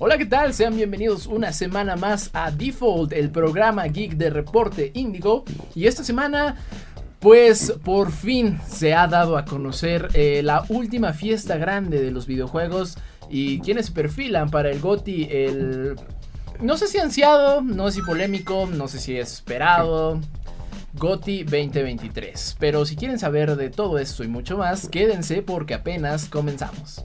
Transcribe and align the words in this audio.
Hola, 0.00 0.16
¿qué 0.16 0.26
tal? 0.26 0.54
Sean 0.54 0.76
bienvenidos 0.76 1.26
una 1.26 1.52
semana 1.52 1.96
más 1.96 2.30
a 2.32 2.52
Default, 2.52 3.12
el 3.12 3.30
programa 3.30 3.84
geek 3.88 4.12
de 4.12 4.30
Reporte 4.30 4.92
Índigo. 4.94 5.44
Y 5.74 5.88
esta 5.88 6.04
semana, 6.04 6.54
pues 7.18 7.74
por 7.84 8.12
fin 8.12 8.60
se 8.64 8.94
ha 8.94 9.08
dado 9.08 9.36
a 9.36 9.44
conocer 9.44 10.08
eh, 10.14 10.40
la 10.44 10.64
última 10.68 11.12
fiesta 11.14 11.56
grande 11.56 12.00
de 12.00 12.12
los 12.12 12.28
videojuegos 12.28 12.96
y 13.28 13.58
quienes 13.58 13.90
perfilan 13.90 14.50
para 14.50 14.70
el 14.70 14.78
GOTI, 14.78 15.28
el... 15.32 15.96
No 16.60 16.76
sé 16.76 16.86
si 16.86 16.98
ansiado, 16.98 17.60
no 17.60 17.90
sé 17.90 17.96
si 17.96 18.02
polémico, 18.02 18.68
no 18.72 18.86
sé 18.86 19.00
si 19.00 19.16
esperado, 19.16 20.20
GOTI 20.94 21.42
2023. 21.42 22.56
Pero 22.60 22.86
si 22.86 22.94
quieren 22.94 23.18
saber 23.18 23.56
de 23.56 23.68
todo 23.68 23.98
esto 23.98 24.22
y 24.22 24.28
mucho 24.28 24.58
más, 24.58 24.88
quédense 24.88 25.42
porque 25.42 25.74
apenas 25.74 26.28
comenzamos. 26.28 27.04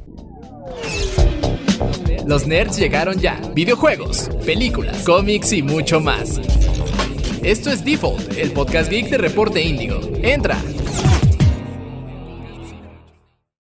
Los 2.26 2.48
nerds 2.48 2.78
llegaron 2.78 3.20
ya. 3.20 3.38
Videojuegos, 3.54 4.30
películas, 4.46 5.04
cómics 5.04 5.52
y 5.52 5.62
mucho 5.62 6.00
más. 6.00 6.40
Esto 7.44 7.70
es 7.70 7.84
Default, 7.84 8.38
el 8.38 8.52
podcast 8.54 8.90
geek 8.90 9.10
de 9.10 9.18
Reporte 9.18 9.62
Índigo. 9.62 10.00
Entra. 10.22 10.58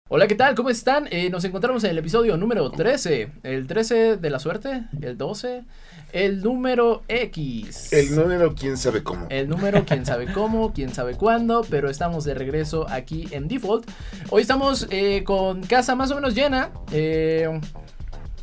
Hola, 0.09 0.29
¿qué 0.29 0.37
tal? 0.37 0.55
¿Cómo 0.55 0.71
están? 0.71 1.09
Eh, 1.11 1.29
nos 1.29 1.43
encontramos 1.45 1.83
en 1.83 1.91
el 1.91 1.99
episodio 1.99 2.37
número 2.37 2.71
13. 2.71 3.33
¿El 3.43 3.67
13 3.67 4.19
de 4.19 4.31
la 4.31 4.39
suerte? 4.39 4.85
¿El 5.01 5.19
12? 5.19 5.65
El 6.13 6.43
número 6.43 7.03
X. 7.09 7.93
El 7.93 8.15
número 8.15 8.55
quién 8.55 8.77
sabe 8.77 9.03
cómo. 9.03 9.27
El 9.29 9.49
número 9.49 9.85
quién 9.85 10.07
sabe 10.07 10.33
cómo, 10.33 10.73
quién 10.75 10.95
sabe 10.95 11.17
cuándo, 11.17 11.63
pero 11.69 11.91
estamos 11.91 12.23
de 12.25 12.35
regreso 12.35 12.87
aquí 12.89 13.27
en 13.33 13.49
Default. 13.49 13.91
Hoy 14.31 14.43
estamos 14.43 14.87
eh, 14.91 15.25
con 15.25 15.63
casa 15.63 15.97
más 15.97 16.13
o 16.13 16.15
menos 16.15 16.35
llena. 16.35 16.71
Eh, 16.93 17.49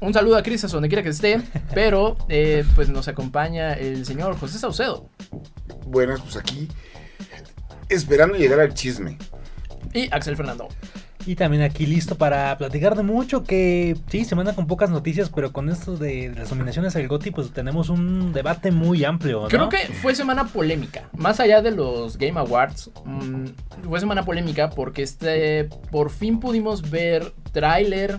un 0.01 0.13
saludo 0.13 0.37
a 0.37 0.43
Cris, 0.43 0.61
donde 0.71 0.87
quiera 0.87 1.03
que 1.03 1.09
esté, 1.09 1.41
pero 1.73 2.17
eh, 2.29 2.65
pues 2.75 2.89
nos 2.89 3.07
acompaña 3.07 3.73
el 3.73 4.05
señor 4.05 4.37
José 4.37 4.59
Saucedo. 4.59 5.09
Buenas, 5.85 6.21
pues 6.21 6.37
aquí 6.37 6.67
esperando 7.89 8.37
llegar 8.37 8.59
al 8.59 8.73
chisme. 8.73 9.17
Y 9.93 10.13
Axel 10.13 10.37
Fernando. 10.37 10.67
Y 11.25 11.35
también 11.35 11.63
aquí 11.63 11.85
listo 11.85 12.15
para 12.15 12.57
platicar 12.57 12.95
de 12.95 13.03
mucho 13.03 13.43
que 13.43 13.97
sí, 14.07 14.23
se 14.23 14.35
manda 14.35 14.55
con 14.55 14.67
pocas 14.67 14.89
noticias, 14.89 15.29
pero 15.29 15.51
con 15.51 15.69
esto 15.69 15.97
de 15.97 16.33
las 16.35 16.49
nominaciones 16.49 16.95
al 16.95 17.07
GOTY 17.07 17.31
pues 17.31 17.51
tenemos 17.51 17.89
un 17.89 18.31
debate 18.31 18.71
muy 18.71 19.03
amplio. 19.03 19.41
¿no? 19.41 19.47
Creo 19.49 19.69
que 19.69 19.79
fue 20.01 20.15
semana 20.15 20.47
polémica, 20.47 21.09
más 21.13 21.39
allá 21.39 21.61
de 21.61 21.71
los 21.71 22.17
Game 22.17 22.39
Awards, 22.39 22.89
mmm, 23.03 23.45
fue 23.83 23.99
semana 23.99 24.23
polémica 24.23 24.69
porque 24.69 25.03
este 25.03 25.65
por 25.91 26.09
fin 26.09 26.39
pudimos 26.39 26.89
ver 26.89 27.33
tráiler 27.51 28.17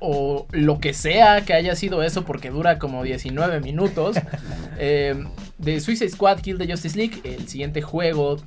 o 0.00 0.46
lo 0.50 0.80
que 0.80 0.94
sea 0.94 1.44
que 1.44 1.52
haya 1.52 1.76
sido 1.76 2.02
eso 2.02 2.24
porque 2.24 2.50
dura 2.50 2.78
como 2.78 3.02
19 3.02 3.60
minutos 3.60 4.16
eh, 4.78 5.24
de 5.58 5.80
Suicide 5.80 6.10
Squad 6.10 6.40
Kill 6.40 6.58
the 6.58 6.70
Justice 6.70 6.96
League, 6.96 7.20
el 7.24 7.48
siguiente 7.48 7.82
juego 7.82 8.38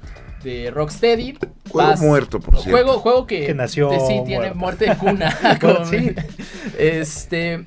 de 0.43 0.71
Rocksteady. 0.71 1.37
Juego 1.69 1.89
Vas, 1.89 2.01
muerto, 2.01 2.39
por 2.39 2.55
cierto. 2.55 2.71
Juego, 2.71 2.99
juego 2.99 3.27
que, 3.27 3.45
que 3.45 3.53
nació 3.53 3.89
de, 3.89 3.99
sí, 4.01 4.21
tiene 4.25 4.53
muerte 4.53 4.89
de 4.89 4.97
cuna. 4.97 5.37
con, 5.61 5.85
sí. 5.85 6.13
Este 6.77 7.63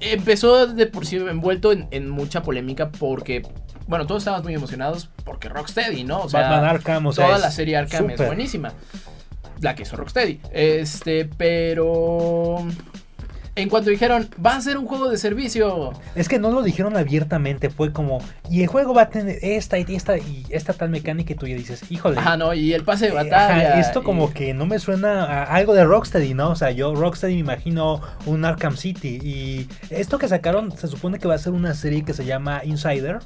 empezó 0.00 0.66
de 0.66 0.86
por 0.86 1.04
sí 1.04 1.16
envuelto 1.16 1.72
en, 1.72 1.86
en, 1.90 2.08
mucha 2.08 2.42
polémica 2.42 2.90
porque 2.90 3.42
bueno, 3.86 4.06
todos 4.06 4.22
estábamos 4.22 4.44
muy 4.44 4.54
emocionados 4.54 5.10
porque 5.24 5.48
Rocksteady, 5.48 6.04
¿no? 6.04 6.20
O 6.20 6.28
sea, 6.28 6.42
Batman 6.42 6.64
Arkham, 6.64 7.06
o 7.06 7.12
sea, 7.12 7.26
toda 7.26 7.38
la 7.38 7.50
serie 7.50 7.76
Arkham 7.76 8.02
super. 8.02 8.20
es 8.20 8.26
buenísima. 8.26 8.72
La 9.60 9.74
que 9.74 9.82
hizo 9.82 9.96
Rocksteady. 9.96 10.40
Este, 10.52 11.28
pero 11.36 12.66
en 13.56 13.68
cuanto 13.68 13.90
dijeron, 13.90 14.28
va 14.44 14.56
a 14.56 14.60
ser 14.60 14.78
un 14.78 14.86
juego 14.86 15.08
de 15.08 15.18
servicio. 15.18 15.92
Es 16.14 16.28
que 16.28 16.38
no 16.38 16.50
lo 16.50 16.62
dijeron 16.62 16.96
abiertamente, 16.96 17.68
fue 17.68 17.92
como, 17.92 18.20
y 18.48 18.62
el 18.62 18.68
juego 18.68 18.94
va 18.94 19.02
a 19.02 19.10
tener 19.10 19.38
esta 19.42 19.78
y 19.78 19.84
esta 19.94 20.16
y 20.18 20.46
esta 20.50 20.72
tal 20.72 20.88
mecánica 20.88 21.32
y 21.32 21.36
tú 21.36 21.46
ya 21.46 21.56
dices, 21.56 21.82
híjole. 21.90 22.18
Ajá, 22.18 22.36
no, 22.36 22.54
y 22.54 22.72
el 22.72 22.84
pase 22.84 23.06
de 23.06 23.12
batalla. 23.12 23.72
Ajá, 23.72 23.80
esto 23.80 24.02
como 24.02 24.28
y... 24.30 24.32
que 24.32 24.54
no 24.54 24.66
me 24.66 24.78
suena 24.78 25.24
a 25.24 25.44
algo 25.44 25.74
de 25.74 25.84
Rocksteady, 25.84 26.32
¿no? 26.32 26.50
O 26.50 26.56
sea, 26.56 26.70
yo 26.70 26.94
Rocksteady 26.94 27.34
me 27.34 27.40
imagino 27.40 28.00
un 28.26 28.44
Arkham 28.44 28.76
City 28.76 29.18
y 29.22 29.68
esto 29.90 30.18
que 30.18 30.28
sacaron 30.28 30.76
se 30.76 30.86
supone 30.88 31.18
que 31.18 31.28
va 31.28 31.34
a 31.34 31.38
ser 31.38 31.52
una 31.52 31.74
serie 31.74 32.04
que 32.04 32.14
se 32.14 32.24
llama 32.24 32.62
Insider 32.64 33.18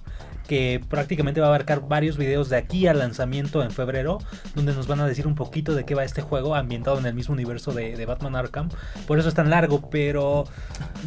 que 0.46 0.80
prácticamente 0.88 1.40
va 1.40 1.46
a 1.46 1.50
abarcar 1.50 1.88
varios 1.88 2.16
videos 2.16 2.48
de 2.48 2.56
aquí 2.56 2.86
al 2.86 2.98
lanzamiento 2.98 3.62
en 3.62 3.70
febrero, 3.70 4.18
donde 4.54 4.74
nos 4.74 4.86
van 4.86 5.00
a 5.00 5.06
decir 5.06 5.26
un 5.26 5.34
poquito 5.34 5.74
de 5.74 5.84
qué 5.84 5.94
va 5.94 6.04
este 6.04 6.22
juego 6.22 6.54
ambientado 6.54 6.98
en 6.98 7.06
el 7.06 7.14
mismo 7.14 7.34
universo 7.34 7.72
de, 7.72 7.96
de 7.96 8.06
Batman 8.06 8.36
Arkham. 8.36 8.68
Por 9.06 9.18
eso 9.18 9.28
es 9.28 9.34
tan 9.34 9.50
largo, 9.50 9.88
pero 9.90 10.44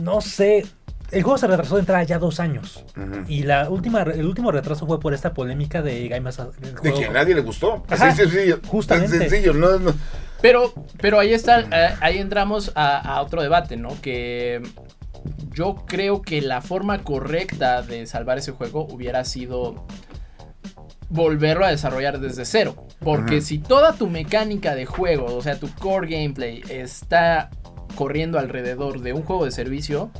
no 0.01 0.21
sé. 0.21 0.65
El 1.11 1.23
juego 1.23 1.37
se 1.37 1.47
retrasó 1.47 1.75
de 1.75 1.81
entrada 1.81 2.03
ya 2.03 2.19
dos 2.19 2.41
años. 2.41 2.83
Uh 2.97 2.99
-huh. 2.99 3.25
Y 3.29 3.43
la 3.43 3.69
última, 3.69 4.01
el 4.01 4.25
último 4.25 4.51
retraso 4.51 4.85
fue 4.85 4.99
por 4.99 5.13
esta 5.13 5.33
polémica 5.33 5.81
de 5.81 6.09
Game 6.09 6.29
De 6.81 6.93
que 6.93 7.05
a 7.05 7.11
nadie 7.11 7.33
le 7.33 7.41
gustó. 7.41 7.85
Ajá, 7.89 8.07
Así 8.07 8.23
sencillo. 8.23 8.59
Justamente. 8.67 9.17
Tan 9.17 9.29
sencillo, 9.29 9.53
no, 9.53 9.79
no. 9.79 9.93
Pero, 10.41 10.73
pero 11.01 11.19
ahí 11.19 11.33
está, 11.33 11.61
eh, 11.61 11.95
ahí 12.01 12.17
entramos 12.17 12.71
a, 12.75 12.97
a, 12.97 13.21
otro 13.21 13.41
debate, 13.41 13.77
¿no? 13.77 13.89
Que 14.01 14.61
yo 15.53 15.75
creo 15.85 16.21
que 16.21 16.41
la 16.41 16.61
forma 16.61 17.03
correcta 17.03 17.81
de 17.81 18.05
salvar 18.05 18.38
ese 18.38 18.51
juego 18.51 18.88
hubiera 18.91 19.23
sido 19.25 19.85
volverlo 21.09 21.65
a 21.65 21.69
desarrollar 21.69 22.19
desde 22.19 22.45
cero. 22.45 22.88
Porque 22.99 23.35
uh 23.35 23.39
-huh. 23.39 23.41
si 23.41 23.59
toda 23.59 23.93
tu 23.93 24.07
mecánica 24.07 24.75
de 24.75 24.85
juego, 24.85 25.35
o 25.35 25.41
sea, 25.41 25.59
tu 25.59 25.69
core 25.69 26.07
gameplay 26.07 26.63
está 26.69 27.49
corriendo 27.95 28.39
alrededor 28.39 29.01
de 29.01 29.13
un 29.13 29.23
juego 29.23 29.45
de 29.45 29.51
servicio, 29.51 30.11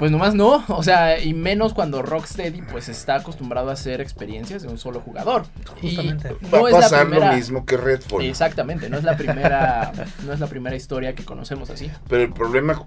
pues 0.00 0.10
nomás 0.10 0.34
no, 0.34 0.64
o 0.68 0.82
sea, 0.82 1.20
y 1.20 1.34
menos 1.34 1.74
cuando 1.74 2.00
Rocksteady 2.00 2.62
pues 2.62 2.88
está 2.88 3.16
acostumbrado 3.16 3.68
a 3.68 3.74
hacer 3.74 4.00
experiencias 4.00 4.62
de 4.62 4.68
un 4.68 4.78
solo 4.78 5.00
jugador. 5.00 5.44
Justamente. 5.80 6.36
Y 6.40 6.44
no 6.46 6.50
Va 6.50 6.68
a 6.68 6.72
pasar 6.72 6.84
es 6.84 6.90
la 6.90 7.00
primera, 7.00 7.30
lo 7.30 7.36
mismo 7.36 7.66
que 7.66 7.76
Redfall. 7.76 8.24
Exactamente, 8.24 8.88
no 8.88 8.96
es 8.96 9.04
la 9.04 9.18
primera 9.18 9.92
no 10.24 10.32
es 10.32 10.40
la 10.40 10.46
primera 10.46 10.74
historia 10.74 11.14
que 11.14 11.24
conocemos 11.24 11.68
así. 11.68 11.90
Pero 12.08 12.22
el 12.22 12.32
problema 12.32 12.82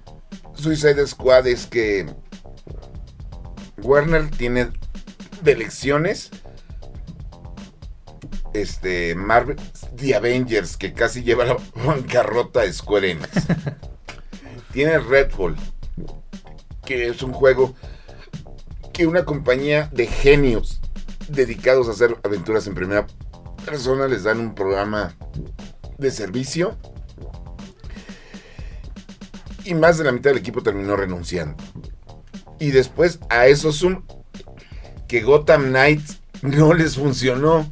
Suicide 0.55 1.05
Squad 1.07 1.47
es 1.47 1.67
que 1.67 2.05
Warner 3.81 4.29
tiene 4.29 4.71
de 5.41 5.51
elecciones 5.51 6.29
este 8.53 9.15
Marvel 9.15 9.57
The 9.95 10.15
Avengers 10.15 10.77
que 10.77 10.93
casi 10.93 11.23
lleva 11.23 11.45
la 11.45 11.57
bancarrota 11.85 12.61
a 12.61 12.71
Square 12.71 13.11
Enix. 13.11 13.29
tiene 14.71 14.99
Redfall 14.99 15.55
que 16.85 17.07
es 17.07 17.23
un 17.23 17.33
juego 17.33 17.73
que 18.91 19.07
una 19.07 19.25
compañía 19.25 19.89
de 19.91 20.07
genios 20.07 20.81
dedicados 21.29 21.87
a 21.87 21.91
hacer 21.91 22.17
aventuras 22.23 22.67
en 22.67 22.75
primera 22.75 23.07
persona 23.65 24.07
les 24.07 24.23
dan 24.23 24.39
un 24.39 24.53
programa 24.53 25.15
de 25.97 26.11
servicio 26.11 26.77
y 29.65 29.73
más 29.73 29.97
de 29.97 30.03
la 30.03 30.11
mitad 30.11 30.31
del 30.31 30.39
equipo 30.39 30.61
terminó 30.61 30.95
renunciando. 30.95 31.55
Y 32.59 32.71
después 32.71 33.19
a 33.29 33.47
eso 33.47 33.71
sum 33.71 34.03
que 35.07 35.21
Gotham 35.21 35.69
Knights 35.69 36.21
no 36.41 36.73
les 36.73 36.95
funcionó. 36.95 37.69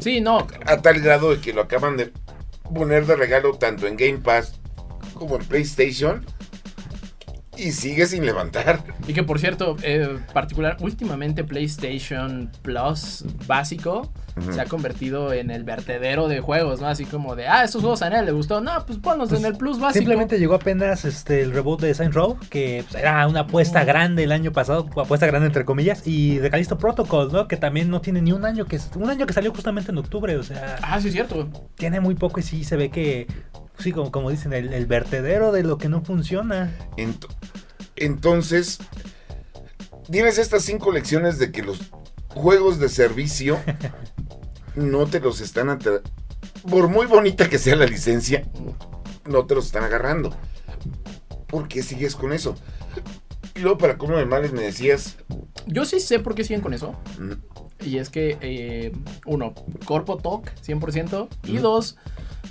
Sí, 0.00 0.20
no. 0.20 0.46
A 0.66 0.82
tal 0.82 1.00
grado 1.00 1.30
de 1.30 1.40
que 1.40 1.52
lo 1.52 1.62
acaban 1.62 1.96
de 1.96 2.12
poner 2.74 3.06
de 3.06 3.16
regalo 3.16 3.54
tanto 3.54 3.86
en 3.86 3.96
Game 3.96 4.18
Pass 4.18 4.58
como 5.14 5.36
en 5.36 5.44
PlayStation 5.44 6.24
y 7.56 7.72
sigue 7.72 8.06
sin 8.06 8.26
levantar. 8.26 8.84
Y 9.06 9.14
que 9.14 9.22
por 9.22 9.38
cierto, 9.38 9.76
eh, 9.82 10.18
particular, 10.32 10.76
últimamente 10.80 11.44
PlayStation 11.44 12.50
Plus 12.62 13.24
básico 13.46 14.12
uh 14.36 14.40
-huh. 14.40 14.54
se 14.54 14.60
ha 14.60 14.66
convertido 14.66 15.32
en 15.32 15.50
el 15.50 15.64
vertedero 15.64 16.28
de 16.28 16.40
juegos, 16.40 16.80
¿no? 16.80 16.88
Así 16.88 17.04
como 17.04 17.36
de, 17.36 17.46
ah, 17.46 17.64
estos 17.64 17.82
juegos 17.82 18.02
a 18.02 18.10
nadie 18.10 18.26
le 18.26 18.32
gustó. 18.32 18.60
No, 18.60 18.84
pues 18.86 18.98
ponlos 18.98 19.28
pues 19.28 19.40
en 19.40 19.46
el 19.46 19.56
Plus 19.56 19.78
básico. 19.78 19.98
Simplemente 19.98 20.38
llegó 20.38 20.54
apenas 20.54 21.04
este 21.04 21.42
el 21.42 21.52
reboot 21.52 21.80
de 21.80 21.94
Saints 21.94 22.14
Row, 22.14 22.38
que 22.50 22.84
pues, 22.88 23.02
era 23.02 23.26
una 23.26 23.40
apuesta 23.40 23.80
uh 23.80 23.82
-huh. 23.82 23.86
grande 23.86 24.24
el 24.24 24.32
año 24.32 24.52
pasado, 24.52 24.88
apuesta 24.96 25.26
grande 25.26 25.46
entre 25.46 25.64
comillas, 25.64 26.06
y 26.06 26.36
de 26.38 26.50
Callisto 26.50 26.78
Protocol, 26.78 27.32
¿no? 27.32 27.48
Que 27.48 27.56
también 27.56 27.90
no 27.90 28.00
tiene 28.00 28.22
ni 28.22 28.32
un 28.32 28.44
año, 28.44 28.66
que 28.66 28.78
un 28.94 29.10
año 29.10 29.26
que 29.26 29.32
salió 29.32 29.52
justamente 29.52 29.90
en 29.90 29.98
octubre, 29.98 30.36
o 30.36 30.42
sea. 30.42 30.78
Ah, 30.82 31.00
sí, 31.00 31.08
es 31.08 31.14
cierto. 31.14 31.48
Tiene 31.76 32.00
muy 32.00 32.14
poco 32.14 32.40
y 32.40 32.42
sí 32.42 32.64
se 32.64 32.76
ve 32.76 32.90
que, 32.90 33.26
sí, 33.78 33.92
como, 33.92 34.10
como 34.10 34.30
dicen, 34.30 34.52
el, 34.52 34.72
el 34.72 34.86
vertedero 34.86 35.52
de 35.52 35.62
lo 35.62 35.78
que 35.78 35.88
no 35.88 36.02
funciona. 36.02 36.72
Ent 36.96 37.24
entonces, 37.96 38.78
tienes 40.10 40.38
estas 40.38 40.62
cinco 40.62 40.92
lecciones 40.92 41.38
de 41.38 41.50
que 41.50 41.62
los 41.62 41.80
juegos 42.28 42.78
de 42.78 42.88
servicio 42.88 43.58
no 44.76 45.06
te 45.06 45.20
los 45.20 45.40
están 45.40 45.78
por 46.68 46.88
muy 46.88 47.06
bonita 47.06 47.48
que 47.48 47.58
sea 47.58 47.76
la 47.76 47.86
licencia, 47.86 48.46
no 49.24 49.46
te 49.46 49.54
los 49.54 49.66
están 49.66 49.84
agarrando. 49.84 50.36
¿Por 51.46 51.68
qué 51.68 51.82
sigues 51.82 52.16
con 52.16 52.32
eso? 52.32 52.54
Y 53.54 53.60
luego, 53.60 53.78
para 53.78 53.96
cómo 53.96 54.16
de 54.16 54.26
males 54.26 54.52
me 54.52 54.62
decías. 54.62 55.16
Yo 55.66 55.84
sí 55.84 56.00
sé 56.00 56.20
por 56.20 56.34
qué 56.34 56.44
siguen 56.44 56.60
con 56.60 56.74
eso. 56.74 56.94
Mm. 57.18 57.86
Y 57.86 57.98
es 57.98 58.10
que, 58.10 58.36
eh, 58.40 58.92
uno, 59.24 59.54
Corpo 59.86 60.18
Talk, 60.18 60.52
100%. 60.62 61.28
Mm. 61.28 61.48
Y 61.48 61.58
dos, 61.58 61.96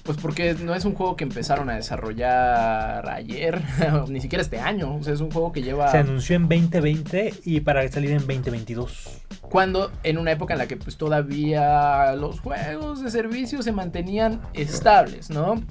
Pues 0.03 0.17
porque 0.17 0.53
no 0.55 0.75
es 0.75 0.85
un 0.85 0.93
juego 0.93 1.15
que 1.15 1.23
empezaron 1.23 1.69
a 1.69 1.75
desarrollar 1.75 3.09
ayer, 3.09 3.61
ni 4.07 4.21
siquiera 4.21 4.41
este 4.41 4.59
año. 4.59 4.95
O 4.95 5.03
sea, 5.03 5.13
es 5.13 5.21
un 5.21 5.31
juego 5.31 5.51
que 5.51 5.61
lleva. 5.61 5.91
Se 5.91 5.97
anunció 5.97 6.35
en 6.35 6.49
2020 6.49 7.33
y 7.45 7.61
para 7.61 7.87
salir 7.89 8.11
en 8.11 8.19
2022. 8.19 9.21
Cuando 9.41 9.91
en 10.03 10.17
una 10.17 10.31
época 10.31 10.53
en 10.53 10.59
la 10.59 10.67
que 10.67 10.77
pues 10.77 10.97
todavía 10.97 12.13
los 12.15 12.39
juegos 12.39 13.01
de 13.01 13.11
servicio 13.11 13.61
se 13.61 13.71
mantenían 13.71 14.41
estables, 14.53 15.29
¿no? 15.29 15.61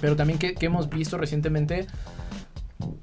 Pero 0.00 0.16
también 0.16 0.38
que, 0.38 0.54
que 0.54 0.66
hemos 0.66 0.88
visto 0.88 1.18
recientemente 1.18 1.86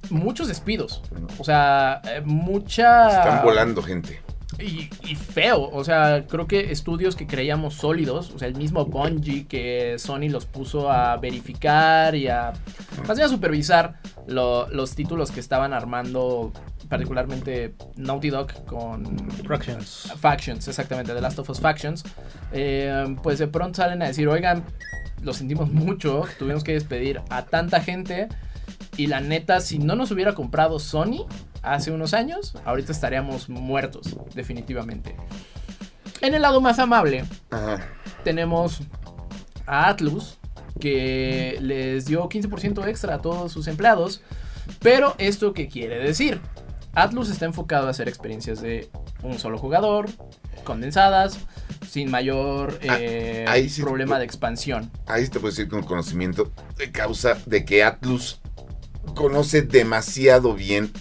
muchos 0.09 0.47
despidos. 0.47 1.01
O 1.37 1.43
sea, 1.43 2.01
eh, 2.05 2.21
mucha. 2.23 3.09
Están 3.09 3.43
volando 3.43 3.81
gente. 3.81 4.21
Y, 4.59 4.89
y 5.05 5.15
feo, 5.15 5.69
o 5.71 5.83
sea, 5.83 6.25
creo 6.27 6.47
que 6.47 6.71
estudios 6.71 7.15
que 7.17 7.27
creíamos 7.27 7.73
sólidos, 7.75 8.31
o 8.31 8.39
sea, 8.39 8.47
el 8.47 8.55
mismo 8.55 8.85
Bungie 8.85 9.45
que 9.45 9.95
Sony 9.99 10.29
los 10.29 10.45
puso 10.45 10.89
a 10.89 11.17
verificar 11.17 12.15
y 12.15 12.27
a, 12.29 12.53
más 13.05 13.17
bien 13.17 13.27
a 13.27 13.29
supervisar 13.29 13.99
lo- 14.25 14.67
los 14.69 14.95
títulos 14.95 15.31
que 15.31 15.41
estaban 15.41 15.73
armando, 15.73 16.53
particularmente 16.88 17.75
Naughty 17.97 18.29
Dog 18.29 18.65
con 18.65 19.29
Fractions. 19.45 20.13
Factions, 20.17 20.67
exactamente, 20.67 21.13
The 21.13 21.21
Last 21.21 21.39
of 21.39 21.49
Us 21.49 21.59
Factions, 21.59 22.03
eh, 22.53 23.05
pues 23.21 23.39
de 23.39 23.47
pronto 23.47 23.75
salen 23.81 24.01
a 24.01 24.07
decir, 24.07 24.27
oigan, 24.29 24.63
lo 25.21 25.33
sentimos 25.33 25.69
mucho, 25.71 26.23
tuvimos 26.39 26.63
que 26.63 26.71
despedir 26.73 27.21
a 27.29 27.45
tanta 27.45 27.81
gente 27.81 28.29
y 28.97 29.07
la 29.07 29.21
neta, 29.21 29.61
si 29.61 29.79
no 29.79 29.95
nos 29.95 30.11
hubiera 30.11 30.33
comprado 30.33 30.79
Sony 30.79 31.25
hace 31.61 31.91
unos 31.91 32.13
años, 32.13 32.55
ahorita 32.65 32.91
estaríamos 32.91 33.47
muertos, 33.47 34.17
definitivamente. 34.33 35.15
En 36.21 36.33
el 36.33 36.41
lado 36.41 36.61
más 36.61 36.79
amable, 36.79 37.23
Ajá. 37.51 37.88
tenemos 38.23 38.81
a 39.67 39.89
Atlus, 39.89 40.39
que 40.79 41.57
les 41.61 42.05
dio 42.05 42.27
15% 42.27 42.88
extra 42.88 43.15
a 43.15 43.19
todos 43.19 43.51
sus 43.51 43.67
empleados. 43.67 44.21
Pero 44.79 45.15
esto 45.17 45.53
qué 45.53 45.67
quiere 45.67 45.99
decir? 45.99 46.41
Atlus 46.94 47.29
está 47.29 47.45
enfocado 47.45 47.88
a 47.88 47.91
hacer 47.91 48.09
experiencias 48.09 48.61
de 48.61 48.89
un 49.23 49.38
solo 49.39 49.57
jugador, 49.57 50.07
condensadas, 50.63 51.39
sin 51.88 52.09
mayor 52.11 52.79
eh, 52.81 53.45
Ah, 53.47 53.53
ahí 53.53 53.69
sí 53.69 53.81
te 53.81 53.85
problema 53.85 54.17
de 54.19 54.25
expansión. 54.25 54.91
Ahí 55.05 55.23
te 55.27 55.39
puedo 55.39 55.51
decir 55.51 55.67
con 55.67 55.83
conocimiento 55.83 56.51
de 56.77 56.91
causa 56.91 57.38
de 57.45 57.63
que 57.65 57.83
Atlus 57.83 58.39
conoce 59.17 59.63
demasiado 59.63 60.53
bien 60.53 60.91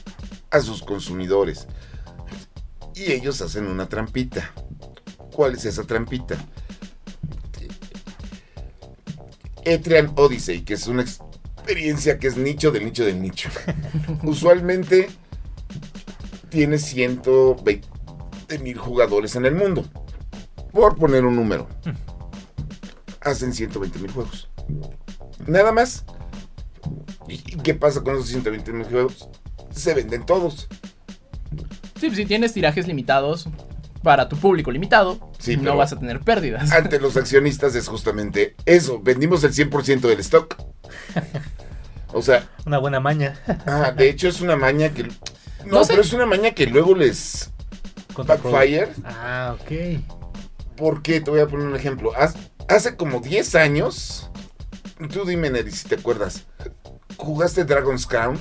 a 0.51 0.61
sus 0.61 0.83
consumidores. 0.83 1.69
Y 2.95 3.13
ellos 3.13 3.43
hacen 3.43 3.67
una 3.67 3.89
trampita. 3.89 4.53
¿Cuál 5.33 5.55
es 5.55 5.67
esa 5.67 5.85
trampita? 5.85 6.37
Etrian 9.65 10.13
Odyssey, 10.17 10.63
que 10.63 10.75
es 10.75 10.87
una 10.87 11.03
experiencia 11.03 12.19
que 12.19 12.29
es 12.29 12.39
nicho 12.39 12.71
del 12.71 12.87
nicho 12.87 13.05
del 13.05 13.21
nicho. 13.21 13.51
Usualmente 14.23 15.11
tiene 16.49 16.79
120 16.79 17.87
mil 18.63 18.79
jugadores 18.79 19.37
en 19.37 19.45
el 19.45 19.55
mundo. 19.55 19.85
Por 20.73 20.97
poner 20.97 21.27
un 21.27 21.37
número. 21.37 21.69
Hacen 23.21 23.53
120 23.53 23.99
mil 23.99 24.11
juegos. 24.11 24.49
Nada 25.47 25.71
más. 25.73 26.07
¿Y 27.29 27.39
qué 27.39 27.75
pasa 27.75 28.03
con 28.03 28.15
esos 28.15 28.29
120 28.29 28.73
mil 28.73 28.87
juegos? 28.87 29.29
Se 29.71 29.95
venden 29.95 30.25
todos. 30.27 30.69
Sí, 32.01 32.07
pues, 32.09 32.17
si 32.17 32.27
tienes 32.27 32.53
tirajes 32.53 32.87
limitados 32.87 33.49
para 34.03 34.29
tu 34.29 34.37
público 34.37 34.71
limitado, 34.71 35.19
Sí, 35.39 35.57
no 35.57 35.77
vas 35.77 35.93
a 35.93 35.99
tener 35.99 36.21
pérdidas. 36.21 36.71
Ante 36.73 37.01
los 37.01 37.17
accionistas 37.17 37.75
es 37.75 37.89
justamente 37.89 38.55
eso. 38.65 39.01
Vendimos 39.01 39.43
el 39.45 39.53
100% 39.53 40.01
del 40.01 40.21
stock. 40.21 40.57
O 42.13 42.23
sea, 42.23 42.49
Una 42.65 42.79
buena 42.79 43.01
maña. 43.01 43.39
ah, 43.67 43.93
de 43.97 44.09
hecho 44.09 44.29
es 44.29 44.41
una 44.41 44.57
maña 44.57 44.91
que... 44.91 45.03
No, 45.05 45.13
No 45.67 45.85
sé. 45.85 45.93
pero 45.93 46.03
es 46.03 46.13
una 46.13 46.27
maña 46.27 46.53
que 46.53 46.67
luego 46.67 46.95
les 46.95 47.51
backfire. 48.17 48.89
Ah, 49.05 49.57
ok. 49.61 50.01
¿Por 50.77 51.03
qué? 51.03 51.21
Te 51.21 51.31
voy 51.31 51.41
a 51.41 51.47
poner 51.49 51.67
un 51.67 51.77
ejemplo. 51.77 52.13
Hace 52.69 52.97
como 52.97 53.21
10 53.21 53.55
años, 53.57 54.31
tú 55.13 55.25
dime, 55.25 55.51
Neri, 55.51 55.71
si 55.73 55.89
te 55.89 55.97
acuerdas, 55.97 56.47
¿jugaste 57.17 57.65
Dragon's 57.65 58.07
Crown? 58.07 58.39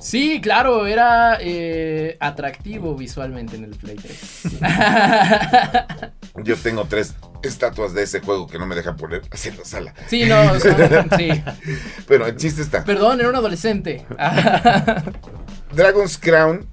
Sí, 0.00 0.40
claro, 0.40 0.86
era 0.86 1.38
eh, 1.40 2.16
atractivo 2.20 2.94
visualmente 2.94 3.56
en 3.56 3.64
el 3.64 3.70
Play 3.70 3.96
3. 3.96 4.42
Yo 6.44 6.56
tengo 6.56 6.84
tres 6.84 7.14
estatuas 7.42 7.94
de 7.94 8.04
ese 8.04 8.20
juego 8.20 8.46
que 8.46 8.60
no 8.60 8.66
me 8.66 8.76
dejan 8.76 8.96
poner 8.96 9.22
en 9.44 9.56
la 9.58 9.64
sala. 9.64 9.94
sí, 10.06 10.24
no, 10.26 10.58
son- 10.60 10.76
sí. 11.16 11.30
Pero 12.06 12.26
el 12.26 12.36
chiste 12.36 12.62
está. 12.62 12.84
Perdón, 12.84 13.18
era 13.18 13.28
un 13.28 13.34
adolescente. 13.36 14.06
Dragon's 15.74 16.16
Crown, 16.18 16.68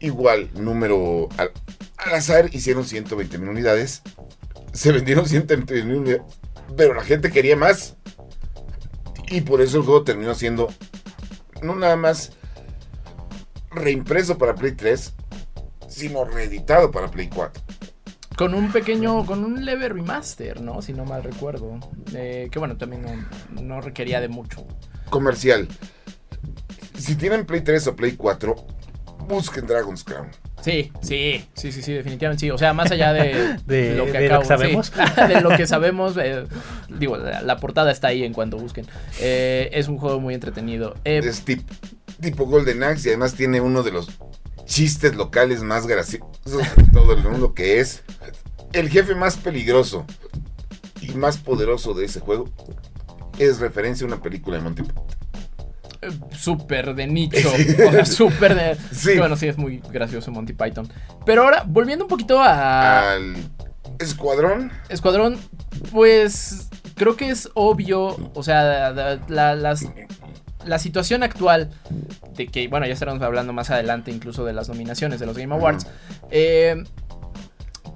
igual, 0.00 0.50
número 0.54 1.28
al, 1.38 1.50
al 1.96 2.14
azar, 2.14 2.50
hicieron 2.52 2.84
120 2.84 3.38
mil 3.38 3.48
unidades. 3.48 4.02
Se 4.72 4.92
vendieron 4.92 5.26
120 5.26 5.82
mil 5.84 5.96
unidades, 5.96 6.22
pero 6.76 6.92
la 6.94 7.04
gente 7.04 7.30
quería 7.30 7.56
más. 7.56 7.96
Y 9.30 9.42
por 9.42 9.60
eso 9.60 9.78
el 9.78 9.84
juego 9.84 10.02
terminó 10.02 10.34
siendo 10.34 10.68
no 11.62 11.76
nada 11.76 11.96
más 11.96 12.32
reimpreso 13.70 14.36
para 14.36 14.54
Play 14.56 14.72
3, 14.72 15.14
sino 15.88 16.24
reeditado 16.24 16.90
para 16.90 17.08
Play 17.10 17.28
4. 17.28 17.62
con 18.36 18.54
un 18.54 18.72
pequeño, 18.72 19.26
con 19.26 19.44
un 19.44 19.64
leve 19.64 19.88
remaster, 19.90 20.60
¿no? 20.62 20.80
Si 20.82 20.92
no 20.94 21.04
mal 21.04 21.22
recuerdo. 21.22 21.78
Eh, 22.14 22.48
que 22.50 22.58
bueno, 22.58 22.76
también 22.76 23.02
no, 23.50 23.62
no 23.62 23.80
requería 23.82 24.20
de 24.20 24.28
mucho. 24.28 24.66
Comercial. 25.10 25.68
Si 26.98 27.16
tienen 27.16 27.44
Play 27.46 27.60
3 27.60 27.86
o 27.88 27.96
Play 27.96 28.16
4, 28.16 28.56
busquen 29.30 29.66
Dragon's 29.66 30.04
Crown. 30.04 30.28
Sí, 30.62 30.92
sí, 31.00 31.42
sí, 31.54 31.72
sí, 31.72 31.80
sí, 31.82 31.92
definitivamente 31.94 32.40
sí. 32.40 32.50
O 32.50 32.58
sea, 32.58 32.74
más 32.74 32.90
allá 32.90 33.12
de, 33.14 33.56
De- 33.66 33.94
lo 33.94 34.04
que 34.06 34.12
de 34.12 34.28
lo 34.28 34.34
acabo 34.36 34.42
que 34.42 34.48
sabemos. 34.48 34.92
sí, 34.94 35.22
de 35.28 35.40
lo 35.40 35.48
que 35.56 35.66
sabemos, 35.66 36.16
eh, 36.18 36.44
digo, 36.98 37.16
la, 37.16 37.40
la 37.40 37.56
portada 37.56 37.90
está 37.90 38.08
ahí 38.08 38.24
en 38.24 38.32
cuanto 38.34 38.58
busquen. 38.58 38.86
Eh, 39.20 39.70
es 39.72 39.88
un 39.88 39.96
juego 39.96 40.20
muy 40.20 40.34
entretenido. 40.34 40.96
Eh, 41.04 41.20
Es 41.24 41.44
tip- 41.46 41.64
tipo 42.20 42.44
Golden 42.44 42.82
Axe 42.84 43.08
y 43.08 43.12
además 43.12 43.34
tiene 43.34 43.60
uno 43.62 43.82
de 43.82 43.92
los 43.92 44.08
chistes 44.66 45.14
locales 45.16 45.62
más 45.62 45.86
graciosos 45.86 46.28
de 46.76 46.84
todo 46.92 47.14
el 47.14 47.22
mundo 47.24 47.54
que 47.54 47.80
es 47.80 48.02
el 48.72 48.88
jefe 48.90 49.14
más 49.14 49.36
peligroso 49.36 50.04
y 51.00 51.12
más 51.14 51.38
poderoso 51.38 51.94
de 51.94 52.04
ese 52.04 52.20
juego. 52.20 52.50
Es 53.38 53.58
referencia 53.60 54.04
a 54.04 54.08
una 54.08 54.20
película 54.22 54.58
de 54.58 54.62
Monty 54.62 54.82
Python. 54.82 55.04
Súper 56.32 56.94
de 56.94 57.06
nicho. 57.06 57.50
O 57.88 57.92
sea, 57.92 58.04
súper 58.04 58.54
de. 58.54 58.76
Sí. 58.92 59.18
Bueno, 59.18 59.36
sí, 59.36 59.48
es 59.48 59.56
muy 59.58 59.78
gracioso 59.92 60.30
Monty 60.30 60.52
Python. 60.52 60.88
Pero 61.26 61.42
ahora, 61.44 61.64
volviendo 61.66 62.04
un 62.04 62.08
poquito 62.08 62.40
a. 62.40 63.12
Al 63.12 63.36
escuadrón, 63.98 64.72
Escuadrón, 64.88 65.38
pues 65.92 66.68
creo 66.96 67.16
que 67.16 67.28
es 67.30 67.50
obvio, 67.54 68.16
o 68.34 68.42
sea, 68.42 68.90
la, 68.92 69.18
la- 69.28 69.54
las- 69.56 69.86
la 70.64 70.78
situación 70.78 71.22
actual 71.22 71.70
de 72.36 72.46
que, 72.48 72.68
bueno, 72.68 72.86
ya 72.86 72.92
estaremos 72.92 73.22
hablando 73.22 73.52
más 73.54 73.70
adelante 73.70 74.10
incluso 74.10 74.44
de 74.44 74.52
las 74.52 74.68
nominaciones 74.68 75.18
de 75.18 75.24
los 75.26 75.36
Game 75.38 75.54
Awards, 75.54 75.86
eh, 76.30 76.82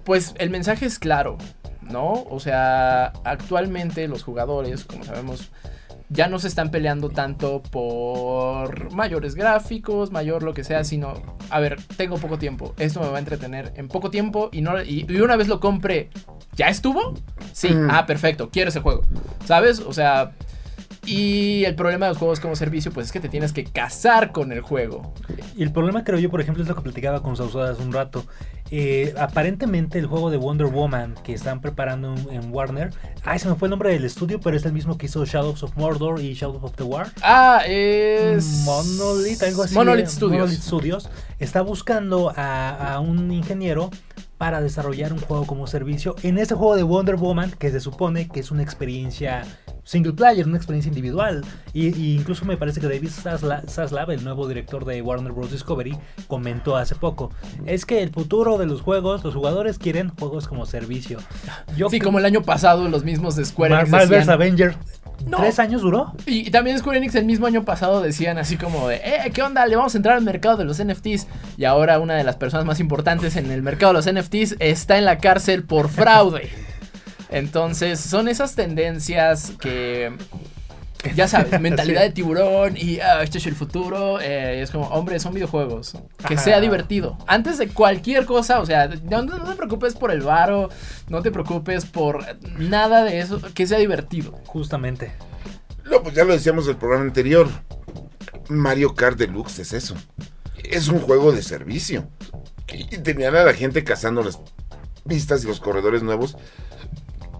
pues 0.04 0.34
el 0.38 0.50
mensaje 0.50 0.86
es 0.86 0.98
claro, 0.98 1.36
¿no? 1.82 2.24
O 2.30 2.40
sea, 2.40 3.12
actualmente 3.24 4.08
los 4.08 4.22
jugadores, 4.22 4.84
como 4.84 5.04
sabemos, 5.04 5.50
ya 6.14 6.28
no 6.28 6.38
se 6.38 6.48
están 6.48 6.70
peleando 6.70 7.10
tanto 7.10 7.62
por 7.62 8.92
mayores 8.94 9.34
gráficos, 9.34 10.10
mayor 10.12 10.42
lo 10.42 10.54
que 10.54 10.64
sea, 10.64 10.84
sino, 10.84 11.14
a 11.50 11.60
ver, 11.60 11.76
tengo 11.96 12.16
poco 12.18 12.38
tiempo, 12.38 12.72
esto 12.78 13.00
me 13.00 13.08
va 13.08 13.16
a 13.16 13.18
entretener 13.18 13.72
en 13.76 13.88
poco 13.88 14.10
tiempo 14.10 14.48
y, 14.52 14.62
no, 14.62 14.80
y, 14.82 15.04
y 15.08 15.20
una 15.20 15.36
vez 15.36 15.48
lo 15.48 15.60
compre, 15.60 16.10
¿ya 16.56 16.68
estuvo? 16.68 17.14
Sí, 17.52 17.68
Mm. 17.74 17.88
ah, 17.90 18.06
perfecto, 18.06 18.48
quiero 18.50 18.68
ese 18.70 18.80
juego, 18.80 19.02
¿sabes? 19.44 19.80
O 19.80 19.92
sea, 19.92 20.32
y 21.06 21.64
el 21.64 21.74
problema 21.74 22.06
de 22.06 22.12
los 22.12 22.18
juegos 22.18 22.40
como 22.40 22.56
servicio, 22.56 22.90
pues 22.92 23.06
es 23.06 23.12
que 23.12 23.20
te 23.20 23.28
tienes 23.28 23.52
que 23.52 23.64
casar 23.64 24.32
con 24.32 24.52
el 24.52 24.62
juego. 24.62 25.12
Y 25.54 25.62
el 25.62 25.70
problema 25.70 26.02
creo 26.02 26.18
yo, 26.18 26.30
por 26.30 26.40
ejemplo, 26.40 26.62
es 26.62 26.68
lo 26.68 26.74
que 26.74 26.80
platicaba 26.80 27.22
con 27.22 27.36
Sausoda 27.36 27.72
hace 27.72 27.82
un 27.82 27.92
rato. 27.92 28.24
Eh, 28.76 29.14
aparentemente 29.16 30.00
el 30.00 30.06
juego 30.06 30.32
de 30.32 30.36
Wonder 30.36 30.66
Woman 30.66 31.14
que 31.22 31.32
están 31.32 31.60
preparando 31.60 32.12
en, 32.32 32.52
Warner, 32.52 32.90
ay, 33.22 33.38
se 33.38 33.48
me 33.48 33.54
fue 33.54 33.68
el 33.68 33.70
nombre 33.70 33.92
del 33.92 34.04
estudio, 34.04 34.40
pero 34.40 34.56
es 34.56 34.64
el 34.64 34.72
mismo 34.72 34.98
que 34.98 35.06
hizo 35.06 35.24
Shadows 35.24 35.62
of 35.62 35.76
Mordor 35.76 36.20
y 36.20 36.34
Shadows 36.34 36.60
of 36.60 36.74
the 36.74 36.82
War. 36.82 37.06
Ah, 37.22 37.62
es... 37.68 38.64
Monolith, 38.64 39.40
algo 39.44 39.62
así. 39.62 39.76
Monolith 39.76 40.08
Studios. 40.08 40.40
Monolith 40.40 40.60
Studios 40.60 41.08
está 41.38 41.60
buscando 41.62 42.32
a, 42.36 42.94
a 42.94 43.00
un 43.00 43.30
ingeniero 43.32 43.90
para 44.38 44.60
desarrollar 44.60 45.12
un 45.12 45.20
juego 45.20 45.46
como 45.46 45.66
servicio 45.66 46.16
en 46.22 46.38
ese 46.38 46.54
juego 46.54 46.76
de 46.76 46.82
Wonder 46.82 47.14
Woman 47.16 47.52
que 47.58 47.70
se 47.70 47.80
supone 47.80 48.28
que 48.28 48.40
es 48.40 48.50
una 48.50 48.62
experiencia 48.62 49.44
single 49.84 50.12
player, 50.14 50.46
una 50.46 50.56
experiencia 50.56 50.88
individual. 50.88 51.44
Y, 51.72 51.94
y 51.96 52.16
incluso 52.16 52.44
me 52.44 52.56
parece 52.56 52.80
que 52.80 52.88
David 52.88 53.08
Zasla- 53.10 53.66
Zaslav, 53.68 54.10
el 54.10 54.24
nuevo 54.24 54.48
director 54.48 54.84
de 54.84 55.00
Warner 55.02 55.32
Bros. 55.32 55.50
Discovery, 55.52 55.96
comentó 56.26 56.76
hace 56.76 56.94
poco. 56.94 57.30
Es 57.66 57.84
que 57.86 58.02
el 58.02 58.10
futuro 58.10 58.58
de 58.58 58.66
los 58.66 58.80
juegos, 58.82 59.22
los 59.24 59.34
jugadores 59.34 59.78
quieren 59.78 60.08
juegos 60.10 60.48
como 60.48 60.66
servicio. 60.66 61.18
Yo 61.76 61.88
Sí, 61.90 62.00
como 62.00 62.18
el 62.18 62.24
año 62.24 62.42
pasado 62.42 62.88
los 62.88 63.04
mismos 63.04 63.36
de 63.36 63.44
Square 63.44 63.70
Mar- 63.74 63.80
Enix 63.82 63.92
Marvel's 63.92 64.10
decían- 64.26 64.34
Avenger. 64.34 64.76
No. 65.26 65.38
¿Tres 65.38 65.58
años 65.58 65.82
duró? 65.82 66.12
Y, 66.26 66.46
y 66.46 66.50
también 66.50 66.78
Square 66.78 66.98
Enix 66.98 67.14
el 67.14 67.24
mismo 67.24 67.46
año 67.46 67.64
pasado 67.64 68.02
decían 68.02 68.38
así 68.38 68.56
como 68.56 68.88
de, 68.88 68.96
eh, 68.96 69.30
¿qué 69.32 69.42
onda? 69.42 69.66
Le 69.66 69.76
vamos 69.76 69.94
a 69.94 69.98
entrar 69.98 70.16
al 70.16 70.22
mercado 70.22 70.56
de 70.56 70.64
los 70.64 70.82
NFTs. 70.82 71.26
Y 71.56 71.64
ahora 71.64 71.98
una 71.98 72.14
de 72.14 72.24
las 72.24 72.36
personas 72.36 72.66
más 72.66 72.80
importantes 72.80 73.36
en 73.36 73.50
el 73.50 73.62
mercado 73.62 73.92
de 73.92 73.98
los 73.98 74.12
NFTs 74.12 74.56
está 74.58 74.98
en 74.98 75.04
la 75.04 75.18
cárcel 75.18 75.64
por 75.64 75.88
fraude. 75.88 76.50
Entonces, 77.30 78.00
son 78.00 78.28
esas 78.28 78.54
tendencias 78.54 79.52
que... 79.60 80.12
Ya 81.16 81.28
sabes, 81.28 81.60
mentalidad 81.60 82.02
Sí. 82.02 82.08
de 82.08 82.12
tiburón 82.14 82.76
y 82.76 82.98
ah, 83.00 83.22
este 83.22 83.38
es 83.38 83.46
el 83.46 83.54
futuro. 83.54 84.20
eh, 84.20 84.60
es 84.62 84.70
como, 84.70 84.86
hombre, 84.88 85.18
son 85.20 85.34
videojuegos. 85.34 85.92
Que 86.26 86.34
Ajá. 86.34 86.42
sea 86.44 86.60
divertido. 86.60 87.18
Antes 87.26 87.58
de 87.58 87.68
cualquier 87.68 88.24
cosa, 88.26 88.60
o 88.60 88.66
sea, 88.66 88.88
no, 88.88 89.26
te 89.26 89.56
preocupes 89.56 89.94
por 89.94 90.10
el 90.10 90.22
varo, 90.22 90.70
no 91.08 91.22
te 91.22 91.30
preocupes 91.30 91.84
por 91.84 92.24
nada 92.58 93.04
de 93.04 93.20
eso, 93.20 93.40
que 93.54 93.66
sea 93.66 93.78
divertido. 93.78 94.32
Justamente. 94.46 95.12
No, 95.84 96.02
pues 96.02 96.14
ya 96.14 96.24
lo 96.24 96.32
decíamos 96.32 96.64
en 96.64 96.70
el 96.70 96.76
programa 96.76 97.04
anterior. 97.04 97.48
Mario 98.48 98.94
Kart 98.94 99.18
Deluxe 99.18 99.58
es 99.60 99.72
eso. 99.72 99.94
Es 100.62 100.88
un 100.88 101.00
juego 101.00 101.32
de 101.32 101.42
servicio. 101.42 102.08
Y 102.72 102.98
tenían 102.98 103.36
a 103.36 103.44
la 103.44 103.52
gente 103.54 103.84
cazando 103.84 104.22
las 104.22 104.38
pistas 105.06 105.44
y 105.44 105.46
los 105.46 105.60
corredores 105.60 106.02
nuevos. 106.02 106.36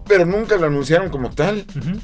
Pero 0.06 0.26
nunca 0.26 0.56
lo 0.56 0.66
anunciaron 0.66 1.08
como 1.08 1.30
tal. 1.30 1.64
Ujú. 1.76 1.98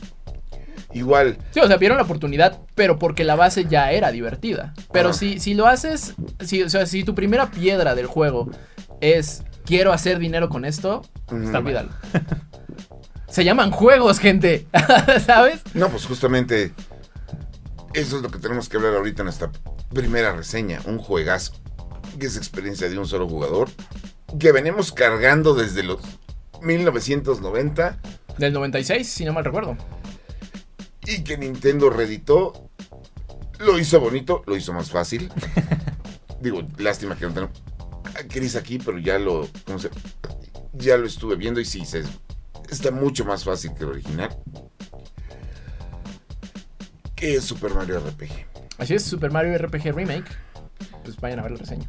Igual, 0.93 1.39
Sí, 1.53 1.61
o 1.61 1.67
sea, 1.69 1.77
vieron 1.77 1.99
la 1.99 2.03
oportunidad, 2.05 2.61
pero 2.75 2.99
porque 2.99 3.23
la 3.25 3.37
base 3.37 3.65
ya 3.67 3.93
era 3.93 4.11
divertida. 4.11 4.75
Pero 4.93 5.11
Ajá. 5.11 5.19
si, 5.19 5.39
si 5.39 5.55
lo 5.55 5.67
haces, 5.67 6.15
si, 6.45 6.63
o 6.63 6.69
sea, 6.69 6.85
si 6.87 7.05
tu 7.05 7.15
primera 7.15 7.51
piedra 7.51 7.95
del 7.95 8.07
juego 8.07 8.51
es 9.01 9.45
quiero 9.65 9.93
hacer 9.93 10.19
dinero 10.19 10.49
con 10.49 10.65
esto, 10.65 11.03
Ujú. 11.31 11.57
olvídalo. 11.57 11.91
Se 13.29 13.45
llaman 13.45 13.71
juegos, 13.71 14.19
gente. 14.19 14.67
¿Sabes? 15.27 15.61
no, 15.75 15.89
pues 15.89 16.05
justamente 16.07 16.73
eso 17.95 18.17
es 18.17 18.23
lo 18.23 18.31
que 18.31 18.39
tenemos 18.41 18.69
que 18.69 18.77
hablar 18.77 18.95
ahorita 18.97 19.23
en 19.23 19.29
esta 19.29 19.51
primera 19.95 20.33
reseña. 20.33 20.81
Un 20.87 20.99
juegazo. 20.99 21.53
Que 22.19 22.27
es 22.27 22.37
experiencia 22.37 22.89
de 22.89 22.99
un 22.99 23.07
solo 23.07 23.29
jugador. 23.29 23.69
Que 24.41 24.51
venimos 24.51 24.91
cargando 24.91 25.55
desde 25.55 25.85
los 25.85 26.01
1990. 26.61 27.99
Del 28.39 28.53
96, 28.53 29.09
si 29.09 29.25
no 29.25 29.33
mal 29.33 29.45
recuerdo. 29.45 29.77
Y 31.11 31.23
que 31.25 31.37
Nintendo 31.37 31.91
reeditó. 31.91 32.71
Lo 33.59 33.79
hizo 33.79 34.01
bonito, 34.01 34.43
lo 34.47 34.57
hizo 34.57 34.73
más 34.73 34.91
fácil. 34.91 35.31
Digo, 36.41 36.63
lástima 36.79 37.17
que 37.17 37.27
no 37.27 37.35
tenemos 37.35 37.63
a 38.19 38.27
Chris 38.27 38.57
aquí, 38.57 38.79
pero 38.79 38.99
ya 38.99 39.19
lo, 39.19 39.47
¿cómo 39.67 39.79
se- 39.79 39.91
ya 40.73 40.97
lo 40.97 41.07
estuve 41.07 41.37
viendo 41.37 41.61
y 41.61 41.65
sí, 41.67 41.85
se, 41.85 42.03
está 42.71 42.91
mucho 42.91 43.25
más 43.25 43.45
fácil 43.45 43.75
que 43.75 43.85
el 43.85 43.91
original. 43.91 44.35
Que 47.15 47.35
es 47.37 47.45
Super 47.45 47.75
Mario 47.75 48.01
RPG. 48.01 48.31
Así 48.79 48.95
es, 48.95 49.03
Super 49.05 49.31
Mario 49.31 49.59
RPG 49.59 49.93
Remake. 49.95 50.31
Pues 51.05 51.17
vayan 51.21 51.41
a 51.41 51.43
ver 51.43 51.53
la 51.53 51.59
reseña. 51.59 51.89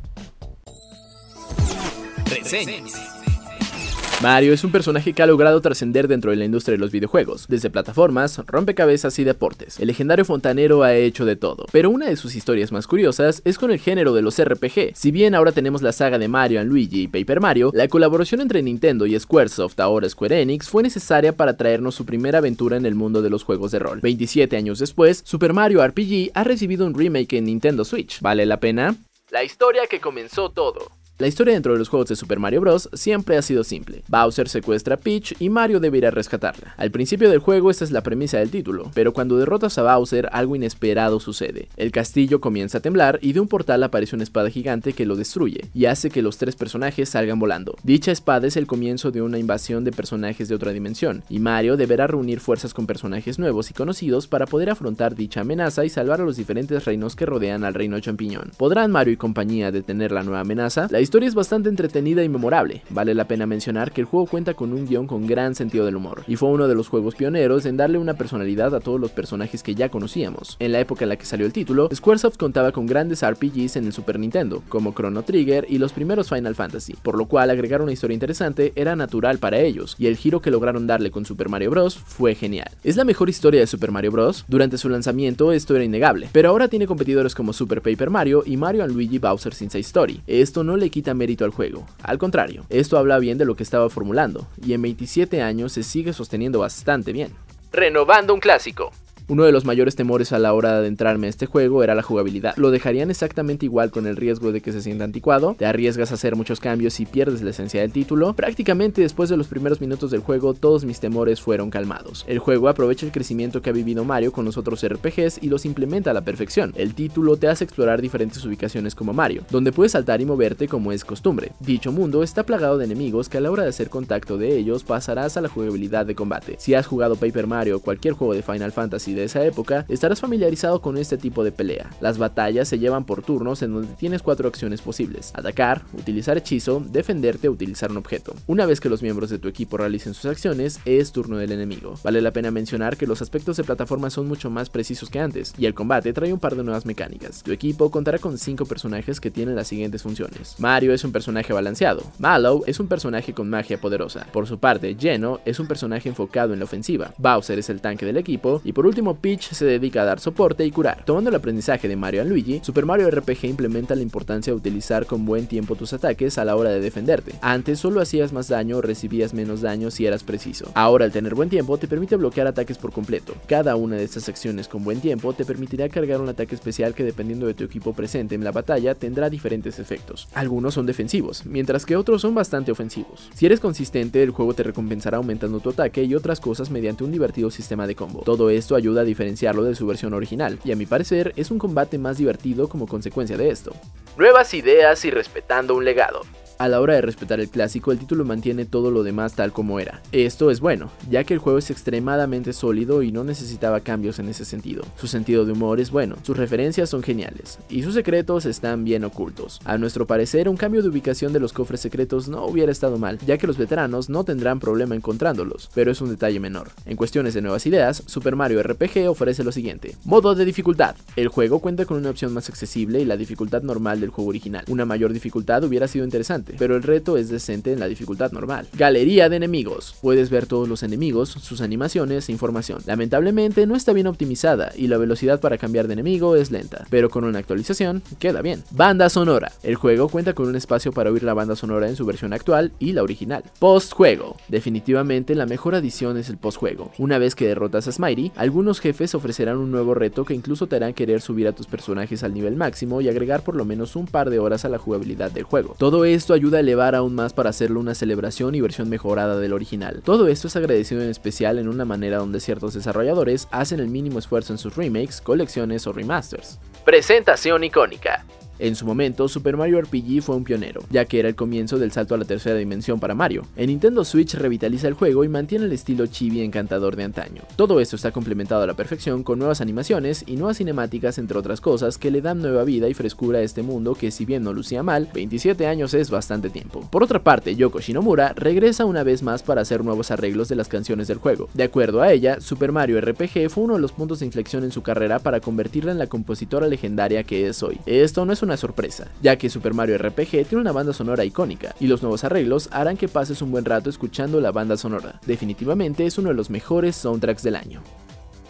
Mario 4.21 4.53
es 4.53 4.63
un 4.63 4.71
personaje 4.71 5.13
que 5.13 5.23
ha 5.23 5.25
logrado 5.25 5.59
trascender 5.61 6.07
dentro 6.07 6.29
de 6.29 6.37
la 6.37 6.45
industria 6.45 6.73
de 6.73 6.79
los 6.79 6.91
videojuegos, 6.91 7.47
desde 7.47 7.71
plataformas, 7.71 8.37
rompecabezas 8.45 9.17
y 9.17 9.23
deportes. 9.23 9.79
El 9.79 9.87
legendario 9.87 10.25
fontanero 10.25 10.83
ha 10.83 10.93
hecho 10.93 11.25
de 11.25 11.35
todo, 11.35 11.65
pero 11.71 11.89
una 11.89 12.05
de 12.05 12.15
sus 12.15 12.35
historias 12.35 12.71
más 12.71 12.85
curiosas 12.85 13.41
es 13.45 13.57
con 13.57 13.71
el 13.71 13.79
género 13.79 14.13
de 14.13 14.21
los 14.21 14.39
RPG. 14.39 14.91
Si 14.93 15.09
bien 15.09 15.33
ahora 15.33 15.53
tenemos 15.53 15.81
la 15.81 15.91
saga 15.91 16.19
de 16.19 16.27
Mario 16.27 16.63
Luigi 16.63 17.01
y 17.01 17.07
Paper 17.07 17.41
Mario, 17.41 17.71
la 17.73 17.87
colaboración 17.87 18.41
entre 18.41 18.61
Nintendo 18.61 19.07
y 19.07 19.19
Squaresoft, 19.19 19.79
ahora 19.79 20.07
Square 20.07 20.39
Enix, 20.39 20.69
fue 20.69 20.83
necesaria 20.83 21.35
para 21.35 21.57
traernos 21.57 21.95
su 21.95 22.05
primera 22.05 22.37
aventura 22.37 22.77
en 22.77 22.85
el 22.85 22.93
mundo 22.93 23.23
de 23.23 23.31
los 23.31 23.43
juegos 23.43 23.71
de 23.71 23.79
rol. 23.79 24.01
27 24.01 24.55
años 24.55 24.77
después, 24.77 25.23
Super 25.25 25.53
Mario 25.53 25.83
RPG 25.87 26.29
ha 26.35 26.43
recibido 26.43 26.85
un 26.85 26.93
remake 26.93 27.37
en 27.37 27.45
Nintendo 27.45 27.83
Switch. 27.83 28.21
¿Vale 28.21 28.45
la 28.45 28.59
pena? 28.59 28.95
La 29.31 29.43
historia 29.43 29.87
que 29.89 29.99
comenzó 29.99 30.49
todo. 30.49 31.00
La 31.21 31.27
historia 31.27 31.53
dentro 31.53 31.73
de 31.73 31.77
los 31.77 31.87
juegos 31.87 32.09
de 32.09 32.15
Super 32.15 32.39
Mario 32.39 32.61
Bros. 32.61 32.89
siempre 32.93 33.37
ha 33.37 33.43
sido 33.43 33.63
simple. 33.63 34.01
Bowser 34.07 34.49
secuestra 34.49 34.95
a 34.95 34.97
Peach 34.97 35.35
y 35.37 35.51
Mario 35.51 35.79
debe 35.79 35.99
ir 35.99 36.07
a 36.07 36.09
rescatarla. 36.09 36.73
Al 36.77 36.89
principio 36.89 37.29
del 37.29 37.37
juego 37.37 37.69
esta 37.69 37.83
es 37.83 37.91
la 37.91 38.01
premisa 38.01 38.39
del 38.39 38.49
título, 38.49 38.89
pero 38.95 39.13
cuando 39.13 39.37
derrotas 39.37 39.77
a 39.77 39.83
Bowser 39.83 40.29
algo 40.31 40.55
inesperado 40.55 41.19
sucede. 41.19 41.67
El 41.77 41.91
castillo 41.91 42.41
comienza 42.41 42.79
a 42.79 42.81
temblar 42.81 43.19
y 43.21 43.33
de 43.33 43.39
un 43.39 43.47
portal 43.47 43.83
aparece 43.83 44.15
una 44.15 44.23
espada 44.23 44.49
gigante 44.49 44.93
que 44.93 45.05
lo 45.05 45.15
destruye 45.15 45.69
y 45.75 45.85
hace 45.85 46.09
que 46.09 46.23
los 46.23 46.37
tres 46.37 46.55
personajes 46.55 47.09
salgan 47.09 47.37
volando. 47.37 47.75
Dicha 47.83 48.11
espada 48.11 48.47
es 48.47 48.57
el 48.57 48.65
comienzo 48.65 49.11
de 49.11 49.21
una 49.21 49.37
invasión 49.37 49.83
de 49.83 49.91
personajes 49.91 50.49
de 50.49 50.55
otra 50.55 50.71
dimensión, 50.71 51.21
y 51.29 51.37
Mario 51.37 51.77
deberá 51.77 52.07
reunir 52.07 52.39
fuerzas 52.39 52.73
con 52.73 52.87
personajes 52.87 53.37
nuevos 53.37 53.69
y 53.69 53.75
conocidos 53.75 54.25
para 54.25 54.47
poder 54.47 54.71
afrontar 54.71 55.13
dicha 55.13 55.41
amenaza 55.41 55.85
y 55.85 55.89
salvar 55.89 56.19
a 56.19 56.25
los 56.25 56.37
diferentes 56.37 56.83
reinos 56.83 57.15
que 57.15 57.27
rodean 57.27 57.63
al 57.63 57.75
reino 57.75 57.99
champiñón. 57.99 58.53
¿Podrán 58.57 58.89
Mario 58.89 59.13
y 59.13 59.17
compañía 59.17 59.71
detener 59.71 60.11
la 60.11 60.23
nueva 60.23 60.39
amenaza? 60.39 60.87
Historia 61.11 61.27
es 61.27 61.35
bastante 61.35 61.67
entretenida 61.67 62.23
y 62.23 62.29
memorable. 62.29 62.83
Vale 62.89 63.13
la 63.13 63.27
pena 63.27 63.45
mencionar 63.45 63.91
que 63.91 63.99
el 63.99 64.07
juego 64.07 64.27
cuenta 64.27 64.53
con 64.53 64.71
un 64.71 64.87
guion 64.87 65.07
con 65.07 65.27
gran 65.27 65.55
sentido 65.55 65.83
del 65.83 65.97
humor, 65.97 66.23
y 66.25 66.37
fue 66.37 66.47
uno 66.47 66.69
de 66.69 66.73
los 66.73 66.87
juegos 66.87 67.15
pioneros 67.15 67.65
en 67.65 67.75
darle 67.75 67.97
una 67.97 68.13
personalidad 68.13 68.73
a 68.73 68.79
todos 68.79 68.97
los 68.97 69.11
personajes 69.11 69.61
que 69.61 69.75
ya 69.75 69.89
conocíamos. 69.89 70.55
En 70.59 70.71
la 70.71 70.79
época 70.79 71.03
en 71.03 71.09
la 71.09 71.17
que 71.17 71.25
salió 71.25 71.45
el 71.45 71.51
título, 71.51 71.89
Squaresoft 71.93 72.37
contaba 72.37 72.71
con 72.71 72.85
grandes 72.85 73.25
RPGs 73.29 73.75
en 73.75 73.87
el 73.87 73.91
Super 73.91 74.19
Nintendo, 74.19 74.63
como 74.69 74.93
Chrono 74.93 75.23
Trigger 75.23 75.65
y 75.67 75.79
los 75.79 75.91
primeros 75.91 76.29
Final 76.29 76.55
Fantasy, 76.55 76.93
por 77.03 77.17
lo 77.17 77.25
cual 77.25 77.49
agregar 77.49 77.81
una 77.81 77.91
historia 77.91 78.13
interesante 78.13 78.71
era 78.77 78.95
natural 78.95 79.37
para 79.37 79.59
ellos, 79.59 79.97
y 79.99 80.07
el 80.07 80.15
giro 80.15 80.41
que 80.41 80.49
lograron 80.49 80.87
darle 80.87 81.11
con 81.11 81.25
Super 81.25 81.49
Mario 81.49 81.71
Bros. 81.71 81.97
fue 81.97 82.35
genial. 82.35 82.71
¿Es 82.85 82.95
la 82.95 83.03
mejor 83.03 83.27
historia 83.27 83.59
de 83.59 83.67
Super 83.67 83.91
Mario 83.91 84.11
Bros? 84.11 84.45
Durante 84.47 84.77
su 84.77 84.87
lanzamiento 84.87 85.51
esto 85.51 85.75
era 85.75 85.83
innegable, 85.83 86.29
pero 86.31 86.47
ahora 86.47 86.69
tiene 86.69 86.87
competidores 86.87 87.35
como 87.35 87.51
Super 87.51 87.81
Paper 87.81 88.09
Mario 88.09 88.43
y 88.45 88.55
Mario 88.55 88.87
Luigi 88.87 89.19
Bowser's 89.19 89.61
Inside 89.61 89.81
Story. 89.81 90.21
Esto 90.25 90.63
no 90.63 90.77
le 90.77 90.89
quita 90.89 91.00
mérito 91.13 91.43
al 91.43 91.51
juego, 91.51 91.85
al 92.03 92.17
contrario, 92.17 92.65
esto 92.69 92.97
habla 92.97 93.19
bien 93.19 93.37
de 93.37 93.45
lo 93.45 93.55
que 93.55 93.63
estaba 93.63 93.89
formulando, 93.89 94.47
y 94.65 94.73
en 94.73 94.81
27 94.81 95.41
años 95.41 95.71
se 95.73 95.83
sigue 95.83 96.13
sosteniendo 96.13 96.59
bastante 96.59 97.11
bien. 97.11 97.33
Renovando 97.71 98.33
un 98.33 98.39
clásico. 98.39 98.91
Uno 99.31 99.45
de 99.45 99.53
los 99.53 99.63
mayores 99.63 99.95
temores 99.95 100.33
a 100.33 100.39
la 100.39 100.53
hora 100.53 100.73
de 100.73 100.77
adentrarme 100.79 101.27
a 101.27 101.29
este 101.29 101.45
juego 101.45 101.85
era 101.85 101.95
la 101.95 102.01
jugabilidad. 102.01 102.53
Lo 102.57 102.69
dejarían 102.69 103.09
exactamente 103.09 103.65
igual 103.65 103.89
con 103.89 104.05
el 104.05 104.17
riesgo 104.17 104.51
de 104.51 104.59
que 104.59 104.73
se 104.73 104.81
sienta 104.81 105.05
anticuado, 105.05 105.55
te 105.57 105.65
arriesgas 105.65 106.11
a 106.11 106.15
hacer 106.15 106.35
muchos 106.35 106.59
cambios 106.59 106.99
y 106.99 107.05
pierdes 107.05 107.41
la 107.41 107.51
esencia 107.51 107.79
del 107.79 107.93
título. 107.93 108.33
Prácticamente 108.33 109.01
después 109.01 109.29
de 109.29 109.37
los 109.37 109.47
primeros 109.47 109.79
minutos 109.79 110.11
del 110.11 110.19
juego 110.19 110.53
todos 110.53 110.83
mis 110.83 110.99
temores 110.99 111.39
fueron 111.39 111.69
calmados. 111.69 112.25
El 112.27 112.39
juego 112.39 112.67
aprovecha 112.67 113.05
el 113.05 113.13
crecimiento 113.13 113.61
que 113.61 113.69
ha 113.69 113.73
vivido 113.73 114.03
Mario 114.03 114.33
con 114.33 114.43
los 114.43 114.57
otros 114.57 114.85
RPGs 114.85 115.41
y 115.41 115.47
los 115.47 115.65
implementa 115.65 116.11
a 116.11 116.13
la 116.13 116.25
perfección. 116.25 116.73
El 116.75 116.93
título 116.93 117.37
te 117.37 117.47
hace 117.47 117.63
explorar 117.63 118.01
diferentes 118.01 118.43
ubicaciones 118.43 118.95
como 118.95 119.13
Mario, 119.13 119.43
donde 119.49 119.71
puedes 119.71 119.93
saltar 119.93 120.19
y 120.19 120.25
moverte 120.25 120.67
como 120.67 120.91
es 120.91 121.05
costumbre. 121.05 121.53
Dicho 121.61 121.93
mundo 121.93 122.21
está 122.21 122.43
plagado 122.43 122.77
de 122.77 122.83
enemigos 122.83 123.29
que 123.29 123.37
a 123.37 123.41
la 123.41 123.51
hora 123.51 123.63
de 123.63 123.69
hacer 123.69 123.89
contacto 123.89 124.37
de 124.37 124.57
ellos 124.57 124.83
pasarás 124.83 125.37
a 125.37 125.41
la 125.41 125.47
jugabilidad 125.47 126.05
de 126.05 126.15
combate. 126.15 126.57
Si 126.59 126.73
has 126.73 126.85
jugado 126.85 127.15
Paper 127.15 127.47
Mario 127.47 127.77
o 127.77 127.79
cualquier 127.79 128.13
juego 128.13 128.33
de 128.33 128.41
Final 128.41 128.73
Fantasy 128.73 129.20
esa 129.25 129.43
época, 129.45 129.85
estarás 129.87 130.19
familiarizado 130.19 130.81
con 130.81 130.97
este 130.97 131.17
tipo 131.17 131.43
de 131.43 131.51
pelea. 131.51 131.89
Las 132.01 132.17
batallas 132.17 132.67
se 132.67 132.79
llevan 132.79 133.05
por 133.05 133.23
turnos 133.23 133.61
en 133.61 133.73
donde 133.73 133.93
tienes 133.95 134.21
cuatro 134.21 134.47
acciones 134.47 134.81
posibles. 134.81 135.31
Atacar, 135.33 135.83
utilizar 135.93 136.37
hechizo, 136.37 136.83
defenderte 136.89 137.47
o 137.47 137.51
utilizar 137.51 137.91
un 137.91 137.97
objeto. 137.97 138.33
Una 138.47 138.65
vez 138.65 138.79
que 138.79 138.89
los 138.89 139.01
miembros 139.01 139.29
de 139.29 139.39
tu 139.39 139.47
equipo 139.47 139.77
realicen 139.77 140.13
sus 140.13 140.25
acciones, 140.25 140.79
es 140.85 141.11
turno 141.11 141.37
del 141.37 141.51
enemigo. 141.51 141.95
Vale 142.03 142.21
la 142.21 142.31
pena 142.31 142.51
mencionar 142.51 142.97
que 142.97 143.07
los 143.07 143.21
aspectos 143.21 143.57
de 143.57 143.63
plataforma 143.63 144.09
son 144.09 144.27
mucho 144.27 144.49
más 144.49 144.69
precisos 144.69 145.09
que 145.09 145.19
antes, 145.19 145.53
y 145.57 145.65
el 145.65 145.73
combate 145.73 146.13
trae 146.13 146.33
un 146.33 146.39
par 146.39 146.55
de 146.55 146.63
nuevas 146.63 146.85
mecánicas. 146.85 147.43
Tu 147.43 147.51
equipo 147.51 147.91
contará 147.91 148.19
con 148.19 148.37
5 148.37 148.65
personajes 148.65 149.19
que 149.19 149.31
tienen 149.31 149.55
las 149.55 149.67
siguientes 149.67 150.03
funciones. 150.03 150.55
Mario 150.59 150.93
es 150.93 151.03
un 151.03 151.11
personaje 151.11 151.53
balanceado. 151.53 152.03
Mallow 152.19 152.63
es 152.65 152.79
un 152.79 152.87
personaje 152.87 153.33
con 153.33 153.49
magia 153.49 153.79
poderosa. 153.79 154.27
Por 154.31 154.47
su 154.47 154.59
parte, 154.59 154.95
Geno 154.99 155.39
es 155.45 155.59
un 155.59 155.67
personaje 155.67 156.09
enfocado 156.09 156.53
en 156.53 156.59
la 156.59 156.65
ofensiva. 156.65 157.13
Bowser 157.17 157.59
es 157.59 157.69
el 157.69 157.81
tanque 157.81 158.05
del 158.05 158.17
equipo. 158.17 158.61
Y 158.63 158.73
por 158.73 158.85
último, 158.85 159.10
mismo 159.11 159.21
Peach 159.21 159.51
se 159.53 159.65
dedica 159.65 160.01
a 160.01 160.05
dar 160.05 160.19
soporte 160.19 160.65
y 160.65 160.71
curar. 160.71 161.03
Tomando 161.05 161.29
el 161.29 161.35
aprendizaje 161.35 161.87
de 161.87 161.95
Mario 161.95 162.23
y 162.23 162.27
Luigi, 162.27 162.61
Super 162.63 162.85
Mario 162.85 163.09
RPG 163.09 163.45
implementa 163.45 163.95
la 163.95 164.01
importancia 164.01 164.53
de 164.53 164.57
utilizar 164.57 165.05
con 165.05 165.25
buen 165.25 165.47
tiempo 165.47 165.75
tus 165.75 165.93
ataques 165.93 166.37
a 166.37 166.45
la 166.45 166.55
hora 166.55 166.69
de 166.69 166.79
defenderte. 166.79 167.33
Antes 167.41 167.79
solo 167.79 168.01
hacías 168.01 168.33
más 168.33 168.47
daño 168.47 168.77
o 168.77 168.81
recibías 168.81 169.33
menos 169.33 169.61
daño 169.61 169.91
si 169.91 170.05
eras 170.05 170.23
preciso. 170.23 170.71
Ahora 170.73 171.05
al 171.05 171.11
tener 171.11 171.35
buen 171.35 171.49
tiempo 171.49 171.77
te 171.77 171.87
permite 171.87 172.15
bloquear 172.15 172.47
ataques 172.47 172.77
por 172.77 172.91
completo. 172.91 173.33
Cada 173.47 173.75
una 173.75 173.95
de 173.95 174.03
estas 174.03 174.29
acciones 174.29 174.67
con 174.67 174.83
buen 174.83 175.01
tiempo 175.01 175.33
te 175.33 175.45
permitirá 175.45 175.89
cargar 175.89 176.21
un 176.21 176.29
ataque 176.29 176.55
especial 176.55 176.93
que 176.93 177.03
dependiendo 177.03 177.47
de 177.47 177.53
tu 177.53 177.63
equipo 177.63 177.93
presente 177.93 178.35
en 178.35 178.43
la 178.43 178.51
batalla 178.51 178.95
tendrá 178.95 179.29
diferentes 179.29 179.79
efectos. 179.79 180.27
Algunos 180.33 180.73
son 180.73 180.85
defensivos, 180.85 181.45
mientras 181.45 181.85
que 181.85 181.95
otros 181.95 182.21
son 182.21 182.35
bastante 182.35 182.71
ofensivos. 182.71 183.29
Si 183.33 183.45
eres 183.45 183.59
consistente, 183.59 184.23
el 184.23 184.31
juego 184.31 184.53
te 184.53 184.63
recompensará 184.63 185.17
aumentando 185.17 185.59
tu 185.59 185.69
ataque 185.69 186.03
y 186.03 186.15
otras 186.15 186.39
cosas 186.39 186.69
mediante 186.71 187.03
un 187.03 187.11
divertido 187.11 187.51
sistema 187.51 187.87
de 187.87 187.95
combo. 187.95 188.21
Todo 188.23 188.49
esto 188.49 188.75
ayuda 188.75 188.90
a 188.99 189.03
diferenciarlo 189.03 189.63
de 189.63 189.75
su 189.75 189.87
versión 189.87 190.13
original, 190.13 190.59
y 190.65 190.73
a 190.73 190.75
mi 190.75 190.85
parecer 190.85 191.31
es 191.37 191.49
un 191.49 191.57
combate 191.57 191.97
más 191.97 192.17
divertido 192.17 192.67
como 192.67 192.87
consecuencia 192.87 193.37
de 193.37 193.49
esto. 193.49 193.73
Nuevas 194.17 194.53
ideas 194.53 195.05
y 195.05 195.11
respetando 195.11 195.73
un 195.73 195.85
legado. 195.85 196.23
A 196.61 196.67
la 196.67 196.79
hora 196.79 196.93
de 196.93 197.01
respetar 197.01 197.39
el 197.39 197.49
clásico, 197.49 197.91
el 197.91 197.97
título 197.97 198.23
mantiene 198.23 198.65
todo 198.65 198.91
lo 198.91 199.01
demás 199.01 199.33
tal 199.33 199.51
como 199.51 199.79
era. 199.79 199.99
Esto 200.11 200.51
es 200.51 200.59
bueno, 200.59 200.91
ya 201.09 201.23
que 201.23 201.33
el 201.33 201.39
juego 201.39 201.57
es 201.57 201.71
extremadamente 201.71 202.53
sólido 202.53 203.01
y 203.01 203.11
no 203.11 203.23
necesitaba 203.23 203.79
cambios 203.79 204.19
en 204.19 204.29
ese 204.29 204.45
sentido. 204.45 204.83
Su 204.95 205.07
sentido 205.07 205.43
de 205.43 205.53
humor 205.53 205.79
es 205.79 205.89
bueno, 205.89 206.17
sus 206.21 206.37
referencias 206.37 206.87
son 206.87 207.01
geniales, 207.01 207.57
y 207.67 207.81
sus 207.81 207.95
secretos 207.95 208.45
están 208.45 208.83
bien 208.83 209.03
ocultos. 209.05 209.59
A 209.65 209.79
nuestro 209.79 210.05
parecer, 210.05 210.47
un 210.47 210.55
cambio 210.55 210.83
de 210.83 210.89
ubicación 210.89 211.33
de 211.33 211.39
los 211.39 211.51
cofres 211.51 211.81
secretos 211.81 212.27
no 212.27 212.45
hubiera 212.45 212.71
estado 212.71 212.99
mal, 212.99 213.17
ya 213.25 213.39
que 213.39 213.47
los 213.47 213.57
veteranos 213.57 214.11
no 214.11 214.23
tendrán 214.23 214.59
problema 214.59 214.93
encontrándolos, 214.93 215.67
pero 215.73 215.89
es 215.89 215.99
un 215.99 216.11
detalle 216.11 216.39
menor. 216.39 216.69
En 216.85 216.95
cuestiones 216.95 217.33
de 217.33 217.41
nuevas 217.41 217.65
ideas, 217.65 218.03
Super 218.05 218.35
Mario 218.35 218.61
RPG 218.61 219.09
ofrece 219.09 219.43
lo 219.43 219.51
siguiente. 219.51 219.95
Modo 220.05 220.35
de 220.35 220.45
dificultad. 220.45 220.95
El 221.15 221.29
juego 221.29 221.57
cuenta 221.57 221.85
con 221.85 221.97
una 221.97 222.11
opción 222.11 222.31
más 222.35 222.49
accesible 222.49 222.99
y 222.99 223.05
la 223.05 223.17
dificultad 223.17 223.63
normal 223.63 223.99
del 223.99 224.11
juego 224.11 224.29
original. 224.29 224.63
Una 224.67 224.85
mayor 224.85 225.11
dificultad 225.11 225.63
hubiera 225.63 225.87
sido 225.87 226.05
interesante, 226.05 226.50
pero 226.57 226.75
el 226.75 226.83
reto 226.83 227.17
es 227.17 227.29
decente 227.29 227.73
en 227.73 227.79
la 227.79 227.87
dificultad 227.87 228.31
normal. 228.31 228.67
Galería 228.77 229.29
de 229.29 229.37
enemigos. 229.37 229.95
Puedes 230.01 230.29
ver 230.29 230.45
todos 230.45 230.67
los 230.67 230.83
enemigos, 230.83 231.29
sus 231.29 231.61
animaciones 231.61 232.27
e 232.27 232.31
información. 232.31 232.81
Lamentablemente 232.85 233.65
no 233.67 233.75
está 233.75 233.93
bien 233.93 234.07
optimizada 234.07 234.71
y 234.75 234.87
la 234.87 234.97
velocidad 234.97 235.39
para 235.39 235.57
cambiar 235.57 235.87
de 235.87 235.93
enemigo 235.93 236.35
es 236.35 236.51
lenta, 236.51 236.85
pero 236.89 237.09
con 237.09 237.23
una 237.23 237.39
actualización 237.39 238.01
queda 238.19 238.41
bien. 238.41 238.63
Banda 238.71 239.09
sonora. 239.09 239.51
El 239.63 239.75
juego 239.75 240.09
cuenta 240.09 240.33
con 240.33 240.47
un 240.47 240.55
espacio 240.55 240.91
para 240.91 241.11
oír 241.11 241.23
la 241.23 241.33
banda 241.33 241.55
sonora 241.55 241.87
en 241.87 241.95
su 241.95 242.05
versión 242.05 242.33
actual 242.33 242.71
y 242.79 242.93
la 242.93 243.03
original. 243.03 243.43
Postjuego. 243.59 244.37
Definitivamente 244.47 245.35
la 245.35 245.45
mejor 245.45 245.75
adición 245.75 246.17
es 246.17 246.29
el 246.29 246.37
postjuego. 246.37 246.91
Una 246.97 247.17
vez 247.17 247.35
que 247.35 247.47
derrotas 247.47 247.87
a 247.87 247.91
Smitey, 247.91 248.31
algunos 248.35 248.79
jefes 248.79 249.15
ofrecerán 249.15 249.57
un 249.57 249.71
nuevo 249.71 249.93
reto 249.93 250.25
que 250.25 250.33
incluso 250.33 250.67
te 250.67 250.75
harán 250.75 250.93
querer 250.93 251.21
subir 251.21 251.47
a 251.47 251.53
tus 251.53 251.67
personajes 251.67 252.23
al 252.23 252.33
nivel 252.33 252.55
máximo 252.55 253.01
y 253.01 253.09
agregar 253.09 253.43
por 253.43 253.55
lo 253.55 253.65
menos 253.65 253.95
un 253.95 254.07
par 254.07 254.29
de 254.29 254.39
horas 254.39 254.65
a 254.65 254.69
la 254.69 254.77
jugabilidad 254.77 255.31
del 255.31 255.43
juego. 255.43 255.75
Todo 255.77 256.05
esto 256.05 256.33
ayuda 256.33 256.40
a 256.49 256.59
elevar 256.61 256.95
aún 256.95 257.13
más 257.13 257.33
para 257.33 257.51
hacerlo 257.51 257.79
una 257.79 257.95
celebración 257.95 258.55
y 258.55 258.61
versión 258.61 258.89
mejorada 258.89 259.39
del 259.39 259.53
original. 259.53 260.01
Todo 260.03 260.27
esto 260.27 260.47
es 260.47 260.55
agradecido 260.55 261.01
en 261.01 261.09
especial 261.09 261.59
en 261.59 261.67
una 261.67 261.85
manera 261.85 262.17
donde 262.17 262.39
ciertos 262.39 262.73
desarrolladores 262.73 263.47
hacen 263.51 263.79
el 263.79 263.87
mínimo 263.87 264.19
esfuerzo 264.19 264.53
en 264.53 264.57
sus 264.57 264.75
remakes, 264.75 265.21
colecciones 265.21 265.85
o 265.87 265.93
remasters. 265.93 266.59
Presentación 266.83 267.63
icónica. 267.63 268.25
En 268.61 268.75
su 268.75 268.85
momento, 268.85 269.27
Super 269.27 269.57
Mario 269.57 269.81
RPG 269.81 270.21
fue 270.21 270.35
un 270.35 270.43
pionero, 270.43 270.83
ya 270.91 271.05
que 271.05 271.17
era 271.17 271.27
el 271.27 271.33
comienzo 271.33 271.79
del 271.79 271.91
salto 271.91 272.13
a 272.13 272.19
la 272.19 272.25
tercera 272.25 272.59
dimensión 272.59 272.99
para 272.99 273.15
Mario. 273.15 273.41
En 273.55 273.71
Nintendo 273.71 274.05
Switch 274.05 274.35
revitaliza 274.35 274.87
el 274.87 274.93
juego 274.93 275.23
y 275.23 275.29
mantiene 275.29 275.65
el 275.65 275.71
estilo 275.71 276.05
chibi 276.05 276.41
encantador 276.41 276.95
de 276.95 277.03
antaño. 277.03 277.41
Todo 277.55 277.79
esto 277.79 277.95
está 277.95 278.11
complementado 278.11 278.61
a 278.61 278.67
la 278.67 278.75
perfección 278.75 279.23
con 279.23 279.39
nuevas 279.39 279.61
animaciones 279.61 280.23
y 280.27 280.35
nuevas 280.35 280.57
cinemáticas 280.57 281.17
entre 281.17 281.39
otras 281.39 281.59
cosas 281.59 281.97
que 281.97 282.11
le 282.11 282.21
dan 282.21 282.39
nueva 282.39 282.63
vida 282.63 282.87
y 282.87 282.93
frescura 282.93 283.39
a 283.39 283.41
este 283.41 283.63
mundo 283.63 283.95
que 283.95 284.11
si 284.11 284.25
bien 284.25 284.43
no 284.43 284.53
lucía 284.53 284.83
mal, 284.83 285.09
27 285.11 285.65
años 285.65 285.95
es 285.95 286.11
bastante 286.11 286.51
tiempo. 286.51 286.87
Por 286.91 287.01
otra 287.01 287.23
parte, 287.23 287.55
Yoko 287.55 287.79
Shinomura 287.79 288.33
regresa 288.35 288.85
una 288.85 289.01
vez 289.01 289.23
más 289.23 289.41
para 289.41 289.61
hacer 289.61 289.83
nuevos 289.83 290.11
arreglos 290.11 290.49
de 290.49 290.55
las 290.55 290.67
canciones 290.67 291.07
del 291.07 291.17
juego. 291.17 291.49
De 291.55 291.63
acuerdo 291.63 292.03
a 292.03 292.13
ella, 292.13 292.39
Super 292.39 292.71
Mario 292.71 293.01
RPG 293.01 293.49
fue 293.49 293.63
uno 293.63 293.73
de 293.73 293.81
los 293.81 293.91
puntos 293.91 294.19
de 294.19 294.27
inflexión 294.27 294.63
en 294.63 294.71
su 294.71 294.83
carrera 294.83 295.17
para 295.17 295.39
convertirla 295.39 295.91
en 295.91 295.97
la 295.97 296.05
compositora 296.05 296.67
legendaria 296.67 297.23
que 297.23 297.47
es 297.47 297.63
hoy. 297.63 297.79
Esto 297.87 298.23
no 298.23 298.33
es 298.33 298.43
una 298.43 298.50
sorpresa, 298.57 299.07
ya 299.21 299.35
que 299.37 299.49
Super 299.49 299.73
Mario 299.73 299.97
RPG 299.97 300.47
tiene 300.47 300.61
una 300.61 300.71
banda 300.71 300.93
sonora 300.93 301.25
icónica, 301.25 301.75
y 301.79 301.87
los 301.87 302.01
nuevos 302.01 302.23
arreglos 302.23 302.69
harán 302.71 302.97
que 302.97 303.07
pases 303.07 303.41
un 303.41 303.51
buen 303.51 303.65
rato 303.65 303.89
escuchando 303.89 304.39
la 304.41 304.51
banda 304.51 304.77
sonora. 304.77 305.19
Definitivamente 305.25 306.05
es 306.05 306.17
uno 306.17 306.29
de 306.29 306.35
los 306.35 306.49
mejores 306.49 306.95
soundtracks 306.95 307.43
del 307.43 307.55
año. 307.55 307.81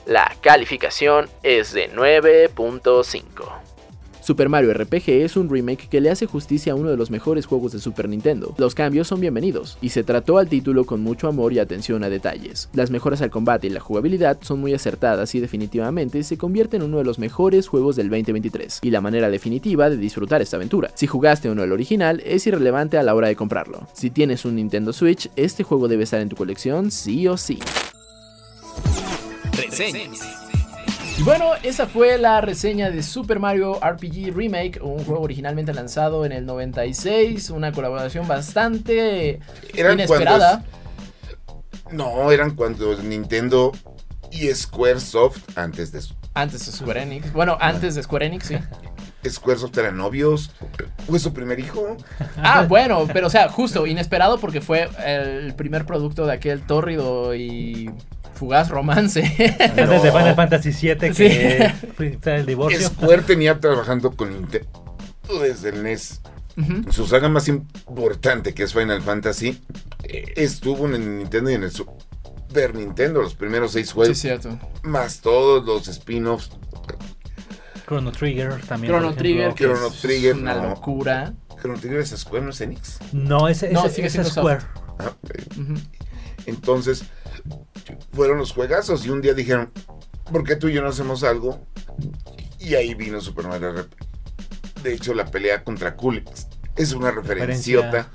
La 0.06 0.36
calificación 0.42 1.30
es 1.44 1.74
de 1.74 1.92
9.5. 1.92 3.71
Super 4.22 4.50
Mario 4.50 4.72
RPG 4.72 5.10
es 5.10 5.36
un 5.36 5.50
remake 5.50 5.88
que 5.90 6.00
le 6.00 6.12
hace 6.12 6.28
justicia 6.28 6.74
a 6.74 6.76
uno 6.76 6.92
de 6.92 6.98
los 6.98 7.10
mejores 7.10 7.48
juegos 7.48 7.72
de 7.72 7.80
Super 7.80 8.08
Nintendo. 8.08 8.54
Los 8.60 8.76
cambios 8.76 9.08
son 9.08 9.20
bienvenidos, 9.20 9.80
y 9.82 9.90
se 9.90 10.04
trató 10.04 10.38
al 10.38 10.48
título 10.48 10.86
con 10.86 11.02
mucho 11.02 11.28
amor 11.28 11.54
y 11.54 11.60
atención 11.60 12.04
a 12.04 12.10
detalles. 12.10 12.70
Las 12.74 12.92
mejoras 12.92 13.24
al 13.24 13.32
combate 13.32 13.66
y 13.66 13.72
la 13.72 13.80
jugabilidad 13.80 14.38
son 14.42 14.62
muy 14.62 14.76
acertadas 14.76 15.34
y 15.34 15.40
definitivamente 15.40 16.22
se 16.22 16.38
convierte 16.38 16.78
en 16.78 16.84
uno 16.84 17.00
de 17.00 17.04
los 17.04 17.18
mejores 17.18 17.68
juegos 17.68 17.96
del 17.96 18.12
2023, 18.12 18.82
y 18.84 18.92
la 18.92 19.02
manera 19.02 19.32
definitiva 19.32 19.90
de 19.90 19.98
disfrutar 19.98 20.44
esta 20.44 20.58
aventura. 20.58 20.92
Si 20.94 21.08
jugaste 21.08 21.50
o 21.50 21.56
no 21.56 21.64
el 21.64 21.72
original, 21.72 22.22
es 22.24 22.46
irrelevante 22.46 23.00
a 23.00 23.04
la 23.04 23.16
hora 23.16 23.28
de 23.28 23.36
comprarlo. 23.36 23.88
Si 23.94 24.12
tienes 24.12 24.46
un 24.46 24.56
Nintendo 24.56 24.94
Switch, 24.94 25.32
este 25.36 25.64
juego 25.64 25.88
debe 25.88 26.04
estar 26.04 26.22
en 26.22 26.30
tu 26.30 26.36
colección 26.36 26.92
sí 26.92 27.28
o 27.28 27.38
sí. 27.38 27.58
Y 31.18 31.24
bueno, 31.24 31.52
esa 31.62 31.88
fue 31.88 32.18
la 32.18 32.42
reseña 32.42 32.90
de 32.90 33.04
Super 33.04 33.40
Mario 33.40 33.80
RPG 33.80 34.34
Remake, 34.36 34.80
un 34.82 35.04
juego 35.04 35.22
originalmente 35.22 35.74
lanzado 35.74 36.26
en 36.26 36.32
el 36.32 36.46
96, 36.46 37.52
una 37.52 37.72
colaboración 37.72 38.28
bastante 38.28 39.40
Eran 39.76 39.94
inesperada. 39.94 40.64
No, 41.92 42.32
eran 42.32 42.56
cuando 42.56 42.96
Nintendo 43.04 43.72
y 44.32 44.48
Squaresoft, 44.48 45.58
antes 45.58 45.92
de 45.92 46.00
eso. 46.00 46.16
Antes 46.34 46.66
de 46.66 46.72
Square 46.72 47.04
Enix. 47.04 47.34
Bueno, 47.34 47.58
antes 47.60 47.96
de 47.96 48.04
Square 48.04 48.26
Enix, 48.28 48.48
sí. 48.48 48.56
Squaresoft 49.30 49.78
eran 49.78 49.98
novios. 49.98 50.52
Fue 51.08 51.20
su 51.20 51.34
primer 51.34 51.60
hijo. 51.60 51.98
Ah, 52.38 52.66
bueno, 52.68 53.08
pero 53.12 53.28
o 53.28 53.30
sea, 53.30 53.50
justo, 53.50 53.86
inesperado 53.86 54.40
porque 54.40 54.62
fue 54.62 54.90
el 55.06 55.54
primer 55.54 55.86
producto 55.86 56.26
de 56.26 56.34
aquel 56.34 56.62
tórrido 56.62 57.36
y 57.36 57.92
fugaz 58.42 58.70
romance. 58.70 59.22
Antes 59.60 59.76
de 60.02 60.12
No. 60.12 60.18
Final 60.18 60.36
Fantasy 60.36 60.70
VII 60.72 61.14
Sí. 61.14 61.28
que 61.30 61.74
fue 62.20 62.36
el 62.38 62.46
divorcio. 62.48 62.82
Square 62.88 63.22
tenía 63.22 63.60
trabajando 63.60 64.12
con 64.16 64.32
Nintendo 64.34 64.68
desde 65.40 65.70
el 65.70 65.84
NES. 65.84 66.22
Su 66.90 67.06
saga 67.06 67.30
más 67.30 67.48
importante, 67.48 68.54
que 68.56 68.64
es 68.64 68.74
Final 68.74 69.02
Fantasy, 69.04 69.62
eh, 70.04 70.34
estuvo 70.38 70.88
en 70.88 70.96
el 70.96 71.18
Nintendo 71.20 71.52
y 71.52 71.54
en 71.54 71.64
el 71.64 71.72
Super 71.72 72.74
Nintendo, 72.76 73.22
los 73.22 73.36
primeros 73.36 73.74
seis 73.74 73.88
Sí, 73.90 73.94
juegos, 73.94 74.18
cierto. 74.18 74.58
más 74.82 75.22
todos 75.22 75.64
los 75.66 75.88
spin-offs. 75.88 76.50
Chrono 77.86 78.12
Trigger 78.12 78.60
también. 78.68 78.92
Chrono 78.94 79.14
Trigger, 79.14 79.54
que 79.54 79.66
Chrono 79.66 79.88
es 79.88 80.02
Trigger, 80.02 80.36
una 80.36 80.56
no. 80.56 80.70
locura. 80.70 81.34
Chrono 81.62 81.80
Trigger 81.80 82.00
es 82.00 82.10
Square, 82.10 82.46
no 82.46 82.50
es 82.52 82.62
Enix. 82.62 82.98
No, 83.14 83.48
ese, 83.48 83.72
No, 83.72 83.86
ese- 83.86 83.96
sigue 83.96 84.08
ese 84.08 84.24
siendo 84.24 84.30
Square. 84.32 84.62
Ah. 85.00 85.14
Entonces, 86.48 87.04
fueron 88.14 88.38
los 88.38 88.52
juegazos 88.52 89.06
y 89.06 89.10
un 89.10 89.22
día 89.22 89.34
dijeron, 89.34 89.72
¿por 90.32 90.44
qué 90.44 90.56
tú 90.56 90.68
y 90.68 90.74
yo 90.74 90.82
no 90.82 90.90
hacemos 90.90 91.24
algo? 91.24 91.66
Y 92.60 92.76
ahí 92.76 92.94
vino 92.94 93.20
Super 93.22 93.48
Mario 93.48 93.74
RPG. 93.74 94.84
De 94.84 94.94
hecho, 94.94 95.14
la 95.14 95.26
pelea 95.26 95.64
contra 95.64 95.96
Kulix 95.96 96.48
es 96.76 96.94
una 96.94 97.12
referenciota 97.12 98.10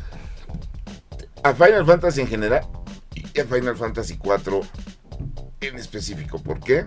a 1.43 1.55
Final 1.55 1.87
Fantasy 1.87 2.23
en 2.23 2.27
general 2.27 2.67
y 3.15 3.41
a 3.41 3.45
Final 3.45 3.77
Fantasy 3.77 4.17
4 4.17 4.61
en 5.61 5.77
específico. 5.77 6.43
¿Por 6.43 6.61
qué? 6.61 6.85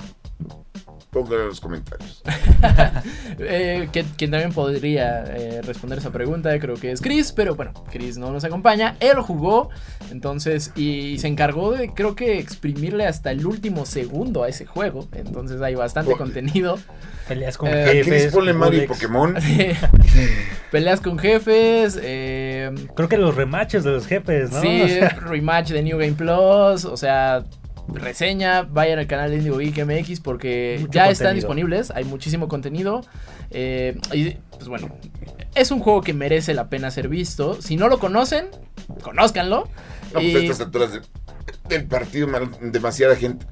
Pónganlo 1.12 1.41
en 1.43 1.48
los 1.50 1.60
comentarios. 1.60 2.22
Eh, 3.41 3.88
que- 3.93 4.04
quien 4.17 4.32
también 4.32 4.52
podría 4.52 5.24
eh, 5.28 5.62
responder 5.62 5.98
esa 6.00 6.12
pregunta 6.12 6.58
creo 6.60 6.76
que 6.76 6.91
es 6.91 7.00
Chris, 7.00 7.32
pero 7.32 7.56
bueno, 7.56 7.72
Chris 7.89 8.17
no 8.17 8.32
nos 8.32 8.43
acompaña. 8.43 8.95
Él 9.00 9.19
jugó, 9.22 9.69
entonces, 10.12 10.72
y 10.76 11.17
se 11.19 11.28
encargó 11.28 11.72
de, 11.72 11.93
creo 11.93 12.15
que, 12.15 12.38
exprimirle 12.39 13.06
hasta 13.06 13.32
el 13.32 13.45
último 13.45 13.86
segundo 13.86 14.43
a 14.43 14.50
ese 14.50 14.65
juego. 14.65 15.08
Entonces 15.13 15.62
hay 15.62 15.76
bastante 15.76 16.13
contenido. 16.17 16.78
Peleas 17.30 17.58
con 17.58 17.69
Eh, 17.69 18.02
Chris 18.04 18.06
jefes. 18.06 18.34
ponle 18.34 18.54
Mario 18.54 18.84
y. 18.84 18.88
Pokémon. 18.88 19.36
Peleas 20.72 21.00
con 21.00 21.17
jefes, 21.17 21.98
eh, 22.02 22.72
Creo 22.95 23.08
que 23.10 23.17
los 23.17 23.36
rematches 23.36 23.84
de 23.84 23.91
los 23.91 24.06
jefes, 24.06 24.52
¿no? 24.52 24.62
sí, 24.62 24.82
O 24.82 24.88
sea, 24.88 25.10
rematch 25.10 25.69
de 25.69 25.82
New 25.82 25.98
Game 25.98 26.13
Plus, 26.13 26.86
o 26.86 26.98
sea, 26.98 27.45
reseña, 27.93 28.63
vayan 28.63 28.99
al 28.99 29.08
canal 29.08 29.30
de 29.32 29.38
Indigo 29.38 29.58
Geek 29.58 29.86
MX 29.86 30.19
porque 30.19 30.78
Mucho 30.82 30.91
ya 30.91 31.10
están 31.10 31.36
disponibles, 31.36 31.91
hay 31.91 32.04
muchísimo 32.06 32.47
contenido. 32.47 33.02
eh, 33.52 33.97
y 34.13 34.32
pues 34.52 34.67
bueno, 34.67 34.89
es 35.56 35.71
un 35.71 35.80
juego 35.80 36.02
que 36.02 36.13
merece 36.13 36.54
la 36.54 36.69
pena 36.69 36.91
ser 36.91 37.08
visto. 37.08 37.62
Si 37.62 37.75
no 37.78 37.88
lo 37.89 37.99
conocen, 37.99 38.47
conózcanlo. 39.02 39.67
No, 40.13 40.19
pues 40.19 40.36
a 40.36 40.39
estas 40.39 40.62
alturas 40.62 40.91
de- 40.93 41.02
del 41.69 41.86
partido, 41.88 42.28
mal- 42.28 42.52
demasiada 42.62 43.15
gente 43.15 43.45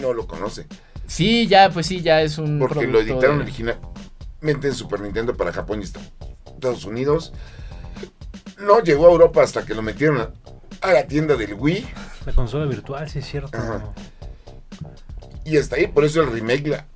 no 0.00 0.12
lo 0.12 0.26
conoce. 0.26 0.66
Sí, 1.06 1.46
ya, 1.46 1.70
pues 1.70 1.86
sí, 1.86 2.00
ya 2.00 2.22
es 2.22 2.38
un. 2.38 2.58
Porque 2.58 2.86
lo 2.86 3.00
editaron 3.00 3.38
de- 3.38 3.44
originalmente 3.44 4.68
en 4.68 4.74
Super 4.74 5.00
Nintendo 5.00 5.36
para 5.36 5.52
Japón 5.52 5.80
y 5.80 5.84
Estados 5.84 6.84
Unidos. 6.84 7.32
No 8.58 8.80
llegó 8.80 9.08
a 9.08 9.10
Europa 9.10 9.42
hasta 9.42 9.64
que 9.64 9.74
lo 9.74 9.82
metieron 9.82 10.32
a, 10.82 10.92
la 10.92 11.06
tienda 11.06 11.36
del 11.36 11.54
Wii. 11.54 11.86
La 12.26 12.32
consola 12.32 12.66
virtual, 12.66 13.08
sí 13.08 13.20
es 13.20 13.26
cierto. 13.26 13.56
Ajá. 13.56 13.92
Y 15.44 15.56
hasta 15.56 15.76
ahí, 15.76 15.86
por 15.86 16.04
eso 16.04 16.22
el 16.22 16.30
remake 16.30 16.68
la 16.68 16.86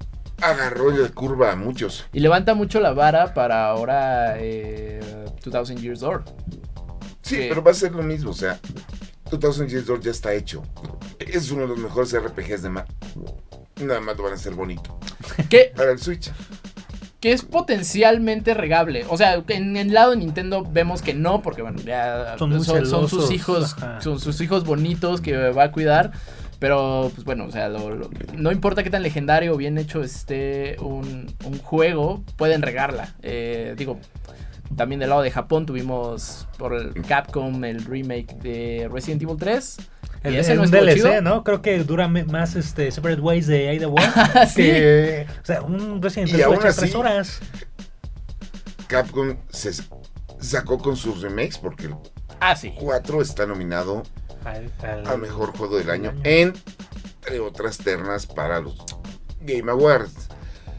agarró 0.41 0.91
de 0.91 1.09
curva 1.11 1.53
a 1.53 1.57
muchos. 1.57 2.07
Y 2.13 2.21
levanta 2.21 2.55
mucho 2.55 2.81
la 2.81 2.93
vara 2.93 3.35
para 3.35 3.69
ahora 3.69 4.37
eh, 4.39 5.01
2000 5.45 5.81
Years 5.81 6.01
Door. 6.01 6.25
Sí, 7.23 7.47
pero 7.49 7.63
va 7.63 7.73
a 7.73 7.75
ser 7.75 7.93
lo 7.93 8.03
mismo, 8.03 8.31
o 8.31 8.35
sea, 8.35 8.61
2000 9.31 9.69
Years 9.69 9.87
Door 9.87 10.01
ya 10.01 10.11
está 10.11 10.33
hecho. 10.33 10.63
Es 11.19 11.51
uno 11.51 11.63
de 11.63 11.69
los 11.69 11.79
mejores 11.79 12.17
RPGs 12.17 12.63
de 12.63 12.71
Mac. 12.71 12.87
Nada 13.81 14.01
más 14.01 14.17
lo 14.17 14.23
van 14.23 14.33
a 14.33 14.37
hacer 14.37 14.55
bonito. 14.55 14.99
Que, 15.51 15.73
Para 15.77 15.91
el 15.91 15.99
Switch. 15.99 16.31
Que 17.21 17.33
es 17.33 17.43
potencialmente 17.43 18.55
regable. 18.55 19.05
O 19.09 19.17
sea, 19.17 19.43
en 19.49 19.77
el 19.77 19.93
lado 19.93 20.11
de 20.13 20.19
Nintendo 20.19 20.63
vemos 20.71 21.03
que 21.03 21.15
no, 21.15 21.43
porque 21.43 21.63
bueno, 21.63 21.81
ya 21.85 22.37
Son 22.39 22.51
muy 22.51 22.65
son, 22.65 22.87
son 22.87 23.09
sus 23.09 23.31
hijos, 23.31 23.75
Ajá. 23.79 24.01
son 24.01 24.21
sus 24.21 24.41
hijos 24.41 24.65
bonitos 24.65 25.21
que 25.21 25.37
va 25.51 25.65
a 25.65 25.73
cuidar. 25.73 26.13
Pero, 26.59 27.11
pues 27.15 27.25
bueno, 27.27 27.45
o 27.45 27.51
sea, 27.51 27.69
lo- 27.69 27.95
lo- 27.95 28.09
no 28.35 28.51
importa 28.51 28.83
qué 28.83 28.89
tan 28.89 29.03
legendario 29.03 29.53
o 29.53 29.57
bien 29.59 29.77
hecho 29.77 30.03
esté 30.03 30.77
un, 30.81 31.27
un 31.45 31.59
juego, 31.59 32.23
pueden 32.37 32.63
regarla. 32.63 33.15
Eh, 33.23 33.75
digo, 33.77 33.99
también 34.75 34.99
del 34.99 35.11
lado 35.11 35.21
de 35.21 35.31
Japón 35.31 35.67
tuvimos 35.67 36.49
por 36.57 36.73
el 36.75 36.95
Capcom 37.03 37.63
el 37.65 37.85
remake 37.85 38.35
de 38.43 38.89
Resident 38.91 39.23
Evil 39.23 39.37
3. 39.39 39.77
El, 40.27 40.35
y 40.35 40.39
ese 40.39 40.53
el 40.53 40.59
no 40.59 40.65
un 40.65 40.71
DLC, 40.71 40.95
chido. 40.95 41.21
¿no? 41.23 41.45
Creo 41.45 41.63
que 41.63 41.79
dura 41.85 42.09
más 42.09 42.55
este 42.57 42.91
Separate 42.91 43.21
Ways 43.21 43.47
de 43.47 43.77
Ada 43.77 43.87
Wong. 43.87 44.01
Sí. 44.49 44.63
que, 44.63 45.27
o 45.43 45.47
sea, 45.47 45.63
un 45.63 46.03
Resident 46.03 46.33
Evil 46.35 46.59
así- 46.67 46.81
tres 46.81 46.95
horas. 46.95 47.41
Capcom 48.89 49.37
se 49.51 49.73
sacó 50.41 50.79
con 50.79 50.97
sus 50.97 51.23
remakes 51.23 51.59
porque 51.59 51.87
el 51.87 51.95
Ah, 52.41 52.55
sí. 52.55 52.73
4 52.79 53.23
está 53.23 53.47
nominado 53.47 54.03
Al, 54.45 55.19
mejor 55.19 55.57
juego 55.57 55.79
del 55.79 55.91
año, 55.91 56.11
año. 56.11 56.21
entre 56.25 57.41
otras 57.41 57.79
ternas 57.79 58.27
para 58.27 58.61
los 58.61 58.77
Game 59.41 59.71
Awards. 59.73 60.29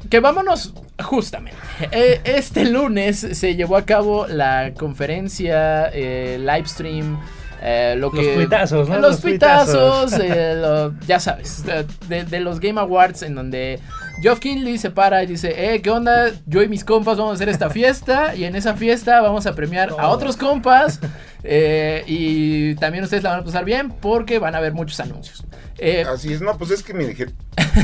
Que 0.09 0.19
vámonos 0.21 0.73
justamente. 1.03 1.57
Eh, 1.91 2.21
Este 2.23 2.63
lunes 2.65 3.19
se 3.33 3.55
llevó 3.55 3.75
a 3.75 3.85
cabo 3.85 4.27
la 4.27 4.73
conferencia, 4.77 5.89
eh, 5.91 6.37
live 6.39 6.67
stream. 6.67 7.19
Eh, 7.61 7.95
lo 7.97 8.11
Los 8.11 8.19
que, 8.25 8.33
tuitazos, 8.35 8.87
¿no? 8.89 8.95
Los, 8.99 9.11
Los 9.11 9.21
tuitazos, 9.21 10.13
eh, 10.19 10.53
lo- 10.55 10.93
ya 11.07 11.19
sabes, 11.19 11.63
de, 12.07 12.39
los 12.39 12.59
Game 12.59 12.79
Awards 12.79 13.23
en 13.23 13.35
donde 13.35 13.79
Geoff 14.21 14.39
Kinley 14.39 14.77
se 14.77 14.89
para 14.91 15.23
y 15.23 15.27
dice, 15.27 15.73
eh, 15.73 15.81
¿qué 15.81 15.89
onda? 15.89 16.31
Yo 16.45 16.61
y 16.63 16.67
mis 16.67 16.83
compas 16.83 17.17
vamos 17.17 17.31
a 17.31 17.35
hacer 17.35 17.49
esta 17.49 17.69
fiesta 17.69 18.35
y 18.35 18.43
en 18.45 18.55
esa 18.55 18.75
fiesta 18.75 19.21
vamos 19.21 19.45
a 19.45 19.53
premiar 19.55 19.89
a 19.97 20.07
Oh. 20.09 20.11
otros 20.11 20.37
compas 20.37 20.99
eh, 21.43 22.03
y 22.07 22.75
también 22.75 23.03
ustedes 23.03 23.23
la 23.23 23.31
van 23.31 23.39
a 23.41 23.43
pasar 23.43 23.63
bien 23.65 23.91
porque 23.91 24.39
van 24.39 24.55
a 24.55 24.57
haber 24.59 24.73
muchos 24.73 24.99
anuncios. 24.99 25.43
Eh, 25.79 26.03
Así 26.07 26.33
es, 26.33 26.41
no, 26.41 26.57
pues 26.57 26.71
es 26.71 26.81
que 26.83 26.93
mire, 26.93 27.13
ge- 27.15 27.33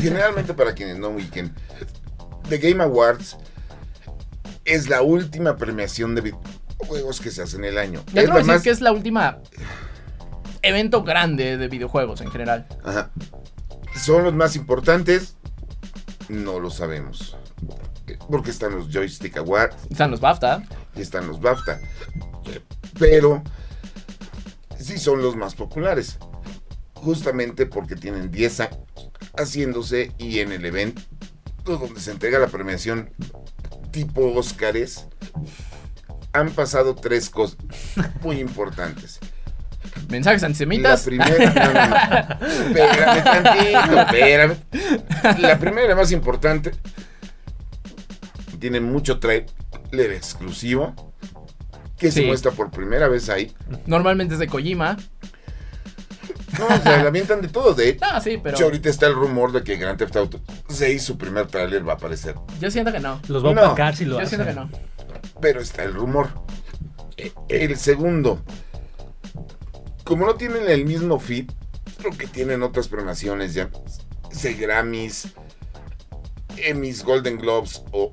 generalmente 0.00 0.54
para 0.54 0.74
quienes 0.74 0.98
no 0.98 1.10
ubiquen, 1.10 1.52
The 2.48 2.58
Game 2.58 2.82
Awards 2.82 3.36
es 4.64 4.88
la 4.88 5.02
última 5.02 5.56
premiación 5.56 6.14
de 6.14 6.20
videojuegos 6.80 7.20
que 7.20 7.30
se 7.30 7.42
hace 7.42 7.56
en 7.56 7.64
el 7.64 7.78
año. 7.78 8.02
me 8.12 8.20
Es 8.22 8.28
atrevo 8.28 8.32
a 8.32 8.34
la 8.34 8.38
decir 8.38 8.52
más- 8.54 8.62
que 8.62 8.70
es 8.70 8.80
la 8.80 8.92
última 8.92 9.38
evento 10.62 11.02
grande 11.02 11.56
de 11.56 11.68
videojuegos 11.68 12.20
en 12.20 12.30
general. 12.30 12.66
Ajá. 12.84 13.10
¿Son 14.02 14.24
los 14.24 14.34
más 14.34 14.56
importantes? 14.56 15.36
No 16.28 16.58
lo 16.58 16.70
sabemos. 16.70 17.36
Porque 18.30 18.50
están 18.50 18.74
los 18.74 18.88
Joystick 18.92 19.36
Awards 19.36 19.76
Están 19.90 20.10
los 20.10 20.20
BAFTA. 20.20 20.62
y 20.96 21.00
están 21.02 21.26
los 21.26 21.40
BAFTA. 21.40 21.80
Pero 22.98 23.42
sí 24.78 24.98
son 24.98 25.22
los 25.22 25.36
más 25.36 25.54
populares. 25.54 26.18
Justamente 26.94 27.66
porque 27.66 27.96
tienen 27.96 28.30
10 28.30 28.60
años 28.60 28.78
haciéndose 29.36 30.12
y 30.18 30.38
en 30.40 30.52
el 30.52 30.64
evento 30.64 31.02
donde 31.64 32.00
se 32.00 32.10
entrega 32.12 32.38
la 32.38 32.46
premiación 32.48 33.10
tipo 33.90 34.32
Óscares 34.34 35.06
han 36.34 36.50
pasado 36.50 36.94
tres 36.94 37.30
cosas 37.30 37.56
muy 38.22 38.38
importantes. 38.40 39.18
Mensajes 40.08 40.42
La 40.42 40.46
antisemitas. 40.48 41.02
primera, 41.04 41.30
no, 41.54 41.72
no, 41.72 41.88
no. 41.88 42.66
Espérame 42.66 43.24
tantito, 43.24 44.00
espérame. 44.00 44.56
La 45.38 45.58
primera, 45.58 45.88
la 45.88 45.94
más 45.96 46.10
importante, 46.12 46.72
tiene 48.58 48.80
mucho 48.80 49.18
trailer 49.20 50.12
exclusivo 50.12 50.94
que 51.96 52.10
se 52.10 52.22
muestra 52.26 52.50
por 52.50 52.70
primera 52.70 53.08
vez 53.08 53.28
ahí. 53.30 53.52
Normalmente 53.86 54.34
es 54.34 54.40
de 54.40 54.48
Kojima. 54.48 54.96
No, 56.58 56.68
se 56.82 56.84
la 56.84 57.00
avientan 57.08 57.40
de 57.40 57.48
todo. 57.48 57.74
De 57.74 57.88
hecho, 57.90 58.04
Ah, 58.08 58.20
sí, 58.20 58.38
pero 58.42 58.56
ahorita 58.58 58.88
está 58.88 59.06
el 59.06 59.14
rumor 59.14 59.50
de 59.52 59.62
que 59.64 59.76
Grand 59.76 59.98
Theft 59.98 60.16
Auto 60.16 60.40
6, 60.68 61.02
su 61.02 61.18
primer 61.18 61.46
trailer, 61.46 61.86
va 61.86 61.94
a 61.94 61.96
aparecer. 61.96 62.34
yo 62.60 62.70
siento 62.70 62.92
que 62.92 63.00
no. 63.00 63.20
Los 63.28 63.44
va 63.44 63.50
a 63.50 63.54
No. 63.54 63.62
opacar 63.62 63.96
si 63.96 64.04
lo 64.04 64.16
Yo 64.16 64.22
hacen. 64.22 64.40
siento 64.40 64.46
que 64.46 64.54
no. 64.54 64.93
Pero 65.40 65.60
está 65.60 65.84
el 65.84 65.94
rumor. 65.94 66.30
E- 67.16 67.32
El 67.48 67.76
segundo, 67.76 68.42
como 70.04 70.26
no 70.26 70.34
tienen 70.34 70.68
el 70.68 70.84
mismo 70.84 71.18
feed, 71.20 71.50
lo 72.02 72.10
que 72.10 72.26
tienen 72.26 72.62
otras 72.62 72.88
premiaciones 72.88 73.54
ya, 73.54 73.70
se 74.30 74.54
Grammys, 74.54 75.28
Emmys, 76.56 77.02
Golden 77.04 77.38
Globes 77.38 77.82
o 77.92 78.10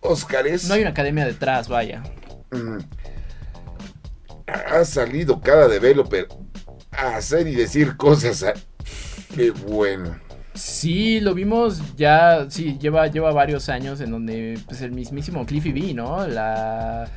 Oscars, 0.00 0.64
No 0.66 0.74
hay 0.74 0.82
una 0.82 0.90
academia 0.90 1.24
detrás, 1.26 1.68
vaya. 1.68 2.02
mm, 2.50 2.78
ha 4.46 4.84
salido 4.84 5.40
cada 5.40 5.68
developer 5.68 6.28
a 6.92 7.16
hacer 7.16 7.46
y 7.48 7.54
decir 7.54 7.96
cosas. 7.96 8.42
ah, 8.42 8.52
Qué 9.34 9.50
bueno. 9.50 10.20
Sí, 10.54 11.18
lo 11.20 11.34
vimos 11.34 11.96
ya, 11.96 12.46
sí, 12.48 12.78
lleva, 12.78 13.08
lleva 13.08 13.32
varios 13.32 13.68
años 13.68 14.00
en 14.00 14.12
donde 14.12 14.56
pues 14.66 14.82
el 14.82 14.92
mismísimo 14.92 15.44
Cliffy 15.44 15.72
B, 15.72 15.94
¿no? 15.94 16.26
La, 16.28 17.10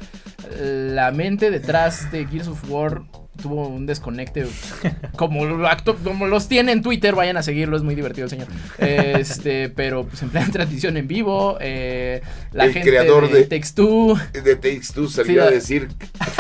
la 0.59 1.11
mente 1.11 1.51
detrás 1.51 2.11
de 2.11 2.25
Gears 2.25 2.47
of 2.47 2.69
War 2.69 3.03
tuvo 3.41 3.67
un 3.67 3.85
desconecte 3.85 4.45
como, 5.15 5.45
lo 5.45 5.67
acto- 5.67 5.95
como 6.03 6.27
los 6.27 6.47
tiene 6.47 6.71
en 6.71 6.81
Twitter, 6.81 7.15
vayan 7.15 7.37
a 7.37 7.43
seguirlo, 7.43 7.77
es 7.77 7.83
muy 7.83 7.95
divertido 7.95 8.25
el 8.25 8.29
señor. 8.29 8.47
Este, 8.79 9.69
pero 9.69 10.05
pues 10.05 10.21
en 10.23 10.29
plena 10.29 10.47
transmisión 10.51 10.97
en 10.97 11.07
vivo, 11.07 11.57
eh, 11.61 12.21
la 12.51 12.65
El 12.65 12.73
gente 12.73 12.89
creador 12.89 13.31
de, 13.31 13.45
de- 13.45 13.49
Text2, 13.49 14.31
De 14.31 14.55
Two 14.55 15.07
salió 15.09 15.41
Sí, 15.43 15.47
a 15.47 15.51
decir 15.51 15.87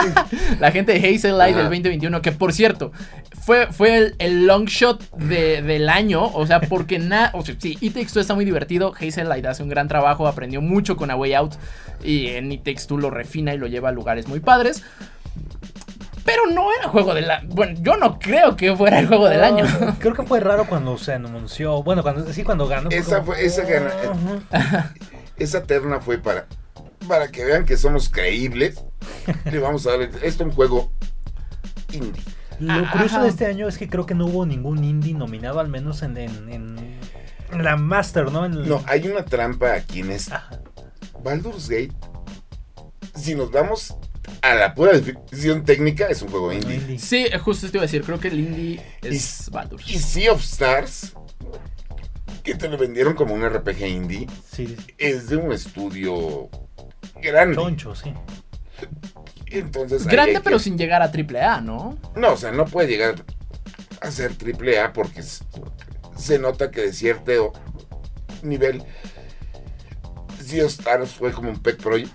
la 0.59 0.71
gente 0.71 0.97
de 0.97 0.99
Hazel 1.15 1.37
Light 1.37 1.55
del 1.55 1.61
Ajá. 1.65 1.69
2021, 1.69 2.21
que 2.21 2.31
por 2.31 2.53
cierto, 2.53 2.91
fue, 3.41 3.67
fue 3.71 3.97
el, 3.97 4.15
el 4.19 4.45
long 4.47 4.65
shot 4.65 5.09
de- 5.17 5.61
del 5.61 5.89
año, 5.89 6.25
o 6.25 6.45
sea, 6.45 6.61
porque 6.61 6.99
nada, 6.99 7.31
o 7.33 7.45
sea, 7.45 7.55
sí, 7.57 7.75
Takes 7.75 8.11
Two 8.13 8.19
está 8.21 8.33
muy 8.35 8.45
divertido, 8.45 8.93
Hazel 8.99 9.29
Light 9.29 9.45
hace 9.45 9.63
un 9.63 9.69
gran 9.69 9.87
trabajo, 9.87 10.27
aprendió 10.27 10.61
mucho 10.61 10.97
con 10.97 11.11
A 11.11 11.15
Way 11.15 11.33
Out, 11.35 11.53
y 12.03 12.27
en 12.27 12.49
Two 12.87 12.97
lo 12.97 13.09
refina 13.09 13.53
y 13.53 13.57
lo 13.57 13.67
lleva 13.67 13.89
a 13.89 13.91
lugares 13.91 14.27
muy 14.27 14.39
padres. 14.39 14.83
Pero 16.27 16.45
no 16.53 16.67
era 16.77 16.89
juego 16.89 17.13
del 17.15 17.31
año. 17.31 17.47
Bueno, 17.51 17.79
yo 17.81 17.95
no 17.97 18.19
creo 18.19 18.55
que 18.57 18.75
fuera 18.75 18.99
el 18.99 19.07
juego 19.07 19.27
del 19.29 19.43
año. 19.43 19.63
Ah, 19.81 19.95
Creo 19.99 20.13
que 20.13 20.23
fue 20.23 20.39
raro 20.41 20.65
cuando 20.67 20.97
se 20.97 21.13
anunció. 21.13 21.81
Bueno, 21.83 22.03
cuando 22.03 22.31
sí, 22.33 22.43
cuando 22.43 22.67
ganó. 22.67 22.89
Esa 22.91 23.21
como, 23.21 23.27
fue- 23.27 23.45
esa 23.45 23.63
gana- 23.63 23.91
"Ajá". 24.51 24.93
esa 25.37 25.63
terna 25.63 26.01
fue 26.01 26.17
para 26.19 26.45
para 27.07 27.29
que 27.29 27.45
vean 27.45 27.63
que 27.65 27.77
somos 27.77 28.09
creíbles. 28.09 28.83
Le 29.51 29.59
vamos 29.59 29.87
a 29.87 29.91
dar 29.91 30.01
esto 30.01 30.21
es 30.23 30.39
un 30.41 30.51
juego 30.51 30.91
indie. 31.93 32.21
Lo 32.59 32.89
curioso 32.91 33.15
Ajá. 33.17 33.23
de 33.23 33.29
este 33.29 33.45
año 33.45 33.67
es 33.69 33.77
que 33.77 33.87
creo 33.87 34.05
que 34.05 34.13
no 34.15 34.25
hubo 34.25 34.45
ningún 34.45 34.83
indie 34.83 35.13
nominado, 35.13 35.59
al 35.61 35.69
menos 35.69 36.01
en, 36.01 36.17
en, 36.17 36.97
la 37.57 37.77
Master, 37.77 38.31
¿no? 38.31 38.45
En- 38.45 38.67
No, 38.67 38.83
hay 38.87 39.07
una 39.07 39.23
trampa 39.23 39.73
aquí 39.73 40.01
en 40.01 40.11
esta. 40.11 40.49
Baldur's 41.23 41.69
Gate. 41.69 41.93
Si 43.15 43.33
nos 43.35 43.51
vamos 43.51 43.95
a 44.41 44.55
la 44.55 44.73
pura 44.73 44.93
definición 44.93 45.65
técnica, 45.65 46.07
es 46.07 46.21
un 46.21 46.29
juego 46.29 46.51
indie. 46.53 46.97
Sí, 46.99 47.25
justo 47.43 47.69
te 47.69 47.77
iba 47.77 47.81
a 47.83 47.87
decir, 47.87 48.03
creo 48.03 48.19
que 48.19 48.27
el 48.29 48.39
indie 48.39 48.81
es 49.01 49.47
Y- 49.47 49.51
Baldur's. 49.51 49.89
Y 49.89 49.99
Sea 49.99 50.31
of 50.33 50.41
Stars, 50.43 51.13
que 52.43 52.55
te 52.55 52.69
lo 52.69 52.77
vendieron 52.77 53.13
como 53.15 53.33
un 53.33 53.43
RPG 53.43 53.87
indie, 53.87 54.27
Sí, 54.51 54.75
es 54.97 55.29
de 55.29 55.37
un 55.37 55.51
estudio 55.51 56.49
grande. 57.21 57.55
choncho, 57.55 57.95
sí. 57.95 58.13
Entonces, 59.47 60.05
Grande, 60.05 60.41
pero 60.43 60.57
que- 60.57 60.63
sin 60.63 60.77
llegar 60.77 61.01
a 61.01 61.11
AAA, 61.11 61.61
¿no? 61.61 61.97
No, 62.15 62.33
o 62.33 62.37
sea, 62.37 62.51
no 62.51 62.65
puede 62.65 62.87
llegar 62.89 63.23
a 64.01 64.11
ser 64.11 64.35
triple 64.35 64.79
A 64.79 64.93
porque 64.93 65.23
se 66.15 66.37
nota 66.39 66.69
que 66.69 66.81
de 66.81 66.93
cierto 66.93 67.53
nivel 68.43 68.83
Sea 70.43 70.65
of 70.65 70.71
Stars 70.71 71.11
fue 71.11 71.31
como 71.31 71.49
un 71.49 71.59
pet 71.59 71.81
project 71.81 72.11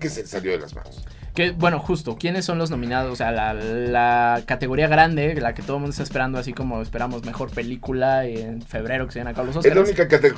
que 0.00 0.08
se 0.08 0.26
salió 0.26 0.52
de 0.52 0.58
las 0.58 0.74
manos. 0.74 1.04
Que, 1.38 1.52
bueno, 1.52 1.78
justo, 1.78 2.16
¿quiénes 2.18 2.44
son 2.44 2.58
los 2.58 2.68
nominados? 2.68 3.12
O 3.12 3.14
sea, 3.14 3.30
la, 3.30 3.54
la 3.54 4.42
categoría 4.44 4.88
grande, 4.88 5.36
la 5.40 5.54
que 5.54 5.62
todo 5.62 5.76
el 5.76 5.82
mundo 5.82 5.92
está 5.92 6.02
esperando, 6.02 6.36
así 6.36 6.52
como 6.52 6.82
esperamos 6.82 7.24
mejor 7.24 7.52
película 7.52 8.24
en 8.24 8.60
febrero 8.60 9.06
que 9.06 9.12
se 9.12 9.20
den 9.20 9.28
acá 9.28 9.44
los 9.44 9.54
Es 9.54 9.64
la 9.72 9.80
Oscars. 9.80 9.88
única 9.88 10.08
cate- 10.08 10.34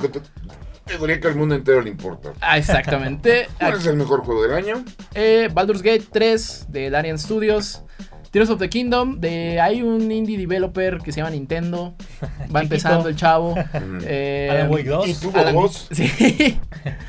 categoría 0.85 1.19
que 1.19 1.27
al 1.27 1.35
mundo 1.37 1.55
entero 1.55 1.81
le 1.81 1.89
importa. 1.89 2.33
Ah, 2.39 2.59
exactamente. 2.59 3.47
¿Cuál 3.59 3.77
es 3.77 3.85
el 3.87 3.95
mejor 3.95 4.19
juego 4.23 4.43
del 4.43 4.53
año? 4.53 4.85
Eh, 5.15 5.49
Baldur's 5.51 5.81
Gate 5.81 6.03
3 6.11 6.67
de 6.69 6.91
Larian 6.91 7.17
Studios. 7.17 7.81
Tears 8.29 8.51
of 8.51 8.59
the 8.59 8.69
Kingdom 8.69 9.19
de 9.19 9.59
hay 9.59 9.81
un 9.81 10.11
indie 10.11 10.37
developer 10.37 10.99
que 10.99 11.11
se 11.11 11.17
llama 11.21 11.31
Nintendo. 11.31 11.95
Va 12.55 12.61
empezando 12.61 13.09
el 13.09 13.15
chavo. 13.15 13.55
Mm. 13.55 13.99
Eh, 14.05 14.49
Alan 14.51 14.69
Wake 14.71 14.87
2. 14.87 15.07
Y 15.07 15.13
tuvo 15.15 15.39
Alan- 15.39 15.55
dos. 15.55 15.87
Sí. 15.89 16.59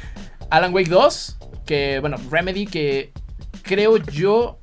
Alan 0.49 0.73
Wake 0.73 0.89
2, 0.89 1.37
que 1.67 1.99
bueno, 2.01 2.17
Remedy 2.31 2.65
que 2.67 3.13
creo 3.63 3.97
yo 3.99 4.59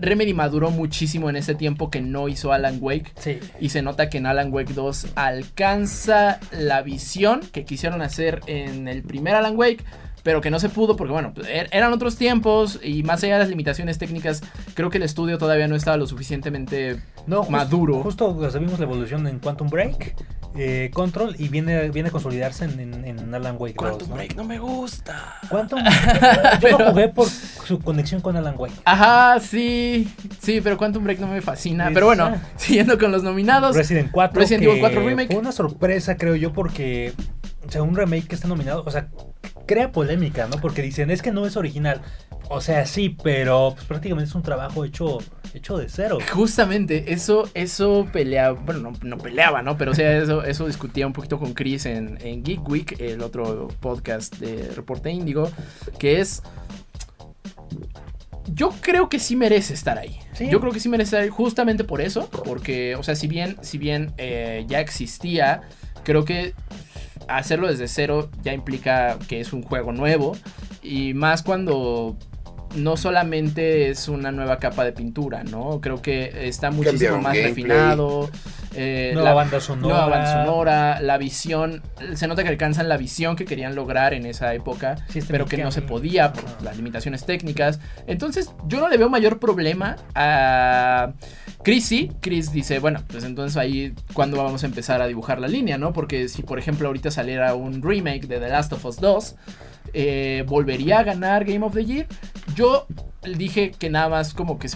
Remedy 0.00 0.34
maduró 0.34 0.70
muchísimo 0.70 1.30
en 1.30 1.36
ese 1.36 1.54
tiempo 1.54 1.88
que 1.90 2.00
no 2.00 2.26
hizo 2.28 2.52
Alan 2.52 2.78
Wake 2.80 3.12
Sí. 3.20 3.38
y 3.60 3.68
se 3.68 3.82
nota 3.82 4.08
que 4.10 4.18
en 4.18 4.26
Alan 4.26 4.52
Wake 4.52 4.72
2 4.74 5.08
alcanza 5.14 6.40
la 6.50 6.82
visión 6.82 7.40
que 7.52 7.64
quisieron 7.64 8.02
hacer 8.02 8.40
en 8.46 8.88
el 8.88 9.02
primer 9.02 9.34
Alan 9.36 9.56
Wake, 9.56 9.84
pero 10.24 10.40
que 10.40 10.50
no 10.50 10.58
se 10.58 10.68
pudo 10.68 10.96
porque, 10.96 11.12
bueno, 11.12 11.32
pues, 11.34 11.46
er- 11.48 11.68
eran 11.72 11.92
otros 11.92 12.16
tiempos 12.16 12.80
y 12.82 13.02
más 13.04 13.22
allá 13.22 13.34
de 13.34 13.40
las 13.40 13.48
limitaciones 13.48 13.98
técnicas, 13.98 14.42
creo 14.74 14.88
que 14.90 14.98
el 14.98 15.04
estudio 15.04 15.38
todavía 15.38 15.68
no 15.68 15.76
estaba 15.76 15.96
lo 15.96 16.06
suficientemente 16.06 17.00
No, 17.26 17.38
justo, 17.38 17.52
maduro. 17.52 18.02
Justo 18.02 18.32
vimos 18.58 18.78
la 18.78 18.84
evolución 18.86 19.26
en 19.28 19.38
Quantum 19.38 19.68
Break, 19.68 20.16
eh, 20.56 20.90
Control 20.92 21.34
y 21.38 21.48
viene, 21.48 21.90
viene 21.90 22.10
a 22.10 22.12
consolidarse 22.12 22.64
en, 22.64 22.78
en- 22.78 23.04
en 23.06 23.34
Alan 23.34 23.56
Wake 23.58 23.74
2. 23.74 23.88
Quantum 23.88 24.08
¿no? 24.08 24.14
Break 24.16 24.34
no 24.36 24.44
me 24.44 24.58
gusta. 24.58 25.38
Quantum 25.48 25.80
yo 26.60 26.78
lo 26.78 26.90
jugué 26.90 27.08
por 27.08 27.26
su 27.28 27.78
conexión 27.78 28.20
con 28.20 28.36
Alan 28.36 28.54
Wake. 28.58 28.74
Ajá, 28.84 29.40
sí, 29.40 30.12
sí, 30.40 30.60
pero 30.60 30.76
Quantum 30.76 31.04
Break 31.04 31.20
no 31.20 31.28
me 31.28 31.40
fascina. 31.40 31.90
Pero 31.92 32.06
bueno, 32.06 32.24
ah. 32.26 32.36
siguiendo 32.56 32.98
con 32.98 33.12
los 33.12 33.22
nominados. 33.22 33.76
Resident 33.76 34.10
4. 34.10 34.40
Resident 34.40 34.64
Evil 34.64 34.80
4 34.80 35.00
Remake. 35.06 35.32
Fue 35.32 35.40
una 35.40 35.52
sorpresa, 35.52 36.16
creo 36.16 36.36
yo, 36.36 36.52
porque. 36.52 37.12
O 37.66 37.70
sea, 37.70 37.82
un 37.82 37.94
remake 37.94 38.26
que 38.26 38.34
esté 38.34 38.48
nominado. 38.48 38.82
O 38.84 38.90
sea, 38.90 39.08
crea 39.66 39.92
polémica, 39.92 40.46
¿no? 40.48 40.58
Porque 40.60 40.82
dicen, 40.82 41.10
es 41.10 41.22
que 41.22 41.32
no 41.32 41.46
es 41.46 41.56
original. 41.56 42.02
O 42.48 42.60
sea, 42.60 42.84
sí, 42.86 43.16
pero 43.22 43.72
pues, 43.74 43.86
prácticamente 43.86 44.28
es 44.28 44.34
un 44.34 44.42
trabajo 44.42 44.84
hecho, 44.84 45.18
hecho 45.54 45.76
de 45.78 45.88
cero. 45.88 46.18
Justamente, 46.32 47.12
eso, 47.12 47.48
eso 47.54 48.08
peleaba, 48.12 48.58
bueno, 48.58 48.80
no, 48.80 48.92
no 49.02 49.18
peleaba, 49.18 49.62
¿no? 49.62 49.76
Pero 49.76 49.92
o 49.92 49.94
sea, 49.94 50.18
eso, 50.18 50.44
eso 50.44 50.66
discutía 50.66 51.06
un 51.06 51.12
poquito 51.12 51.38
con 51.38 51.52
Chris 51.54 51.86
en, 51.86 52.18
en 52.22 52.42
Geek 52.42 52.68
Week, 52.68 53.00
el 53.00 53.22
otro 53.22 53.68
podcast 53.80 54.36
de 54.36 54.70
Reporte 54.74 55.10
Índigo, 55.10 55.50
que 55.98 56.20
es... 56.20 56.42
Yo 58.54 58.70
creo 58.80 59.08
que 59.08 59.18
sí 59.18 59.36
merece 59.36 59.72
estar 59.72 59.98
ahí. 59.98 60.18
Sí. 60.32 60.48
Yo 60.50 60.60
creo 60.60 60.72
que 60.72 60.80
sí 60.80 60.88
merece 60.88 61.08
estar 61.08 61.20
ahí 61.22 61.28
justamente 61.28 61.84
por 61.84 62.00
eso, 62.00 62.28
porque, 62.28 62.96
o 62.96 63.02
sea, 63.02 63.14
si 63.14 63.28
bien, 63.28 63.56
si 63.62 63.78
bien 63.78 64.12
eh, 64.18 64.64
ya 64.66 64.80
existía, 64.80 65.62
creo 66.02 66.24
que 66.24 66.54
hacerlo 67.28 67.68
desde 67.68 67.88
cero 67.88 68.30
ya 68.42 68.52
implica 68.52 69.18
que 69.28 69.40
es 69.40 69.52
un 69.52 69.62
juego 69.62 69.92
nuevo 69.92 70.36
y 70.82 71.14
más 71.14 71.42
cuando 71.42 72.16
no 72.74 72.96
solamente 72.96 73.90
es 73.90 74.08
una 74.08 74.32
nueva 74.32 74.58
capa 74.58 74.84
de 74.84 74.92
pintura, 74.92 75.44
¿no? 75.44 75.80
Creo 75.80 76.00
que 76.02 76.48
está 76.48 76.70
muchísimo 76.70 76.92
Cambiaron 76.92 77.22
más 77.22 77.34
gameplay. 77.34 77.48
refinado. 77.54 78.30
Eh, 78.74 79.10
Nueva 79.14 79.28
la- 79.30 79.34
banda 79.34 79.60
sonora. 79.60 79.94
Nueva 79.94 80.08
banda 80.08 80.44
sonora, 80.44 81.00
la 81.00 81.18
visión, 81.18 81.82
se 82.14 82.26
nota 82.26 82.42
que 82.42 82.48
alcanzan 82.48 82.88
la 82.88 82.96
visión 82.96 83.36
que 83.36 83.44
querían 83.44 83.74
lograr 83.74 84.14
en 84.14 84.26
esa 84.26 84.54
época, 84.54 84.96
Sí, 85.08 85.18
este 85.20 85.30
pero 85.32 85.46
que 85.46 85.58
no 85.58 85.70
se 85.70 85.82
podía 85.82 86.32
por 86.32 86.44
las 86.62 86.76
limitaciones 86.76 87.24
técnicas. 87.26 87.80
Entonces, 88.06 88.50
yo 88.66 88.80
no 88.80 88.88
le 88.88 88.96
veo 88.96 89.08
mayor 89.08 89.38
problema 89.38 89.96
a 90.14 91.12
Chris 91.62 91.86
sí. 91.86 92.10
Chris 92.20 92.52
dice, 92.52 92.78
bueno, 92.78 93.02
pues 93.08 93.24
entonces 93.24 93.56
ahí 93.56 93.94
cuándo 94.14 94.36
vamos 94.42 94.62
a 94.62 94.66
empezar 94.66 95.00
a 95.02 95.06
dibujar 95.06 95.38
la 95.40 95.48
línea, 95.48 95.78
¿no? 95.78 95.92
Porque 95.92 96.28
si 96.28 96.42
por 96.42 96.58
ejemplo 96.58 96.88
ahorita 96.88 97.10
saliera 97.10 97.54
un 97.54 97.82
remake 97.82 98.26
de 98.26 98.38
The 98.40 98.48
Last 98.48 98.72
of 98.72 98.84
Us 98.84 98.96
2, 98.96 99.36
eh, 99.94 100.44
volvería 100.46 101.00
a 101.00 101.02
ganar 101.04 101.44
Game 101.44 101.64
of 101.64 101.74
the 101.74 101.84
Year. 101.84 102.06
Yo 102.54 102.86
dije 103.36 103.70
que 103.78 103.90
nada 103.90 104.08
más 104.08 104.34
como 104.34 104.58
que 104.58 104.68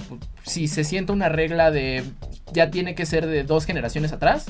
si 0.44 0.68
se 0.68 0.84
sienta 0.84 1.12
una 1.12 1.28
regla 1.28 1.70
de 1.70 2.04
ya 2.52 2.70
tiene 2.70 2.94
que 2.94 3.06
ser 3.06 3.26
de 3.26 3.44
dos 3.44 3.64
generaciones 3.66 4.12
atrás, 4.12 4.46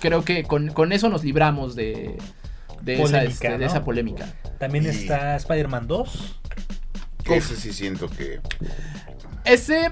creo 0.00 0.24
que 0.24 0.44
con, 0.44 0.68
con 0.68 0.92
eso 0.92 1.08
nos 1.08 1.24
libramos 1.24 1.74
de, 1.74 2.16
de, 2.82 2.94
esa, 2.94 3.02
Polémica, 3.02 3.24
este, 3.32 3.48
de 3.50 3.58
¿no? 3.58 3.66
esa 3.66 3.84
polémica. 3.84 4.34
También 4.58 4.84
Y- 4.84 4.88
está 4.88 5.36
Spider-Man 5.36 5.86
2. 5.86 6.40
Ese 7.24 7.56
sí 7.56 7.72
siento 7.72 8.08
que. 8.08 8.40
Ese, 9.44 9.90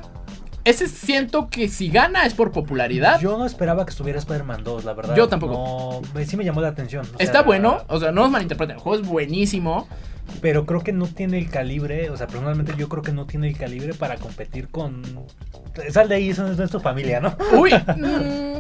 ese 0.65 0.89
siento 0.89 1.49
que 1.49 1.69
si 1.69 1.91
gana 1.91 2.25
es 2.25 2.33
por 2.35 2.51
popularidad. 2.51 3.21
Yo 3.21 3.37
no 3.37 3.45
esperaba 3.45 3.85
que 3.85 3.91
estuviera 3.91 4.19
Spider-Man 4.19 4.65
2, 4.65 4.85
la 4.85 4.95
verdad. 4.95 5.15
Yo 5.15 5.29
tampoco. 5.29 6.03
No, 6.15 6.25
sí 6.25 6.37
me 6.37 6.45
llamó 6.45 6.61
la 6.63 6.69
atención. 6.69 7.05
o 7.07 7.19
Está 7.19 7.33
sea, 7.33 7.43
bueno, 7.43 7.85
o 7.89 8.01
sea, 8.01 8.11
no 8.11 8.23
nos 8.23 8.31
malinterpreten, 8.31 8.77
el 8.77 8.83
juego 8.83 9.03
es 9.03 9.07
buenísimo. 9.07 9.87
Pero 10.41 10.67
creo 10.67 10.81
que 10.81 10.93
no 10.93 11.07
tiene 11.07 11.39
el 11.39 11.49
calibre, 11.49 12.11
o 12.11 12.17
sea, 12.17 12.27
personalmente 12.27 12.75
yo 12.77 12.89
creo 12.89 13.03
que 13.03 13.13
no 13.13 13.27
tiene 13.27 13.49
el 13.49 13.57
calibre 13.57 13.95
para 13.95 14.17
competir 14.17 14.69
con... 14.69 15.03
Sal 15.91 16.09
de 16.09 16.17
ahí, 16.17 16.31
eso 16.31 16.47
no 16.47 16.65
es 16.65 16.71
tu 16.71 16.81
familia, 16.81 17.21
¿no? 17.21 17.37
Uy, 17.59 17.73
mm, 17.73 18.59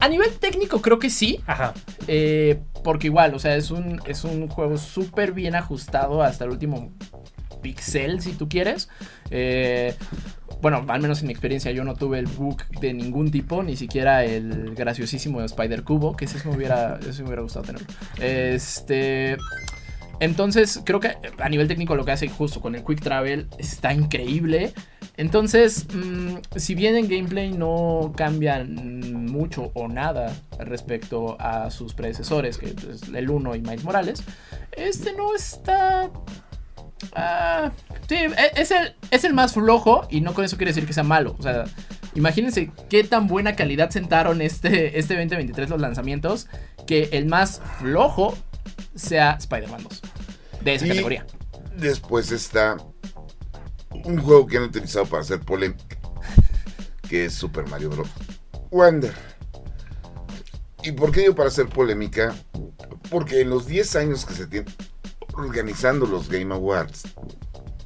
a 0.00 0.08
nivel 0.08 0.30
técnico 0.32 0.82
creo 0.82 0.98
que 0.98 1.10
sí, 1.10 1.40
Ajá. 1.46 1.74
eh, 2.08 2.60
porque 2.82 3.06
igual, 3.06 3.34
o 3.34 3.38
sea, 3.38 3.56
es 3.56 3.70
un, 3.70 4.00
es 4.06 4.24
un 4.24 4.48
juego 4.48 4.76
súper 4.76 5.32
bien 5.32 5.54
ajustado 5.54 6.22
hasta 6.22 6.44
el 6.44 6.50
último 6.50 6.92
pixel, 7.62 8.20
si 8.20 8.32
tú 8.32 8.48
quieres. 8.48 8.88
Eh, 9.30 9.94
bueno, 10.60 10.84
al 10.88 11.00
menos 11.00 11.20
en 11.20 11.28
mi 11.28 11.32
experiencia 11.32 11.72
yo 11.72 11.84
no 11.84 11.94
tuve 11.94 12.18
el 12.18 12.26
bug 12.26 12.64
de 12.80 12.92
ningún 12.92 13.30
tipo, 13.30 13.62
ni 13.62 13.76
siquiera 13.76 14.24
el 14.24 14.74
graciosísimo 14.74 15.40
Spider 15.42 15.82
Cubo, 15.82 16.16
que 16.16 16.26
ese 16.26 16.38
sí 16.38 16.48
me 16.48 16.56
hubiera, 16.56 16.98
ese 17.00 17.14
sí 17.14 17.22
me 17.22 17.28
hubiera 17.28 17.42
gustado 17.42 17.66
tenerlo. 17.66 17.86
Este... 18.20 19.36
Entonces, 20.22 20.80
creo 20.84 21.00
que 21.00 21.16
a 21.38 21.48
nivel 21.48 21.66
técnico 21.66 21.96
lo 21.96 22.04
que 22.04 22.12
hace 22.12 22.28
justo 22.28 22.60
con 22.60 22.76
el 22.76 22.84
Quick 22.84 23.00
Travel 23.00 23.48
está 23.58 23.92
increíble. 23.92 24.72
Entonces, 25.16 25.84
mm, 25.92 26.36
si 26.54 26.76
bien 26.76 26.94
en 26.94 27.08
gameplay 27.08 27.50
no 27.50 28.12
cambian 28.16 29.00
mucho 29.26 29.72
o 29.74 29.88
nada 29.88 30.32
respecto 30.60 31.36
a 31.40 31.72
sus 31.72 31.94
predecesores, 31.94 32.56
que 32.56 32.66
es 32.66 33.02
el 33.12 33.30
1 33.30 33.56
y 33.56 33.62
Miles 33.62 33.82
Morales, 33.82 34.22
este 34.70 35.12
no 35.12 35.34
está... 35.34 36.08
ah, 37.16 37.72
sí, 38.08 38.14
e- 38.14 38.60
es 38.60 38.70
el, 38.70 38.94
es 39.10 39.24
el 39.24 39.34
más 39.34 39.54
flojo 39.54 40.06
y 40.08 40.20
no 40.20 40.34
con 40.34 40.44
eso 40.44 40.56
quiere 40.56 40.70
decir 40.70 40.86
que 40.86 40.92
sea 40.92 41.02
malo. 41.02 41.34
O 41.36 41.42
sea, 41.42 41.64
imagínense 42.14 42.70
qué 42.88 43.02
tan 43.02 43.26
buena 43.26 43.56
calidad 43.56 43.90
sentaron 43.90 44.40
este, 44.40 45.00
este 45.00 45.14
2023 45.14 45.68
los 45.68 45.80
lanzamientos, 45.80 46.46
que 46.86 47.08
el 47.10 47.26
más 47.26 47.60
flojo 47.80 48.38
sea 48.94 49.32
Spider-Man 49.40 49.82
2. 49.82 50.02
De 50.62 50.74
esa 50.74 50.86
Y 50.86 50.90
categoría. 50.90 51.26
Después 51.76 52.30
está 52.30 52.76
un 54.04 54.18
juego 54.18 54.46
que 54.46 54.56
han 54.58 54.64
utilizado 54.64 55.06
para 55.06 55.22
hacer 55.22 55.40
polémica, 55.40 55.96
que 57.08 57.26
es 57.26 57.34
Super 57.34 57.66
Mario 57.68 57.90
Bros. 57.90 58.08
Wonder. 58.70 59.14
¿Y 60.82 60.92
por 60.92 61.12
qué 61.12 61.20
digo 61.20 61.34
para 61.34 61.48
hacer 61.48 61.68
polémica? 61.68 62.34
Porque 63.10 63.40
en 63.40 63.50
los 63.50 63.66
10 63.66 63.96
años 63.96 64.24
que 64.24 64.34
se 64.34 64.46
tienen 64.46 64.72
organizando 65.34 66.06
los 66.06 66.28
Game 66.28 66.52
Awards, 66.54 67.02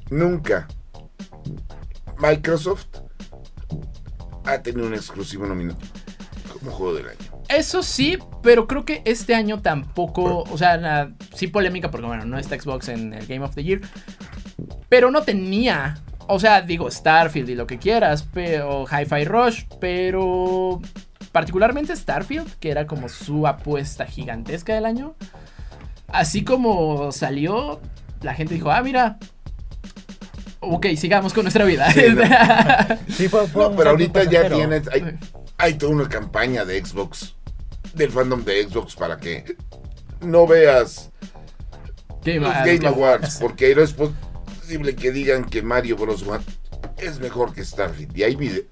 nunca 0.09 0.67
Microsoft 2.17 2.87
ha 4.45 4.61
tenido 4.61 4.87
un 4.87 4.93
exclusivo 4.93 5.45
nominado 5.45 5.79
como 6.51 6.71
juego 6.71 6.95
del 6.95 7.09
año. 7.09 7.36
Eso 7.49 7.81
sí, 7.81 8.17
pero 8.43 8.67
creo 8.67 8.83
que 8.85 9.01
este 9.05 9.33
año 9.33 9.61
tampoco, 9.61 10.43
o 10.51 10.57
sea, 10.57 10.77
na- 10.77 11.13
sí 11.33 11.47
polémica 11.47 11.89
porque 11.89 12.07
bueno, 12.07 12.25
no 12.25 12.37
está 12.37 12.59
Xbox 12.59 12.89
en 12.89 13.13
el 13.13 13.25
Game 13.25 13.43
of 13.45 13.55
the 13.55 13.63
Year, 13.63 13.81
pero 14.89 15.11
no 15.11 15.21
tenía, 15.23 15.97
o 16.27 16.39
sea, 16.39 16.61
digo 16.61 16.91
Starfield 16.91 17.49
y 17.49 17.55
lo 17.55 17.65
que 17.65 17.77
quieras, 17.79 18.27
pero 18.33 18.85
Hi-Fi 18.85 19.23
Rush, 19.25 19.63
pero 19.79 20.81
particularmente 21.31 21.95
Starfield, 21.95 22.51
que 22.59 22.69
era 22.71 22.85
como 22.85 23.07
su 23.07 23.47
apuesta 23.47 24.05
gigantesca 24.05 24.73
del 24.75 24.85
año, 24.85 25.15
así 26.07 26.43
como 26.43 27.11
salió, 27.13 27.79
la 28.21 28.33
gente 28.33 28.55
dijo, 28.55 28.71
ah, 28.71 28.81
mira. 28.81 29.17
Ok, 30.59 30.87
sigamos 30.97 31.33
con 31.33 31.43
nuestra 31.43 31.63
vida. 31.65 31.89
Sí, 31.91 32.01
Sí, 33.13 33.29
fue, 33.29 33.47
fue 33.47 33.63
No, 33.63 33.69
un 33.69 33.77
pero 33.77 33.91
ahorita 33.91 34.23
ya 34.25 34.49
tienes, 34.49 34.87
hay, 34.89 35.17
hay 35.57 35.73
toda 35.75 35.93
una 35.93 36.09
campaña 36.09 36.65
de 36.65 36.83
Xbox, 36.83 37.35
del 37.97 38.11
fandom 38.11 38.43
de 38.43 38.63
Xbox 38.63 38.95
para 38.95 39.17
que 39.17 39.55
no 40.21 40.45
veas 40.47 41.11
Game- 42.23 42.39
los 42.39 42.53
Game 42.53 42.87
Awards, 42.87 43.37
porque 43.41 43.75
no 43.75 43.81
es 43.81 43.93
posible 43.93 44.95
que 44.95 45.11
digan 45.11 45.45
que 45.45 45.61
Mario 45.61 45.95
Bros. 45.97 46.23
One 46.27 46.43
es 46.97 47.19
mejor 47.19 47.53
que 47.53 47.63
Starfield. 47.63 48.17
Y 48.17 48.23
hay 48.23 48.35
video. 48.35 48.63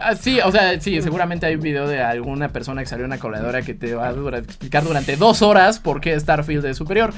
Ah, 0.00 0.14
Sí, 0.14 0.38
o 0.40 0.52
sea, 0.52 0.80
sí, 0.80 1.00
seguramente 1.02 1.46
hay 1.46 1.54
un 1.56 1.60
video 1.62 1.86
de 1.88 2.00
alguna 2.00 2.48
persona 2.50 2.80
que 2.82 2.86
salió 2.88 3.04
una 3.06 3.18
coladora 3.18 3.62
que 3.62 3.74
te 3.74 3.94
va 3.94 4.08
a 4.08 4.12
dura- 4.12 4.38
explicar 4.38 4.84
durante 4.84 5.16
dos 5.16 5.42
horas 5.42 5.78
por 5.78 6.00
qué 6.00 6.18
Starfield 6.18 6.64
es 6.66 6.76
superior. 6.76 7.12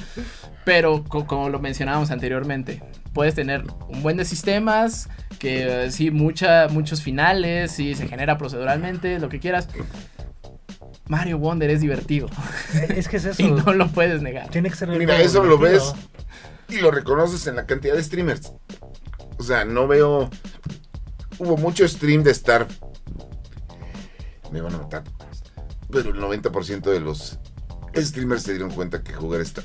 Pero 0.64 1.02
co- 1.04 1.26
como 1.26 1.48
lo 1.48 1.58
mencionábamos 1.58 2.10
anteriormente, 2.10 2.82
puedes 3.12 3.34
tener 3.34 3.64
un 3.88 4.02
buen 4.02 4.16
de 4.16 4.24
sistemas, 4.24 5.08
que 5.38 5.86
eh, 5.86 5.90
sí, 5.90 6.10
mucha, 6.10 6.68
muchos 6.68 7.02
finales, 7.02 7.72
sí, 7.72 7.94
se 7.94 8.06
genera 8.06 8.38
proceduralmente, 8.38 9.18
lo 9.18 9.28
que 9.28 9.40
quieras. 9.40 9.68
Mario 11.12 11.36
Wonder 11.36 11.68
es 11.68 11.82
divertido 11.82 12.30
Es 12.88 13.06
que 13.06 13.18
es 13.18 13.24
eso. 13.26 13.42
y 13.42 13.50
no 13.50 13.74
lo 13.74 13.88
puedes 13.88 14.22
negar. 14.22 14.48
Tiene 14.48 14.70
que 14.70 14.76
ser 14.76 14.88
Mira, 14.88 15.20
eso 15.20 15.44
lo 15.44 15.58
ves 15.58 15.92
y 16.70 16.78
lo 16.78 16.90
reconoces 16.90 17.46
en 17.46 17.56
la 17.56 17.66
cantidad 17.66 17.94
de 17.94 18.02
streamers. 18.02 18.50
O 19.38 19.42
sea, 19.42 19.66
no 19.66 19.86
veo. 19.86 20.30
Hubo 21.38 21.58
mucho 21.58 21.86
stream 21.86 22.22
de 22.22 22.30
Star. 22.30 22.66
Me 24.50 24.62
van 24.62 24.74
a 24.74 24.78
matar. 24.78 25.04
Pero 25.90 26.10
el 26.10 26.16
90% 26.16 26.80
de 26.90 27.00
los 27.00 27.38
streamers 27.94 28.44
se 28.44 28.52
dieron 28.52 28.70
cuenta 28.70 29.02
que 29.02 29.12
jugar 29.12 29.42
Star 29.42 29.64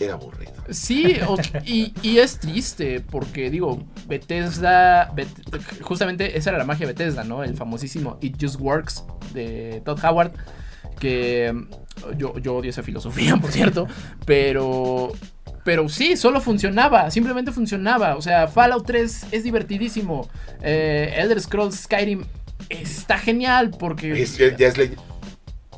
era 0.00 0.14
aburrido. 0.14 0.52
Sí, 0.70 1.16
y, 1.64 1.92
y 2.02 2.18
es 2.18 2.38
triste 2.38 3.00
porque 3.00 3.50
digo, 3.50 3.84
Bethesda, 4.06 5.10
Bet- 5.14 5.82
justamente 5.82 6.36
esa 6.36 6.50
era 6.50 6.58
la 6.58 6.64
magia 6.64 6.86
de 6.86 6.92
Bethesda, 6.92 7.24
¿no? 7.24 7.42
El 7.42 7.54
famosísimo 7.56 8.18
It 8.20 8.36
Just 8.40 8.60
Works 8.60 9.04
de 9.32 9.82
Todd 9.84 9.98
Howard, 10.04 10.32
que 11.00 11.52
yo, 12.16 12.38
yo 12.38 12.56
odio 12.56 12.70
esa 12.70 12.82
filosofía, 12.82 13.36
por 13.40 13.50
cierto, 13.52 13.86
pero... 14.24 15.12
Pero 15.64 15.86
sí, 15.90 16.16
solo 16.16 16.40
funcionaba, 16.40 17.10
simplemente 17.10 17.52
funcionaba. 17.52 18.16
O 18.16 18.22
sea, 18.22 18.48
Fallout 18.48 18.86
3 18.86 19.26
es 19.32 19.44
divertidísimo. 19.44 20.26
Eh, 20.62 21.12
Elder 21.18 21.38
Scrolls 21.40 21.74
Skyrim 21.80 22.24
está 22.70 23.18
genial 23.18 23.70
porque... 23.78 24.22
Es- 24.22 24.38
ya, 24.38 24.56
ya 24.56 24.68
es, 24.68 24.76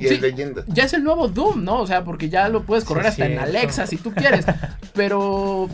Sí. 0.08 0.14
es 0.14 0.20
leyenda. 0.20 0.64
Ya 0.68 0.84
es 0.84 0.92
el 0.92 1.04
nuevo 1.04 1.28
Doom, 1.28 1.64
¿no? 1.64 1.80
O 1.80 1.86
sea, 1.86 2.04
porque 2.04 2.28
ya 2.28 2.48
lo 2.48 2.64
puedes 2.64 2.84
correr 2.84 3.04
Sí, 3.04 3.08
hasta 3.08 3.26
en. 3.26 3.38
Alexa 3.38 3.86
si 3.86 3.96
tú 3.96 4.12
quieres. 4.12 4.44
Pero. 4.94 5.68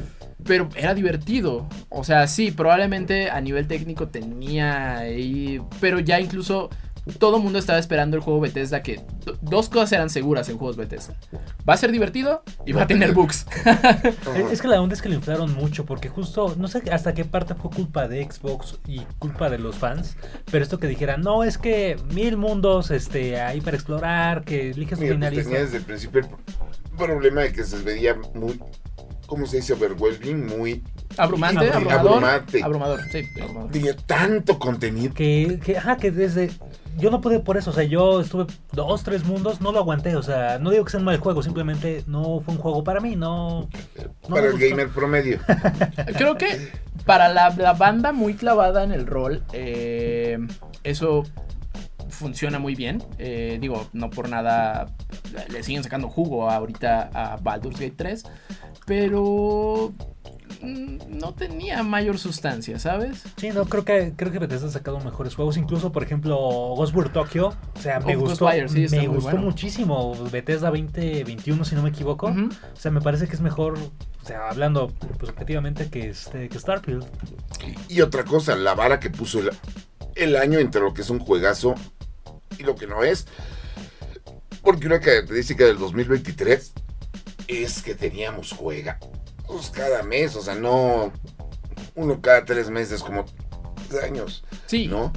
Pero 0.44 0.68
era 0.76 0.94
divertido. 0.94 1.66
O 1.88 2.04
sea, 2.04 2.26
sí, 2.28 2.50
probablemente 2.52 3.30
a 3.30 3.40
nivel 3.40 3.66
técnico 3.66 4.08
tenía 4.08 4.98
ahí. 4.98 5.60
Pero 5.80 5.98
ya 5.98 6.20
incluso 6.20 6.70
todo 7.18 7.36
el 7.36 7.42
mundo 7.42 7.58
estaba 7.58 7.78
esperando 7.78 8.16
el 8.16 8.22
juego 8.22 8.40
Bethesda. 8.40 8.82
Que 8.82 9.00
do- 9.24 9.36
dos 9.40 9.68
cosas 9.68 9.92
eran 9.92 10.10
seguras 10.10 10.48
en 10.48 10.58
juegos 10.58 10.76
Bethesda: 10.76 11.14
va 11.68 11.74
a 11.74 11.76
ser 11.76 11.92
divertido 11.92 12.42
y 12.66 12.72
va 12.72 12.82
a 12.82 12.86
tener 12.86 13.12
bugs. 13.12 13.46
Es- 14.50 14.60
que 14.60 14.68
la 14.68 14.80
onda 14.80 14.94
es 14.94 15.02
que 15.02 15.08
lo 15.08 15.14
inflaron 15.14 15.52
mucho, 15.54 15.84
porque 15.84 16.08
justo, 16.08 16.54
no 16.58 16.68
sé 16.68 16.82
hasta 16.90 17.14
qué 17.14 17.24
parte 17.24 17.54
fue 17.54 17.70
culpa 17.70 18.08
de 18.08 18.24
Xbox 18.24 18.78
y 18.86 19.00
culpa 19.18 19.48
de 19.50 19.58
los 19.58 19.76
fans, 19.76 20.16
pero 20.50 20.62
esto 20.62 20.78
que 20.78 20.86
dijeran, 20.86 21.20
no, 21.22 21.44
es 21.44 21.58
que 21.58 21.96
mil 22.12 22.36
mundos 22.36 22.90
este, 22.90 23.40
ahí 23.40 23.60
para 23.60 23.76
explorar, 23.76 24.44
que 24.44 24.70
eliges 24.70 24.98
tu 24.98 25.04
pues 25.04 25.12
finalista. 25.12 25.44
tenía 25.44 25.60
desde 25.64 25.76
el 25.78 25.84
principio 25.84 26.20
el 26.22 26.26
problema 26.96 27.42
de 27.42 27.52
que 27.52 27.64
se 27.64 27.76
veía 27.82 28.16
muy. 28.34 28.60
¿Cómo 29.26 29.44
se 29.46 29.56
dice? 29.56 29.72
Overwhelming, 29.72 30.46
muy. 30.46 30.84
Abrumante, 31.16 31.68
Abrumante. 31.68 31.92
abrumador. 31.92 32.12
Abrumante. 32.24 32.62
Abrumador, 32.62 33.00
sí, 33.10 33.22
abrumador. 33.42 33.70
Tenía 33.72 33.96
tanto 33.96 34.58
contenido. 34.58 35.12
Que, 35.14 35.60
que, 35.64 35.76
ajá, 35.78 35.96
que 35.96 36.10
desde. 36.12 36.50
Yo 36.96 37.10
no 37.10 37.20
pude 37.20 37.40
por 37.40 37.56
eso, 37.56 37.70
o 37.70 37.72
sea, 37.72 37.84
yo 37.84 38.20
estuve 38.20 38.46
dos, 38.72 39.02
tres 39.02 39.24
mundos, 39.24 39.60
no 39.60 39.70
lo 39.72 39.78
aguanté, 39.78 40.16
o 40.16 40.22
sea, 40.22 40.58
no 40.58 40.70
digo 40.70 40.84
que 40.84 40.90
sea 40.90 40.98
un 40.98 41.04
mal 41.04 41.18
juego, 41.18 41.42
simplemente 41.42 42.04
no 42.06 42.40
fue 42.40 42.54
un 42.54 42.60
juego 42.60 42.82
para 42.84 43.00
mí, 43.00 43.16
no. 43.16 43.68
no 44.28 44.34
para 44.34 44.48
el 44.48 44.58
gamer 44.58 44.88
promedio. 44.88 45.38
Creo 46.16 46.36
que 46.36 46.70
para 47.04 47.28
la, 47.28 47.50
la 47.50 47.74
banda 47.74 48.12
muy 48.12 48.34
clavada 48.34 48.82
en 48.82 48.92
el 48.92 49.06
rol, 49.06 49.42
eh, 49.52 50.38
eso 50.84 51.24
funciona 52.08 52.58
muy 52.58 52.74
bien. 52.74 53.02
Eh, 53.18 53.58
digo, 53.60 53.88
no 53.92 54.10
por 54.10 54.28
nada 54.28 54.86
le 55.50 55.62
siguen 55.62 55.82
sacando 55.82 56.08
jugo 56.08 56.50
ahorita 56.50 57.10
a 57.12 57.36
Baldur's 57.36 57.78
Gate 57.78 57.94
3, 57.96 58.24
pero 58.86 59.92
no 60.62 61.34
tenía 61.34 61.82
mayor 61.82 62.18
sustancia, 62.18 62.78
¿sabes? 62.78 63.22
Sí, 63.36 63.50
no, 63.50 63.64
creo 63.66 63.84
que 63.84 64.12
creo 64.16 64.32
que 64.32 64.38
Bethesda 64.38 64.68
ha 64.68 64.70
sacado 64.70 65.00
mejores 65.00 65.34
juegos. 65.34 65.56
Incluso, 65.56 65.92
por 65.92 66.02
ejemplo, 66.02 66.36
Ghostwire 66.76 67.10
Tokyo. 67.10 67.48
O 67.48 67.80
sea, 67.80 68.00
me 68.00 68.16
Oh, 68.16 68.20
gustó. 68.20 68.44
Ghostwire, 68.46 68.68
sí, 68.68 68.84
está 68.84 68.96
me 68.98 69.08
gustó 69.08 69.22
bueno. 69.30 69.42
muchísimo. 69.42 70.14
Bethesda 70.30 70.70
2021, 70.70 71.64
si 71.64 71.74
no 71.74 71.82
me 71.82 71.90
equivoco. 71.90 72.26
O 72.28 72.76
sea, 72.76 72.90
me 72.90 73.00
parece 73.00 73.26
que 73.28 73.34
es 73.34 73.40
mejor. 73.40 73.78
O 73.78 74.26
sea, 74.26 74.48
hablando 74.48 74.88
pues, 75.18 75.30
objetivamente 75.30 75.88
que, 75.88 76.08
este, 76.10 76.48
que 76.48 76.58
Starfield. 76.58 77.04
Y 77.88 78.00
otra 78.00 78.24
cosa, 78.24 78.56
la 78.56 78.74
vara 78.74 78.98
que 78.98 79.10
puso 79.10 79.38
el, 79.40 79.50
el 80.16 80.36
año 80.36 80.58
entre 80.58 80.80
lo 80.80 80.92
que 80.94 81.02
es 81.02 81.10
un 81.10 81.18
juegazo 81.20 81.74
y 82.58 82.62
lo 82.64 82.74
que 82.74 82.86
no 82.86 83.04
es. 83.04 83.26
Porque 84.62 84.86
una 84.86 84.98
característica 85.00 85.64
del 85.64 85.78
2023 85.78 86.72
es 87.46 87.82
que 87.82 87.94
teníamos 87.94 88.50
juega 88.52 88.98
pues, 89.46 89.70
cada 89.70 90.02
mes, 90.02 90.34
o 90.36 90.42
sea, 90.42 90.54
no 90.54 91.12
uno 91.94 92.20
cada 92.20 92.44
tres 92.44 92.68
meses 92.70 93.02
como 93.02 93.24
tres 93.88 94.02
años, 94.04 94.44
Sí, 94.66 94.86
¿no? 94.86 95.12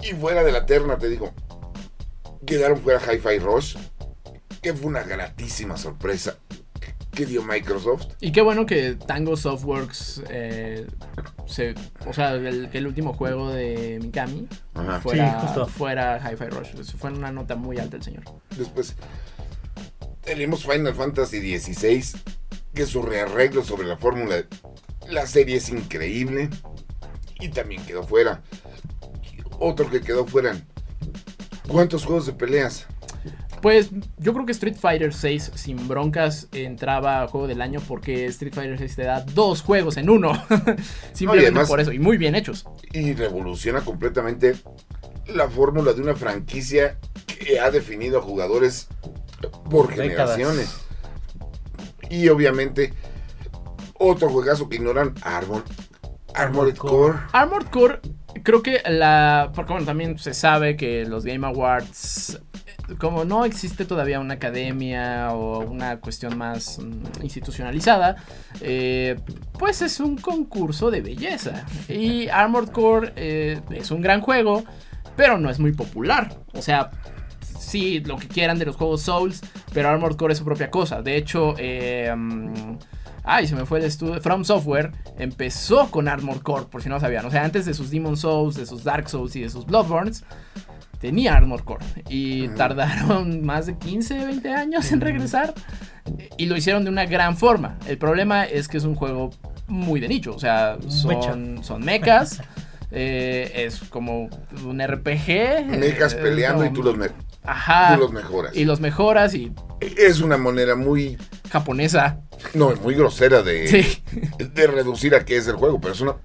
Y 0.00 0.12
fuera 0.12 0.42
de 0.44 0.52
la 0.52 0.66
terna, 0.66 0.98
te 0.98 1.08
digo, 1.08 1.32
quedaron 2.46 2.78
fuera 2.80 3.00
Hi-Fi 3.00 3.38
Rush, 3.38 3.76
que 4.60 4.74
fue 4.74 4.86
una 4.86 5.02
gratísima 5.02 5.76
sorpresa 5.76 6.36
que 7.12 7.26
dio 7.26 7.44
Microsoft. 7.44 8.06
y 8.20 8.32
qué 8.32 8.40
bueno 8.42 8.66
que 8.66 8.94
Tango 8.96 9.36
Softworks, 9.36 10.22
eh, 10.28 10.84
se, 11.46 11.74
o 12.06 12.12
sea, 12.12 12.32
el, 12.32 12.68
el 12.72 12.86
último 12.88 13.12
juego 13.14 13.50
de 13.52 14.00
Mikami 14.02 14.48
Ajá. 14.74 15.00
fuera, 15.00 15.40
Sí, 15.40 15.46
justo. 15.46 15.66
fuera 15.68 16.18
Hi-Fi 16.18 16.46
Rush. 16.46 16.74
Eso 16.80 16.98
fue 16.98 17.12
una 17.12 17.30
nota 17.30 17.54
muy 17.54 17.78
alta 17.78 17.96
el 17.98 18.02
señor. 18.02 18.24
Después 18.58 18.96
tenemos 20.22 20.64
Final 20.64 20.92
Fantasy 20.94 21.56
XVI, 21.58 22.04
que 22.74 22.86
su 22.86 23.02
rearreglo 23.02 23.62
sobre 23.64 23.86
la 23.86 23.96
fórmula, 23.96 24.44
la 25.08 25.26
serie 25.26 25.56
es 25.56 25.68
increíble 25.70 26.50
y 27.40 27.48
también 27.48 27.84
quedó 27.86 28.02
fuera. 28.02 28.42
Otro 29.58 29.88
que 29.90 30.00
quedó 30.00 30.26
fuera. 30.26 30.56
¿Cuántos 31.68 32.04
juegos 32.04 32.26
de 32.26 32.32
peleas? 32.32 32.86
Pues 33.62 33.88
yo 34.18 34.34
creo 34.34 34.44
que 34.44 34.52
Street 34.52 34.76
Fighter 34.78 35.14
6 35.14 35.52
sin 35.54 35.88
broncas 35.88 36.48
entraba 36.52 37.22
a 37.22 37.28
juego 37.28 37.46
del 37.46 37.62
año 37.62 37.80
porque 37.88 38.26
Street 38.26 38.52
Fighter 38.52 38.78
6 38.78 38.96
te 38.96 39.04
da 39.04 39.20
dos 39.22 39.62
juegos 39.62 39.96
en 39.96 40.10
uno. 40.10 40.32
Simplemente 41.14 41.46
además- 41.48 41.68
por 41.68 41.80
eso, 41.80 41.92
y 41.92 41.98
muy 41.98 42.18
bien 42.18 42.34
hechos. 42.34 42.66
Y 42.92 43.14
revoluciona 43.14 43.80
completamente 43.82 44.56
la 45.28 45.48
fórmula 45.48 45.94
de 45.94 46.02
una 46.02 46.14
franquicia 46.14 46.98
que 47.26 47.58
ha 47.58 47.70
definido 47.70 48.18
a 48.18 48.22
jugadores 48.22 48.88
por 49.70 49.88
Décadas. 49.96 50.36
generaciones. 50.36 50.83
Y 52.10 52.28
obviamente, 52.28 52.92
otro 53.94 54.28
juegazo 54.28 54.68
que 54.68 54.76
ignoran, 54.76 55.14
Armor, 55.22 55.62
Armored 56.34 56.76
Armored 56.76 56.76
Core. 56.76 57.18
Armored 57.32 57.66
Core, 57.68 58.00
creo 58.42 58.62
que 58.62 58.82
la. 58.88 59.52
Porque 59.54 59.72
bueno, 59.72 59.86
también 59.86 60.18
se 60.18 60.34
sabe 60.34 60.76
que 60.76 61.04
los 61.04 61.24
Game 61.24 61.46
Awards. 61.46 62.40
Como 62.98 63.24
no 63.24 63.46
existe 63.46 63.86
todavía 63.86 64.20
una 64.20 64.34
academia 64.34 65.30
o 65.32 65.60
una 65.60 66.00
cuestión 66.00 66.36
más 66.36 66.78
mm, 66.78 67.22
institucionalizada, 67.22 68.16
eh, 68.60 69.18
pues 69.58 69.80
es 69.80 70.00
un 70.00 70.18
concurso 70.18 70.90
de 70.90 71.00
belleza. 71.00 71.64
Y 71.88 72.28
Armored 72.28 72.68
Core 72.68 73.12
eh, 73.16 73.60
es 73.70 73.90
un 73.90 74.02
gran 74.02 74.20
juego, 74.20 74.64
pero 75.16 75.38
no 75.38 75.48
es 75.48 75.58
muy 75.58 75.72
popular. 75.72 76.36
O 76.52 76.60
sea, 76.60 76.90
sí, 77.64 78.00
lo 78.00 78.16
que 78.16 78.28
quieran 78.28 78.58
de 78.58 78.66
los 78.66 78.76
juegos 78.76 79.02
Souls, 79.02 79.40
pero 79.72 79.88
Armored 79.88 80.16
Core 80.16 80.32
es 80.32 80.38
su 80.38 80.44
propia 80.44 80.70
cosa. 80.70 81.02
De 81.02 81.16
hecho, 81.16 81.54
eh, 81.58 82.12
mm, 82.14 82.78
ay, 83.24 83.46
se 83.46 83.56
me 83.56 83.66
fue 83.66 83.78
el 83.78 83.84
estudio. 83.84 84.20
From 84.20 84.44
Software 84.44 84.92
empezó 85.18 85.90
con 85.90 86.08
Armored 86.08 86.42
Core, 86.42 86.66
por 86.70 86.82
si 86.82 86.88
no 86.88 87.00
sabían. 87.00 87.24
O 87.26 87.30
sea, 87.30 87.44
antes 87.44 87.66
de 87.66 87.74
sus 87.74 87.90
Demon 87.90 88.16
Souls, 88.16 88.56
de 88.56 88.66
sus 88.66 88.84
Dark 88.84 89.08
Souls 89.08 89.34
y 89.36 89.42
de 89.42 89.50
sus 89.50 89.66
Bloodborns, 89.66 90.24
tenía 91.00 91.34
Armored 91.34 91.64
Core. 91.64 91.84
Y 92.08 92.48
tardaron 92.48 93.42
más 93.44 93.66
de 93.66 93.76
15, 93.76 94.26
20 94.26 94.48
años 94.50 94.92
en 94.92 95.00
regresar. 95.00 95.54
Y 96.36 96.46
lo 96.46 96.56
hicieron 96.56 96.84
de 96.84 96.90
una 96.90 97.06
gran 97.06 97.36
forma. 97.36 97.78
El 97.86 97.98
problema 97.98 98.44
es 98.44 98.68
que 98.68 98.76
es 98.76 98.84
un 98.84 98.94
juego 98.94 99.30
muy 99.66 100.00
de 100.00 100.08
nicho. 100.08 100.34
O 100.34 100.38
sea, 100.38 100.76
son, 100.88 101.64
son 101.64 101.84
mechas. 101.84 102.42
eh, 102.94 103.50
es 103.66 103.80
como 103.80 104.28
un 104.64 104.80
RPG. 104.80 105.66
Mechas 105.66 106.14
eh, 106.14 106.18
peleando 106.22 106.64
y 106.64 106.70
tú 106.70 106.82
los, 106.82 106.96
Ajá. 107.44 107.94
tú 107.94 108.00
los 108.00 108.12
mejoras. 108.12 108.56
Y 108.56 108.64
los 108.64 108.80
mejoras 108.80 109.34
y 109.34 109.52
Es 109.80 110.20
una 110.20 110.36
manera 110.38 110.74
muy, 110.76 111.16
japonesa. 111.50 112.20
no, 112.54 112.74
muy 112.76 112.94
grosera 112.94 113.42
de, 113.42 113.68
Sí, 113.68 114.02
de 114.38 114.66
reducir 114.66 115.14
a 115.14 115.24
qué 115.24 115.36
es 115.36 115.46
el 115.46 115.56
juego, 115.56 115.80
pero 115.80 115.92
es 115.94 116.00
una, 116.00 116.16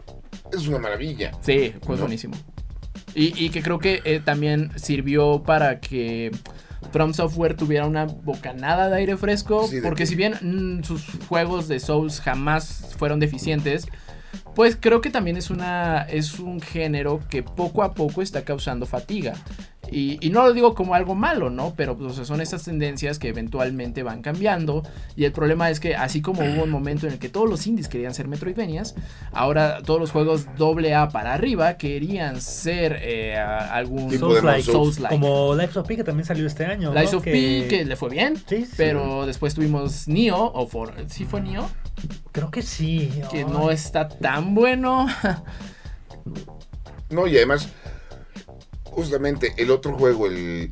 es 0.52 0.68
una 0.68 0.80
maravilla. 0.80 1.32
sí, 1.42 1.74
fue 1.84 1.96
¿No? 1.96 2.02
buenísimo. 2.04 2.36
Y, 3.16 3.44
y 3.44 3.50
que 3.50 3.62
creo 3.64 3.80
que 3.80 4.02
eh, 4.06 4.22
también 4.24 4.72
sirvió 4.78 5.42
para 5.44 5.80
que 5.80 6.32
From 6.94 7.14
Software 7.14 7.56
tuviera 7.56 7.86
una 7.86 8.06
bocanada 8.06 8.88
de 8.90 8.98
aire 8.98 9.18
fresco. 9.18 9.68
Sí, 9.68 9.78
de 9.78 9.82
porque 9.82 10.04
que- 10.04 10.08
si 10.08 10.16
bien 10.16 10.36
mm, 10.42 10.84
sus 10.84 11.04
juegos 11.28 11.68
de 11.68 11.80
Souls 11.80 12.22
jamás 12.22 12.96
fueron 12.98 13.20
deficientes, 13.20 13.88
pues 14.56 14.78
creo 14.80 15.02
que 15.02 15.10
también 15.10 15.38
es 15.38 15.50
una 15.50 16.04
es 16.04 16.40
un 16.40 16.62
género 16.62 17.20
que 17.30 17.42
poco 17.44 17.82
a 17.84 17.94
poco 17.94 18.22
está 18.22 18.44
causando 18.44 18.86
fatiga. 18.86 19.34
Y, 19.92 20.18
y 20.22 20.30
no 20.30 20.44
lo 20.44 20.54
digo 20.54 20.76
como 20.76 20.96
algo 20.96 21.16
malo, 21.16 21.50
¿no? 21.50 21.74
Pero 21.76 21.98
pues, 21.98 22.12
o 22.12 22.16
sea, 22.16 22.26
son 22.26 22.42
estas 22.42 22.64
tendencias 22.64 23.20
que 23.20 23.30
eventualmente 23.30 24.04
van 24.04 24.22
cambiando. 24.22 24.84
Y 25.16 25.26
el 25.26 25.32
problema 25.32 25.70
es 25.70 25.80
que 25.80 25.96
así 25.96 26.22
como 26.22 26.42
hubo 26.42 26.64
un 26.64 26.70
momento 26.70 27.08
en 27.08 27.14
el 27.14 27.20
que 27.20 27.30
todos 27.30 27.50
los 27.50 27.66
indies 27.68 27.88
querían 27.88 28.14
ser 28.14 28.28
Metroidvanias, 28.28 28.96
ahora 29.32 29.82
todos 29.84 30.00
los 30.00 30.12
juegos 30.12 30.46
doble 30.58 30.96
A 30.96 31.10
para 31.10 31.34
arriba 31.34 31.78
querían 31.78 32.42
ser 32.42 33.00
eh, 33.02 33.38
algún 33.38 34.12
Souls-like. 34.18 34.64
Souls-like. 34.64 35.16
Como 35.16 35.56
Lives 35.56 35.78
of 35.78 35.88
P 35.88 35.96
que 35.98 36.04
también 36.04 36.26
salió 36.26 36.46
este 36.48 36.66
año. 36.66 36.94
¿no? 36.94 37.00
of 37.00 37.24
P, 37.24 37.68
que 37.70 37.86
le 37.86 37.96
fue 37.96 38.10
bien. 38.10 38.38
Sí, 38.48 38.66
sí. 38.66 38.74
Pero 38.78 39.26
después 39.26 39.54
tuvimos 39.54 40.08
Nioh, 40.08 40.52
o 40.54 40.68
for, 40.68 40.94
¿sí 41.08 41.26
fue 41.26 41.42
Nioh? 41.42 41.68
Creo 42.32 42.52
que 42.52 42.62
sí. 42.62 43.12
Que 43.32 43.40
Ay. 43.40 43.46
no 43.46 43.72
está 43.72 44.08
tan 44.08 44.54
bueno. 44.56 45.08
No, 47.10 47.26
y 47.26 47.36
además, 47.38 47.70
justamente 48.92 49.54
el 49.58 49.72
otro 49.72 49.98
juego, 49.98 50.28
el. 50.28 50.72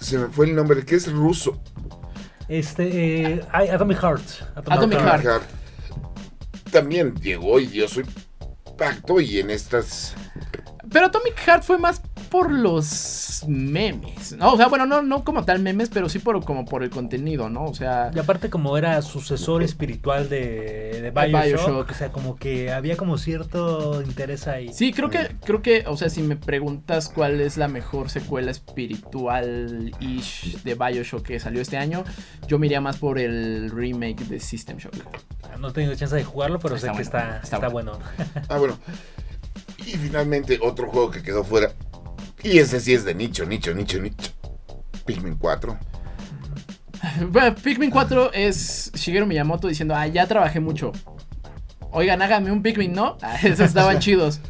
Se 0.00 0.18
me 0.18 0.28
fue 0.28 0.46
el 0.46 0.54
nombre, 0.54 0.84
que 0.84 0.96
es 0.96 1.10
ruso. 1.10 1.60
Este, 2.48 3.34
eh, 3.34 3.46
Atomic 3.52 3.98
Heart. 3.98 4.22
Atomic 4.56 4.98
Heart. 4.98 5.22
Heart. 5.22 5.44
También 6.70 7.14
llegó 7.16 7.60
y 7.60 7.66
dio 7.66 7.88
su 7.88 8.00
impacto 8.00 9.20
y 9.20 9.38
en 9.38 9.50
estas. 9.50 10.14
Pero 10.90 11.06
Atomic 11.06 11.36
Heart 11.36 11.62
fue 11.62 11.78
más 11.78 12.02
por 12.34 12.50
los 12.50 13.44
memes. 13.46 14.36
¿no? 14.36 14.54
O 14.54 14.56
sea, 14.56 14.66
bueno, 14.66 14.86
no, 14.86 15.02
no 15.02 15.22
como 15.22 15.44
tal 15.44 15.60
memes, 15.60 15.88
pero 15.88 16.08
sí 16.08 16.18
por, 16.18 16.44
como 16.44 16.64
por 16.64 16.82
el 16.82 16.90
contenido, 16.90 17.48
¿no? 17.48 17.66
O 17.66 17.74
sea, 17.74 18.10
Y 18.12 18.18
aparte 18.18 18.50
como 18.50 18.76
era 18.76 19.00
sucesor 19.02 19.62
espiritual 19.62 20.28
de, 20.28 21.00
de 21.00 21.12
Bioshock, 21.12 21.44
Bioshock. 21.44 21.90
o 21.92 21.94
sea, 21.94 22.10
como 22.10 22.34
que 22.34 22.72
había 22.72 22.96
como 22.96 23.18
cierto 23.18 24.02
interés 24.02 24.48
ahí. 24.48 24.72
sí, 24.72 24.92
creo 24.92 25.10
que, 25.10 25.36
creo 25.44 25.62
que, 25.62 25.84
o 25.86 25.96
sea, 25.96 26.10
si 26.10 26.24
me 26.24 26.34
preguntas 26.34 27.08
cuál 27.08 27.40
es 27.40 27.56
la 27.56 27.68
mejor 27.68 28.10
secuela 28.10 28.50
espiritual-ish 28.50 30.64
de 30.64 30.74
Bioshock 30.74 31.22
que 31.22 31.38
salió 31.38 31.62
este 31.62 31.76
año, 31.76 32.02
yo 32.48 32.58
me 32.58 32.66
iría 32.66 32.80
más 32.80 32.96
por 32.96 33.20
el 33.20 33.70
remake 33.70 34.24
de 34.24 34.40
System 34.40 34.78
Shock. 34.78 34.96
No 35.60 35.68
he 35.68 35.72
tenido 35.72 35.94
chance 35.94 36.16
de 36.16 36.24
jugarlo, 36.24 36.58
pero 36.58 36.74
Está 36.74 36.88
sé 36.88 36.92
que 36.98 37.04
bueno, 37.04 37.04
está, 37.04 37.40
está 37.44 37.56
está 37.58 37.68
bueno. 37.68 37.92
Ah, 38.48 38.58
bueno. 38.58 38.76
Y 39.86 39.92
finalmente 39.92 40.58
otro 40.60 40.90
juego 40.90 41.12
que 41.12 41.22
quedó 41.22 41.44
fuera. 41.44 41.70
Y 42.44 42.58
ese 42.58 42.78
sí 42.78 42.92
es 42.92 43.04
de 43.04 43.14
nicho, 43.14 43.46
nicho, 43.46 43.74
nicho, 43.74 43.98
nicho. 43.98 44.30
Pikmin 45.06 45.36
4. 45.36 45.78
Bueno, 47.30 47.54
Pikmin 47.54 47.90
4 47.90 48.32
es 48.32 48.92
Shigeru 48.94 49.26
Miyamoto 49.26 49.68
diciendo, 49.68 49.94
ah, 49.94 50.06
ya 50.06 50.26
trabajé 50.26 50.60
mucho. 50.60 50.92
Oigan, 51.90 52.20
háganme 52.20 52.52
un 52.52 52.62
Pikmin, 52.62 52.92
¿no? 52.92 53.16
Ah, 53.22 53.36
esos 53.42 53.60
estaban 53.60 53.98
chidos. 53.98 54.40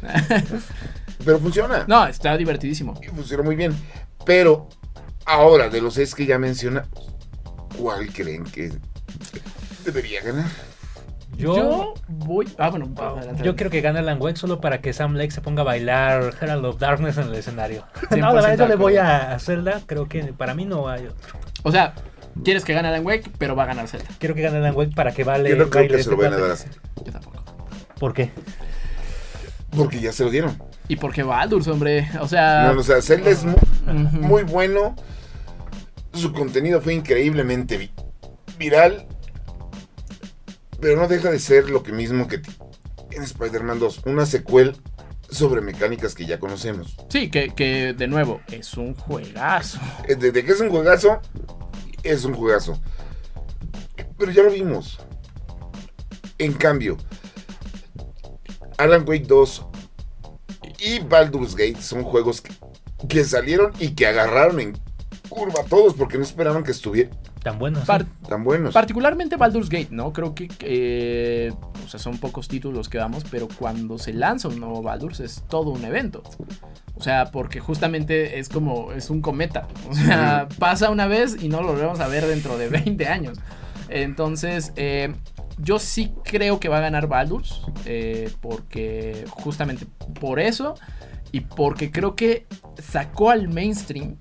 Pero 1.25 1.39
funciona. 1.39 1.85
no, 1.87 2.05
está 2.05 2.35
divertidísimo. 2.37 2.99
Y 3.01 3.07
funciona 3.07 3.43
muy 3.43 3.55
bien. 3.55 3.73
Pero 4.25 4.67
ahora, 5.25 5.69
de 5.69 5.81
los 5.81 5.93
seis 5.93 6.13
que 6.13 6.25
ya 6.25 6.37
menciona, 6.37 6.87
¿cuál 7.77 8.11
creen 8.11 8.43
que 8.43 8.71
debería 9.85 10.21
ganar? 10.21 10.49
Yo, 11.37 11.55
Yo 11.55 11.93
voy. 12.07 12.47
Ah, 12.57 12.69
bueno, 12.69 12.89
adelante. 12.97 13.43
yo 13.43 13.55
creo 13.55 13.69
que 13.69 13.81
gana 13.81 13.99
Alan 13.99 14.21
Wake 14.21 14.37
solo 14.37 14.61
para 14.61 14.81
que 14.81 14.93
Sam 14.93 15.15
Lake 15.15 15.31
se 15.31 15.41
ponga 15.41 15.61
a 15.61 15.65
bailar 15.65 16.33
Herald 16.39 16.65
of 16.65 16.79
Darkness 16.79 17.17
en 17.17 17.27
el 17.27 17.35
escenario. 17.35 17.85
no, 18.11 18.17
la 18.17 18.31
100% 18.31 18.33
verdad 18.33 18.57
yo 18.57 18.67
le 18.67 18.75
voy 18.75 18.97
a 18.97 19.37
Zelda, 19.39 19.81
creo 19.85 20.07
que 20.07 20.23
para 20.33 20.53
mí 20.53 20.65
no 20.65 20.87
hay 20.87 21.07
otro. 21.07 21.39
O 21.63 21.71
sea, 21.71 21.93
quieres 22.43 22.63
que 22.63 22.73
gane 22.73 22.87
Alan 22.87 23.05
Wake, 23.05 23.31
pero 23.37 23.55
va 23.55 23.63
a 23.63 23.67
ganar 23.67 23.87
Zelda. 23.87 24.07
Quiero 24.19 24.35
que 24.35 24.41
gane 24.41 24.57
Alan 24.57 24.75
Wake 24.75 24.93
para 24.95 25.11
que 25.13 25.23
vale 25.23 25.49
Yo 25.49 25.55
no 25.57 25.69
creo 25.69 25.87
que 25.87 26.03
se 26.03 26.09
lo 26.09 26.15
este 26.15 26.29
vayan 26.29 26.33
a 26.43 26.47
dar. 26.47 26.57
Yo 27.03 27.11
tampoco. 27.11 27.43
¿Por 27.99 28.13
qué? 28.13 28.31
Porque 29.75 29.99
ya 29.99 30.11
se 30.11 30.23
lo 30.23 30.29
dieron. 30.29 30.57
Y 30.87 30.95
porque 30.95 31.23
Baldur's, 31.23 31.67
hombre. 31.67 32.07
O 32.21 32.27
sea. 32.27 32.71
No, 32.71 32.79
o 32.79 32.83
sea, 32.83 33.01
Zelda 33.01 33.29
es 33.29 33.43
muy 34.11 34.43
bueno. 34.43 34.95
Su 36.13 36.31
contenido 36.31 36.79
fue 36.79 36.93
increíblemente 36.93 37.77
vi- 37.77 37.91
viral. 38.57 39.05
Pero 40.79 40.99
no 41.01 41.07
deja 41.07 41.31
de 41.31 41.39
ser 41.39 41.69
lo 41.69 41.83
que 41.83 41.91
mismo 41.91 42.27
que 42.27 42.41
en 43.11 43.23
Spider-Man 43.23 43.79
2. 43.79 44.01
Una 44.05 44.25
secuela 44.25 44.73
sobre 45.29 45.61
mecánicas 45.61 46.13
que 46.15 46.25
ya 46.25 46.39
conocemos. 46.39 46.95
Sí, 47.09 47.29
que, 47.29 47.53
que 47.53 47.93
de 47.93 48.07
nuevo, 48.07 48.41
es 48.51 48.75
un 48.75 48.93
juegazo. 48.95 49.79
Eh, 50.07 50.15
De, 50.15 50.31
de 50.31 50.45
que 50.45 50.51
es 50.51 50.59
un 50.59 50.69
juegazo, 50.69 51.19
es 52.03 52.25
un 52.25 52.33
juegazo. 52.33 52.79
Pero 54.17 54.31
ya 54.31 54.43
lo 54.43 54.51
vimos. 54.51 54.99
En 56.37 56.53
cambio, 56.53 56.97
Alan 58.77 59.05
Wake 59.07 59.25
2 59.25 59.65
y 60.79 60.99
Baldur's 60.99 61.55
Gate 61.55 61.81
son 61.81 62.03
juegos 62.03 62.41
que, 62.41 62.53
que 63.07 63.23
salieron 63.23 63.71
y 63.79 63.95
que 63.95 64.05
agarraron 64.07 64.59
en 64.59 64.77
curva 65.29 65.61
a 65.61 65.65
todos 65.65 65.93
porque 65.93 66.17
no 66.17 66.23
esperaban 66.23 66.63
que 66.63 66.71
estuvieran 66.71 67.17
Tan 67.45 67.59
bueno. 67.59 67.79
sí. 67.79 67.85
Par- 67.85 68.05
tan 68.27 68.43
buenos. 68.43 68.73
particularmente 68.73 69.37
Baldur's 69.37 69.69
Gate, 69.69 69.89
¿no? 69.91 70.11
Creo 70.11 70.33
que. 70.33 70.49
eh, 70.61 71.53
o 71.85 71.87
sea, 71.87 71.99
son 71.99 72.17
pocos 72.17 72.47
títulos 72.47 72.89
que 72.89 72.97
damos, 72.97 73.23
pero 73.29 73.47
cuando 73.47 73.97
se 73.99 74.11
lanza 74.13 74.47
un 74.47 74.59
nuevo 74.59 74.81
Baldur's 74.81 75.19
es 75.19 75.43
todo 75.47 75.69
un 75.69 75.85
evento. 75.85 76.23
O 76.95 77.03
sea, 77.03 77.25
porque 77.31 77.59
justamente 77.59 78.39
es 78.39 78.49
como. 78.49 78.91
Es 78.93 79.09
un 79.11 79.21
cometa. 79.21 79.67
O 79.89 79.93
sea, 79.93 80.47
pasa 80.59 80.89
una 80.89 81.05
vez 81.05 81.37
y 81.41 81.47
no 81.47 81.61
lo 81.61 81.73
volvemos 81.73 81.99
a 81.99 82.07
ver 82.07 82.25
dentro 82.25 82.57
de 82.57 82.67
20 82.67 83.07
años. 83.07 83.37
Entonces, 83.89 84.73
eh, 84.75 85.13
yo 85.59 85.77
sí 85.77 86.13
creo 86.23 86.59
que 86.59 86.67
va 86.67 86.79
a 86.79 86.81
ganar 86.81 87.07
Baldur's. 87.07 87.61
eh, 87.85 88.31
porque 88.41 89.23
justamente 89.29 89.85
por 90.19 90.39
eso. 90.39 90.73
Y 91.31 91.41
porque 91.41 91.91
creo 91.91 92.15
que 92.15 92.47
sacó 92.81 93.29
al 93.29 93.49
mainstream 93.49 94.15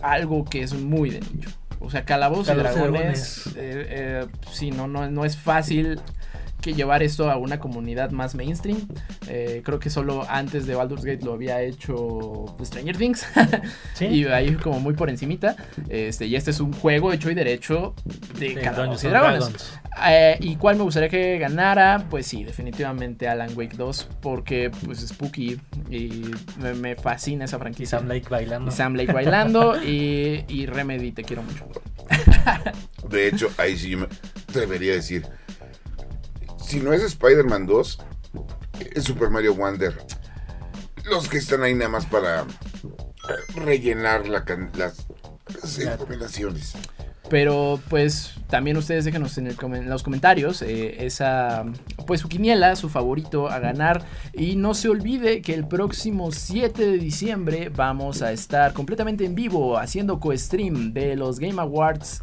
algo 0.00 0.44
que 0.44 0.62
es 0.62 0.72
muy 0.72 1.10
de 1.10 1.20
nicho. 1.20 1.50
O 1.80 1.90
sea, 1.90 2.04
Calabozos 2.04 2.54
y 2.54 2.56
Calabozos 2.58 2.76
y 2.76 2.90
Dragones. 2.92 3.46
eh, 3.48 3.52
eh, 3.56 4.26
sí, 4.52 4.70
no, 4.70 4.86
no, 4.86 5.10
no 5.10 5.24
es 5.24 5.36
fácil 5.36 5.98
que 6.60 6.74
llevar 6.74 7.02
esto 7.02 7.30
a 7.30 7.36
una 7.36 7.58
comunidad 7.58 8.10
más 8.10 8.34
mainstream. 8.34 8.86
Eh, 9.28 9.62
creo 9.64 9.78
que 9.78 9.90
solo 9.90 10.24
antes 10.28 10.66
de 10.66 10.74
Baldur's 10.74 11.04
Gate 11.04 11.24
lo 11.24 11.32
había 11.32 11.60
hecho 11.62 12.54
pues, 12.56 12.68
Stranger 12.68 12.96
Things. 12.96 13.26
Sí. 13.94 14.06
y 14.06 14.24
ahí 14.26 14.54
como 14.54 14.80
muy 14.80 14.94
por 14.94 15.10
encimita. 15.10 15.56
Este, 15.88 16.26
y 16.26 16.36
este 16.36 16.50
es 16.50 16.60
un 16.60 16.72
juego 16.72 17.12
hecho 17.12 17.30
y 17.30 17.34
derecho 17.34 17.94
de 18.38 18.48
and 18.50 18.62
Dragones. 18.64 19.02
Dragons. 19.02 19.80
Eh, 20.06 20.36
¿Y 20.40 20.56
cuál 20.56 20.76
me 20.76 20.82
gustaría 20.84 21.08
que 21.08 21.38
ganara? 21.38 22.06
Pues 22.08 22.26
sí, 22.26 22.44
definitivamente 22.44 23.28
Alan 23.28 23.50
Wake 23.56 23.76
2, 23.76 24.08
porque 24.22 24.70
pues 24.84 25.02
es 25.02 25.10
spooky 25.10 25.60
y 25.90 26.30
me, 26.60 26.74
me 26.74 26.94
fascina 26.96 27.44
esa 27.44 27.56
Y 27.56 27.60
franquicia. 27.60 27.98
Sam 27.98 28.08
Lake 28.08 28.28
bailando. 28.30 28.70
Y 28.70 28.74
Sam 28.74 28.94
Lake 28.94 29.12
bailando 29.12 29.82
y, 29.84 30.44
y 30.48 30.66
Remedy, 30.66 31.12
te 31.12 31.24
quiero 31.24 31.42
mucho. 31.42 31.66
De 33.08 33.28
hecho, 33.28 33.50
ahí 33.58 33.76
sí 33.76 33.96
me 33.96 34.06
debería 34.54 34.94
decir. 34.94 35.26
Si 36.70 36.78
no 36.78 36.92
es 36.92 37.02
Spider-Man 37.02 37.66
2, 37.66 37.98
es 38.94 39.02
Super 39.02 39.28
Mario 39.28 39.56
Wonder. 39.56 39.92
Los 41.04 41.28
que 41.28 41.38
están 41.38 41.64
ahí 41.64 41.74
nada 41.74 41.90
más 41.90 42.06
para 42.06 42.44
rellenar 43.56 44.28
la 44.28 44.44
las, 44.76 45.04
las 45.60 45.78
recomendaciones. 45.84 46.74
Pero 47.28 47.80
pues 47.88 48.34
también 48.48 48.76
ustedes 48.76 49.04
déjenos 49.04 49.36
en, 49.38 49.48
el 49.48 49.56
comen- 49.56 49.78
en 49.78 49.90
los 49.90 50.04
comentarios 50.04 50.62
eh, 50.62 51.04
esa 51.06 51.64
pues 52.06 52.20
su 52.20 52.28
quiniela, 52.28 52.76
su 52.76 52.88
favorito 52.88 53.48
a 53.48 53.58
ganar 53.58 54.04
y 54.32 54.54
no 54.54 54.72
se 54.74 54.88
olvide 54.88 55.42
que 55.42 55.54
el 55.54 55.66
próximo 55.66 56.30
7 56.30 56.86
de 56.88 56.98
diciembre 56.98 57.68
vamos 57.68 58.22
a 58.22 58.30
estar 58.30 58.72
completamente 58.74 59.24
en 59.24 59.34
vivo 59.34 59.76
haciendo 59.76 60.20
co-stream 60.20 60.92
de 60.92 61.16
los 61.16 61.40
Game 61.40 61.60
Awards. 61.60 62.22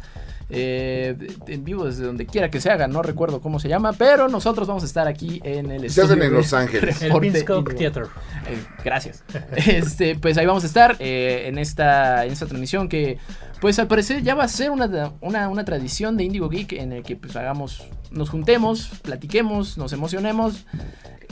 Eh, 0.50 1.14
en 1.46 1.64
vivo 1.64 1.84
desde 1.84 2.04
donde 2.04 2.24
quiera 2.26 2.50
que 2.50 2.60
se 2.60 2.70
haga, 2.70 2.88
no 2.88 3.02
recuerdo 3.02 3.40
cómo 3.40 3.60
se 3.60 3.68
llama, 3.68 3.92
pero 3.92 4.28
nosotros 4.28 4.66
vamos 4.68 4.82
a 4.82 4.86
estar 4.86 5.06
aquí 5.06 5.40
en 5.44 5.70
el 5.70 5.80
Se 5.90 6.00
estudio 6.02 6.22
en 6.24 6.32
Los 6.32 6.52
Ángeles. 6.52 7.02
El 7.02 7.12
Indie. 7.24 7.44
Theater. 7.44 8.04
Eh, 8.48 8.64
gracias. 8.84 9.24
Este, 9.56 10.16
pues 10.16 10.38
ahí 10.38 10.46
vamos 10.46 10.64
a 10.64 10.66
estar 10.66 10.96
eh, 11.00 11.44
en, 11.46 11.58
esta, 11.58 12.24
en 12.24 12.32
esta 12.32 12.46
transmisión 12.46 12.88
que, 12.88 13.18
pues 13.60 13.78
al 13.78 13.88
parecer 13.88 14.22
ya 14.22 14.34
va 14.34 14.44
a 14.44 14.48
ser 14.48 14.70
una, 14.70 15.12
una, 15.20 15.48
una 15.48 15.64
tradición 15.64 16.16
de 16.16 16.24
Indigo 16.24 16.48
Geek 16.48 16.72
en 16.74 16.92
el 16.92 17.02
que 17.02 17.16
pues 17.16 17.36
hagamos, 17.36 17.84
nos 18.10 18.30
juntemos, 18.30 18.90
platiquemos, 19.02 19.76
nos 19.78 19.92
emocionemos 19.92 20.64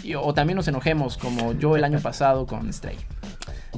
y- 0.02 0.14
o 0.14 0.34
también 0.34 0.56
nos 0.56 0.68
enojemos 0.68 1.16
como 1.16 1.52
yo 1.54 1.76
el 1.76 1.84
año 1.84 2.00
pasado 2.00 2.46
con 2.46 2.70
Stray. 2.72 2.96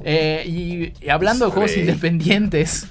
Eh, 0.05 0.44
y, 0.46 0.92
y 1.05 1.09
hablando 1.11 1.46
de 1.46 1.53
juegos 1.53 1.76
independientes, 1.76 2.86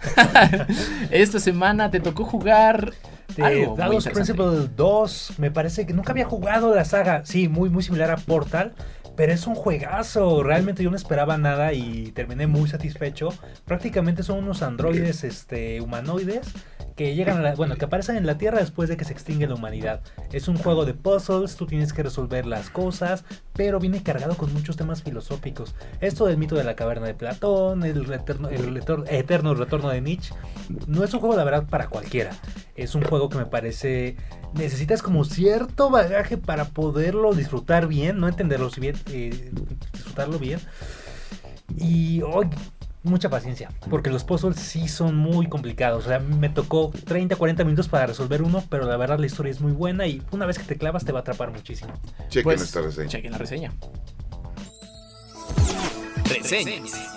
esta 1.12 1.40
semana 1.40 1.90
te 1.92 2.00
tocó 2.00 2.24
jugar 2.26 2.94
algo 3.42 3.76
Talos 3.76 4.06
interesante. 4.06 4.34
Principle 4.34 4.74
2, 4.76 5.34
me 5.38 5.52
parece 5.52 5.86
que 5.86 5.94
nunca 5.94 6.12
había 6.12 6.26
jugado 6.26 6.74
la 6.74 6.86
saga. 6.86 7.26
Sí, 7.26 7.48
muy, 7.48 7.70
muy 7.70 7.84
similar 7.84 8.12
a 8.12 8.18
Portal. 8.18 8.74
Pero 9.16 9.34
es 9.34 9.48
un 9.48 9.56
juegazo. 9.56 10.44
Realmente 10.44 10.84
yo 10.84 10.92
no 10.92 10.96
esperaba 10.96 11.38
nada 11.38 11.74
y 11.74 12.12
terminé 12.12 12.46
muy 12.46 12.70
satisfecho. 12.70 13.30
Prácticamente 13.66 14.22
son 14.22 14.40
unos 14.40 14.62
androides 14.62 15.24
este, 15.24 15.82
humanoides 15.82 16.54
que 16.98 17.14
llegan 17.14 17.38
a 17.38 17.42
la, 17.42 17.56
bueno, 17.56 17.76
que 17.76 17.86
aparecen 17.86 18.18
en 18.18 18.26
la 18.26 18.40
Tierra 18.40 18.58
después 18.58 18.90
de 18.90 18.98
que 18.98 19.06
se 19.06 19.14
extingue 19.14 19.48
la 19.48 19.54
humanidad. 19.54 20.02
Es 20.34 20.48
un 20.48 20.58
juego 20.58 20.84
de 20.84 20.96
puzzles, 20.96 21.56
tú 21.56 21.68
tienes 21.68 21.94
que 21.94 22.02
resolver 22.02 22.48
las 22.48 22.72
cosas, 22.72 23.24
pero 23.54 23.80
viene 23.80 24.02
cargado 24.02 24.36
con 24.36 24.52
muchos 24.52 24.78
temas 24.78 25.04
filosóficos. 25.04 25.76
Esto 26.02 26.26
del 26.26 26.38
mito 26.38 26.56
de 26.56 26.64
la 26.64 26.76
caverna 26.76 27.06
de 27.06 27.14
Platón, 27.14 27.84
el 27.84 28.12
eterno, 28.12 28.50
el 28.50 28.76
eterno 29.10 29.54
retorno 29.54 29.90
de 29.90 30.02
Nietzsche, 30.02 30.34
no 30.88 31.04
es 31.04 31.14
un 31.14 31.20
juego 31.20 31.38
de 31.38 31.46
verdad 31.46 31.68
para 31.70 31.88
cualquiera. 31.88 32.32
Es 32.76 32.96
un 32.96 33.04
juego 33.04 33.30
que 33.30 33.38
me 33.38 33.46
parece 33.46 34.18
necesitas 34.56 35.04
como 35.04 35.24
cierto 35.24 35.92
bagaje 35.92 36.38
para 36.38 36.66
poderlo 36.66 37.34
disfrutar 37.34 37.88
bien, 37.88 38.20
no 38.20 38.28
entenderlo 38.28 38.72
bien, 38.76 38.96
eh, 39.12 39.52
disfrutarlo 39.94 40.40
bien. 40.40 40.60
Y 41.78 42.24
hoy 42.24 42.50
mucha 43.08 43.30
paciencia, 43.30 43.72
porque 43.90 44.10
los 44.10 44.24
puzzles 44.24 44.58
sí 44.58 44.88
son 44.88 45.16
muy 45.16 45.48
complicados. 45.48 46.06
O 46.06 46.10
sea, 46.10 46.20
me 46.20 46.50
tocó 46.50 46.92
30, 47.06 47.36
40 47.36 47.64
minutos 47.64 47.88
para 47.88 48.06
resolver 48.06 48.42
uno, 48.42 48.64
pero 48.70 48.86
la 48.86 48.98
verdad 48.98 49.20
la 49.20 49.26
historia 49.26 49.52
es 49.52 49.62
muy 49.62 49.72
buena 49.72 50.08
y 50.08 50.22
una 50.32 50.46
vez 50.46 50.58
que 50.60 50.66
te 50.66 50.78
clavas 50.78 51.06
te 51.06 51.12
va 51.12 51.20
a 51.20 51.22
atrapar 51.22 51.52
muchísimo. 51.52 51.94
Chequen 52.30 52.44
pues, 52.44 52.62
esta 52.62 52.82
reseña. 52.82 53.10
Chequen 53.10 53.32
la 53.32 53.38
reseña. 53.38 53.74
Reseñas. 56.26 57.17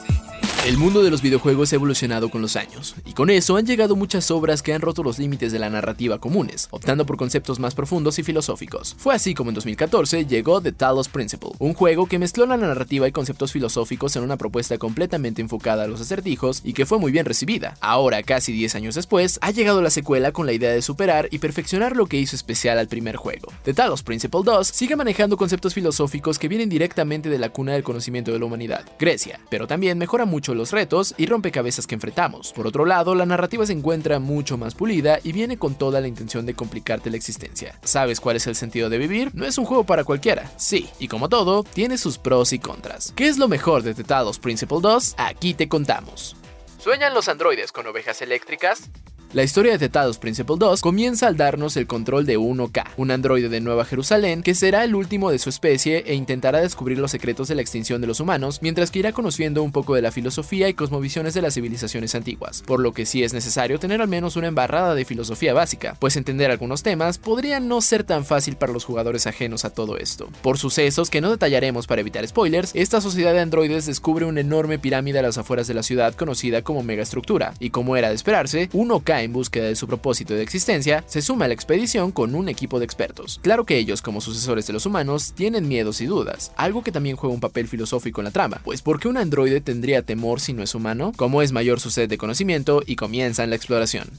El 0.66 0.76
mundo 0.76 1.02
de 1.02 1.10
los 1.10 1.22
videojuegos 1.22 1.72
ha 1.72 1.76
evolucionado 1.76 2.28
con 2.28 2.42
los 2.42 2.54
años, 2.54 2.94
y 3.06 3.14
con 3.14 3.30
eso 3.30 3.56
han 3.56 3.64
llegado 3.64 3.96
muchas 3.96 4.30
obras 4.30 4.60
que 4.60 4.74
han 4.74 4.82
roto 4.82 5.02
los 5.02 5.18
límites 5.18 5.52
de 5.52 5.58
la 5.58 5.70
narrativa 5.70 6.18
comunes, 6.18 6.68
optando 6.70 7.06
por 7.06 7.16
conceptos 7.16 7.58
más 7.58 7.74
profundos 7.74 8.18
y 8.18 8.22
filosóficos. 8.22 8.94
Fue 8.98 9.14
así 9.14 9.32
como 9.32 9.48
en 9.48 9.54
2014 9.54 10.26
llegó 10.26 10.60
The 10.60 10.72
Talos 10.72 11.08
Principle, 11.08 11.52
un 11.58 11.72
juego 11.72 12.04
que 12.04 12.18
mezcló 12.18 12.44
la 12.44 12.58
narrativa 12.58 13.08
y 13.08 13.12
conceptos 13.12 13.52
filosóficos 13.52 14.14
en 14.16 14.22
una 14.22 14.36
propuesta 14.36 14.76
completamente 14.76 15.40
enfocada 15.40 15.84
a 15.84 15.86
los 15.86 16.02
acertijos 16.02 16.60
y 16.62 16.74
que 16.74 16.84
fue 16.84 16.98
muy 16.98 17.10
bien 17.10 17.24
recibida. 17.24 17.78
Ahora, 17.80 18.22
casi 18.22 18.52
10 18.52 18.74
años 18.74 18.96
después, 18.96 19.38
ha 19.40 19.52
llegado 19.52 19.80
la 19.80 19.88
secuela 19.88 20.30
con 20.32 20.44
la 20.44 20.52
idea 20.52 20.72
de 20.72 20.82
superar 20.82 21.28
y 21.30 21.38
perfeccionar 21.38 21.96
lo 21.96 22.04
que 22.04 22.18
hizo 22.18 22.36
especial 22.36 22.78
al 22.78 22.86
primer 22.88 23.16
juego. 23.16 23.50
The 23.64 23.72
Talos 23.72 24.02
Principle 24.02 24.42
2 24.44 24.68
sigue 24.68 24.94
manejando 24.94 25.38
conceptos 25.38 25.72
filosóficos 25.72 26.38
que 26.38 26.48
vienen 26.48 26.68
directamente 26.68 27.30
de 27.30 27.38
la 27.38 27.48
cuna 27.48 27.72
del 27.72 27.82
conocimiento 27.82 28.30
de 28.30 28.38
la 28.38 28.44
humanidad, 28.44 28.84
Grecia, 28.98 29.40
pero 29.48 29.66
también 29.66 29.96
mejora 29.96 30.26
mucho 30.26 30.49
los 30.54 30.72
retos 30.72 31.14
y 31.16 31.26
rompecabezas 31.26 31.86
que 31.86 31.94
enfrentamos. 31.94 32.52
Por 32.52 32.66
otro 32.66 32.84
lado, 32.84 33.14
la 33.14 33.26
narrativa 33.26 33.66
se 33.66 33.72
encuentra 33.72 34.18
mucho 34.18 34.58
más 34.58 34.74
pulida 34.74 35.18
y 35.22 35.32
viene 35.32 35.58
con 35.58 35.74
toda 35.74 36.00
la 36.00 36.08
intención 36.08 36.46
de 36.46 36.54
complicarte 36.54 37.10
la 37.10 37.16
existencia. 37.16 37.78
¿Sabes 37.82 38.20
cuál 38.20 38.36
es 38.36 38.46
el 38.46 38.54
sentido 38.54 38.88
de 38.88 38.98
vivir? 38.98 39.30
No 39.34 39.46
es 39.46 39.58
un 39.58 39.64
juego 39.64 39.84
para 39.84 40.04
cualquiera, 40.04 40.50
sí, 40.56 40.88
y 40.98 41.08
como 41.08 41.28
todo, 41.28 41.62
tiene 41.62 41.98
sus 41.98 42.18
pros 42.18 42.52
y 42.52 42.58
contras. 42.58 43.12
¿Qué 43.16 43.28
es 43.28 43.38
lo 43.38 43.48
mejor 43.48 43.82
de 43.82 43.94
Tetados 43.94 44.38
Principle 44.38 44.78
2? 44.80 45.14
Aquí 45.18 45.54
te 45.54 45.68
contamos. 45.68 46.36
¿Sueñan 46.78 47.12
los 47.12 47.28
androides 47.28 47.72
con 47.72 47.86
ovejas 47.86 48.22
eléctricas? 48.22 48.90
La 49.32 49.44
historia 49.44 49.70
de 49.70 49.78
Tetados 49.78 50.18
Principle 50.18 50.56
2 50.58 50.80
comienza 50.80 51.28
al 51.28 51.36
darnos 51.36 51.76
el 51.76 51.86
control 51.86 52.26
de 52.26 52.36
1K, 52.36 52.84
un 52.96 53.12
androide 53.12 53.48
de 53.48 53.60
Nueva 53.60 53.84
Jerusalén 53.84 54.42
que 54.42 54.56
será 54.56 54.82
el 54.82 54.96
último 54.96 55.30
de 55.30 55.38
su 55.38 55.50
especie 55.50 56.02
e 56.04 56.14
intentará 56.14 56.60
descubrir 56.60 56.98
los 56.98 57.12
secretos 57.12 57.46
de 57.46 57.54
la 57.54 57.62
extinción 57.62 58.00
de 58.00 58.08
los 58.08 58.18
humanos, 58.18 58.58
mientras 58.60 58.90
que 58.90 58.98
irá 58.98 59.12
conociendo 59.12 59.62
un 59.62 59.70
poco 59.70 59.94
de 59.94 60.02
la 60.02 60.10
filosofía 60.10 60.68
y 60.68 60.74
cosmovisiones 60.74 61.32
de 61.32 61.42
las 61.42 61.54
civilizaciones 61.54 62.16
antiguas, 62.16 62.64
por 62.66 62.80
lo 62.80 62.92
que 62.92 63.06
sí 63.06 63.22
es 63.22 63.32
necesario 63.32 63.78
tener 63.78 64.02
al 64.02 64.08
menos 64.08 64.34
una 64.34 64.48
embarrada 64.48 64.96
de 64.96 65.04
filosofía 65.04 65.54
básica, 65.54 65.94
pues 66.00 66.16
entender 66.16 66.50
algunos 66.50 66.82
temas 66.82 67.18
podría 67.18 67.60
no 67.60 67.80
ser 67.82 68.02
tan 68.02 68.24
fácil 68.24 68.56
para 68.56 68.72
los 68.72 68.84
jugadores 68.84 69.28
ajenos 69.28 69.64
a 69.64 69.70
todo 69.70 69.96
esto. 69.96 70.28
Por 70.42 70.58
sucesos 70.58 71.08
que 71.08 71.20
no 71.20 71.30
detallaremos 71.30 71.86
para 71.86 72.00
evitar 72.00 72.26
spoilers, 72.26 72.72
esta 72.74 73.00
sociedad 73.00 73.32
de 73.32 73.38
androides 73.38 73.86
descubre 73.86 74.24
una 74.24 74.40
enorme 74.40 74.80
pirámide 74.80 75.20
a 75.20 75.22
las 75.22 75.38
afueras 75.38 75.68
de 75.68 75.74
la 75.74 75.84
ciudad 75.84 76.16
conocida 76.16 76.62
como 76.62 76.82
megaestructura, 76.82 77.54
y 77.60 77.70
como 77.70 77.96
era 77.96 78.08
de 78.08 78.16
esperarse, 78.16 78.68
1K 78.70 79.19
en 79.22 79.32
búsqueda 79.32 79.66
de 79.66 79.76
su 79.76 79.86
propósito 79.86 80.34
de 80.34 80.42
existencia, 80.42 81.04
se 81.06 81.22
suma 81.22 81.44
a 81.44 81.48
la 81.48 81.54
expedición 81.54 82.12
con 82.12 82.34
un 82.34 82.48
equipo 82.48 82.78
de 82.78 82.84
expertos. 82.84 83.40
Claro 83.42 83.64
que 83.64 83.78
ellos, 83.78 84.02
como 84.02 84.20
sucesores 84.20 84.66
de 84.66 84.72
los 84.72 84.86
humanos, 84.86 85.32
tienen 85.34 85.68
miedos 85.68 86.00
y 86.00 86.06
dudas, 86.06 86.52
algo 86.56 86.82
que 86.82 86.92
también 86.92 87.16
juega 87.16 87.34
un 87.34 87.40
papel 87.40 87.68
filosófico 87.68 88.20
en 88.20 88.26
la 88.26 88.30
trama, 88.30 88.60
pues 88.64 88.82
¿por 88.82 89.00
qué 89.00 89.08
un 89.08 89.16
androide 89.16 89.60
tendría 89.60 90.02
temor 90.02 90.40
si 90.40 90.52
no 90.52 90.62
es 90.62 90.74
humano? 90.74 91.12
¿Cómo 91.16 91.42
es 91.42 91.52
mayor 91.52 91.80
su 91.80 91.90
sed 91.90 92.08
de 92.08 92.18
conocimiento? 92.18 92.82
Y 92.86 92.96
comienzan 92.96 93.50
la 93.50 93.56
exploración. 93.56 94.10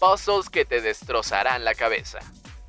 Puzzles 0.00 0.50
que 0.50 0.64
te 0.64 0.80
destrozarán 0.80 1.64
la 1.64 1.74
cabeza. 1.74 2.18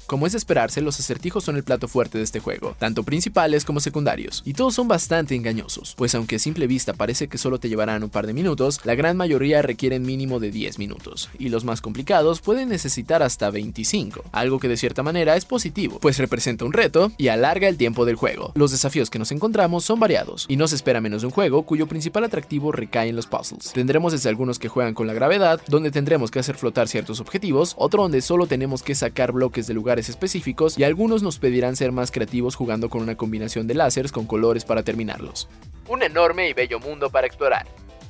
Como 0.07 0.27
es 0.27 0.33
de 0.33 0.37
esperarse, 0.37 0.81
los 0.81 0.99
acertijos 0.99 1.43
son 1.43 1.55
el 1.55 1.63
plato 1.63 1.87
fuerte 1.87 2.19
de 2.19 2.23
este 2.23 2.39
juego, 2.39 2.75
tanto 2.77 3.01
principales 3.01 3.65
como 3.65 3.79
secundarios, 3.79 4.43
y 4.45 4.53
todos 4.53 4.75
son 4.75 4.87
bastante 4.87 5.33
engañosos, 5.33 5.95
pues 5.97 6.13
aunque 6.13 6.35
a 6.35 6.39
simple 6.39 6.67
vista 6.67 6.93
parece 6.93 7.27
que 7.27 7.39
solo 7.39 7.59
te 7.59 7.69
llevarán 7.69 8.03
un 8.03 8.11
par 8.11 8.27
de 8.27 8.33
minutos, 8.33 8.79
la 8.83 8.93
gran 8.93 9.17
mayoría 9.17 9.63
requieren 9.63 10.03
mínimo 10.03 10.39
de 10.39 10.51
10 10.51 10.77
minutos, 10.77 11.29
y 11.39 11.49
los 11.49 11.63
más 11.63 11.81
complicados 11.81 12.39
pueden 12.41 12.69
necesitar 12.69 13.23
hasta 13.23 13.49
25, 13.49 14.23
algo 14.31 14.59
que 14.59 14.67
de 14.67 14.77
cierta 14.77 15.01
manera 15.01 15.35
es 15.35 15.45
positivo, 15.45 15.97
pues 15.99 16.19
representa 16.19 16.65
un 16.65 16.73
reto 16.73 17.11
y 17.17 17.29
alarga 17.29 17.67
el 17.67 17.77
tiempo 17.77 18.05
del 18.05 18.15
juego. 18.15 18.51
Los 18.53 18.71
desafíos 18.71 19.09
que 19.09 19.17
nos 19.17 19.31
encontramos 19.31 19.85
son 19.85 19.99
variados, 19.99 20.45
y 20.47 20.55
no 20.55 20.67
se 20.67 20.75
espera 20.75 21.01
menos 21.01 21.21
de 21.21 21.27
un 21.27 21.33
juego 21.33 21.63
cuyo 21.63 21.87
principal 21.87 22.25
atractivo 22.25 22.71
recae 22.71 23.09
en 23.09 23.15
los 23.15 23.25
puzzles. 23.25 23.73
Tendremos 23.73 24.11
desde 24.11 24.29
algunos 24.29 24.59
que 24.59 24.69
juegan 24.69 24.93
con 24.93 25.07
la 25.07 25.13
gravedad, 25.13 25.59
donde 25.67 25.89
tendremos 25.89 26.29
que 26.29 26.37
hacer 26.37 26.57
flotar 26.57 26.87
ciertos 26.87 27.19
objetivos, 27.19 27.73
otro 27.77 28.03
donde 28.03 28.21
solo 28.21 28.45
tenemos 28.45 28.83
que 28.83 28.93
sacar 28.93 29.31
bloques 29.31 29.65
de 29.65 29.73
específicos 29.99 30.77
y 30.77 30.83
algunos 30.83 31.23
nos 31.23 31.39
pedirán 31.39 31.75
ser 31.75 31.91
más 31.91 32.11
creativos 32.11 32.55
jugando 32.55 32.89
con 32.89 33.01
una 33.01 33.15
combinación 33.15 33.67
de 33.67 33.75
láseres 33.75 34.11
con 34.11 34.25
colores 34.25 34.65
para 34.65 34.83
terminarlos. 34.83 35.47
Un 35.87 36.03
enorme 36.03 36.49
y 36.49 36.53
bello 36.53 36.79
mundo 36.79 37.09
para 37.09 37.27
explorar. 37.27 37.65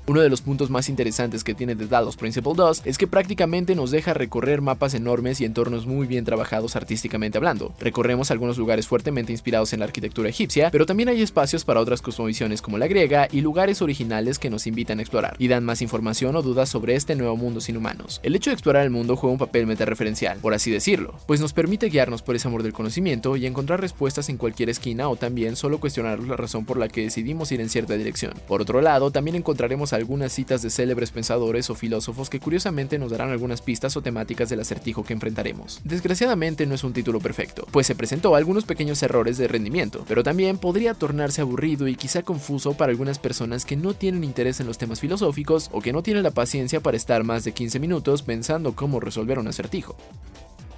Uno 0.08 0.22
de 0.22 0.30
los 0.30 0.42
puntos 0.42 0.70
más 0.70 0.88
interesantes 0.88 1.44
que 1.44 1.56
tiene 1.56 1.76
The 1.76 1.88
Talos 1.88 2.16
Principle 2.16 2.54
2 2.56 2.84
es 2.86 3.00
que 3.00 3.08
prácticamente 3.08 3.74
nos 3.74 3.90
deja 3.90 4.14
recorrer 4.14 4.62
mapas 4.62 4.94
enormes 4.94 5.42
y 5.42 5.46
entornos 5.46 5.88
muy 5.88 6.06
bien 6.06 6.24
trabajados 6.26 6.76
artísticamente 6.76 7.40
hablando. 7.40 7.74
Recorremos 7.80 8.30
algunos 8.30 8.60
lugares 8.60 8.86
fuertemente 8.86 9.32
inspirados 9.32 9.74
en 9.74 9.80
la 9.80 9.86
arquitectura 9.86 10.30
egipcia, 10.30 10.70
pero 10.70 10.86
también 10.86 11.10
hay 11.10 11.24
espacios 11.24 11.66
para 11.66 11.80
otras 11.80 12.04
cosmovisiones 12.04 12.62
como 12.62 12.78
la 12.78 12.86
griega 12.86 13.28
y 13.32 13.42
lugares 13.42 13.82
originales 13.82 14.38
que 14.38 14.52
nos 14.52 14.68
invitan 14.68 15.00
a 15.00 15.02
explorar 15.02 15.38
y 15.40 15.48
dan 15.48 15.66
más 15.66 15.82
información 15.82 16.36
o 16.36 16.44
dudas 16.44 16.70
sobre 16.70 16.94
este 16.94 17.16
nuevo 17.16 17.36
mundo 17.36 17.60
sin 17.60 17.76
humanos. 17.76 18.20
El 18.22 18.36
hecho 18.36 18.52
de 18.52 18.54
explorar 18.54 18.84
el 18.84 18.92
mundo 18.92 19.16
juega 19.16 19.34
un 19.34 19.40
papel 19.40 19.66
metareferencial, 19.66 20.38
por 20.38 20.54
así 20.54 20.70
decirlo, 20.70 21.16
pues 21.26 21.42
nos 21.42 21.54
permite 21.54 21.90
guiarnos 21.90 22.22
por 22.22 22.36
ese 22.36 22.48
amor 22.48 22.62
del 22.62 22.74
conocimiento 22.74 23.38
y 23.38 23.48
encontrar 23.48 23.82
respuestas 23.82 24.30
en 24.30 24.38
cualquier 24.38 24.70
esquina 24.70 25.10
o 25.10 25.16
también 25.16 25.56
solo 25.56 25.80
cuestionar 25.80 26.20
la 26.20 26.38
razón 26.38 26.64
por 26.64 26.78
la 26.78 26.90
que 26.90 27.02
decidimos 27.02 27.52
ir 27.52 27.60
en 27.60 27.70
cierta 27.70 27.96
dirección. 27.96 28.34
Por 28.48 28.62
otro 28.62 28.82
lado, 28.82 29.10
también 29.10 29.36
encontraremos 29.36 29.95
algunas 29.96 30.32
citas 30.32 30.62
de 30.62 30.70
célebres 30.70 31.12
pensadores 31.12 31.70
o 31.70 31.76
filósofos 31.76 32.30
que 32.30 32.40
curiosamente 32.40 33.00
nos 33.00 33.12
darán 33.12 33.32
algunas 33.32 33.62
pistas 33.62 33.98
o 33.98 34.02
temáticas 34.02 34.50
del 34.50 34.60
acertijo 34.60 35.04
que 35.04 35.14
enfrentaremos. 35.14 35.82
Desgraciadamente 35.84 36.66
no 36.66 36.76
es 36.76 36.84
un 36.84 36.94
título 36.94 37.20
perfecto, 37.20 37.68
pues 37.72 37.88
se 37.88 37.96
presentó 37.96 38.36
algunos 38.36 38.66
pequeños 38.66 39.02
errores 39.04 39.38
de 39.38 39.48
rendimiento, 39.48 40.06
pero 40.08 40.24
también 40.24 40.58
podría 40.58 40.94
tornarse 40.94 41.42
aburrido 41.42 41.88
y 41.88 41.96
quizá 41.96 42.22
confuso 42.22 42.76
para 42.76 42.92
algunas 42.92 43.20
personas 43.20 43.66
que 43.66 43.76
no 43.76 43.94
tienen 43.94 44.24
interés 44.24 44.60
en 44.60 44.68
los 44.68 44.78
temas 44.78 45.00
filosóficos 45.00 45.70
o 45.72 45.82
que 45.82 45.94
no 45.94 46.04
tienen 46.04 46.24
la 46.24 46.32
paciencia 46.32 46.80
para 46.80 46.98
estar 46.98 47.24
más 47.24 47.44
de 47.44 47.54
15 47.54 47.80
minutos 47.80 48.22
pensando 48.22 48.76
cómo 48.76 49.00
resolver 49.00 49.40
un 49.40 49.48
acertijo. 49.48 49.96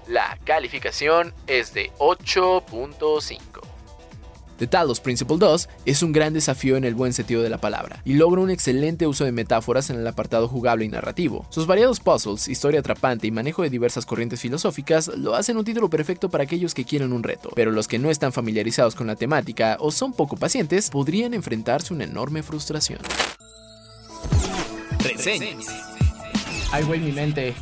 La 0.08 0.38
calificación 0.46 1.34
es 1.48 1.74
de 1.74 1.92
8.5. 1.98 3.67
The 4.58 4.68
Talos 4.68 5.00
Principle 5.00 5.38
2 5.38 5.70
es 5.86 6.04
un 6.04 6.12
gran 6.12 6.34
desafío 6.34 6.78
en 6.78 6.84
el 6.84 6.96
buen 6.96 7.14
sentido 7.14 7.44
de 7.44 7.50
la 7.50 7.60
palabra, 7.60 8.02
y 8.06 8.14
logra 8.14 8.42
un 8.42 8.50
excelente 8.50 9.06
uso 9.06 9.24
de 9.24 9.32
metáforas 9.32 9.90
en 9.90 9.98
el 9.98 10.08
apartado 10.08 10.48
jugable 10.48 10.86
y 10.86 10.90
narrativo. 10.90 11.46
Sus 11.50 11.68
variados 11.68 12.00
puzzles, 12.00 12.48
historia 12.48 12.80
atrapante 12.80 13.28
y 13.28 13.32
manejo 13.32 13.62
de 13.62 13.70
diversas 13.70 14.06
corrientes 14.06 14.42
filosóficas 14.42 15.10
lo 15.10 15.36
hacen 15.36 15.58
un 15.58 15.66
título 15.66 15.90
perfecto 15.90 16.30
para 16.30 16.44
aquellos 16.44 16.74
que 16.74 16.86
quieren 16.86 17.14
un 17.14 17.24
reto, 17.24 17.52
pero 17.56 17.72
los 17.72 17.88
que 17.88 18.00
no 18.00 18.10
están 18.10 18.34
familiarizados 18.34 18.96
con 18.96 19.08
la 19.08 19.16
temática 19.16 19.78
o 19.80 19.92
son 19.92 20.14
poco 20.14 20.38
pacientes 20.38 20.90
podrían 20.90 21.34
enfrentarse 21.34 21.94
a 21.94 21.96
una 21.96 22.06
enorme 22.06 22.44
frustración. 22.44 23.00
Ay, 26.72 26.84
güey, 26.84 27.00
mi 27.00 27.12
mente. 27.12 27.54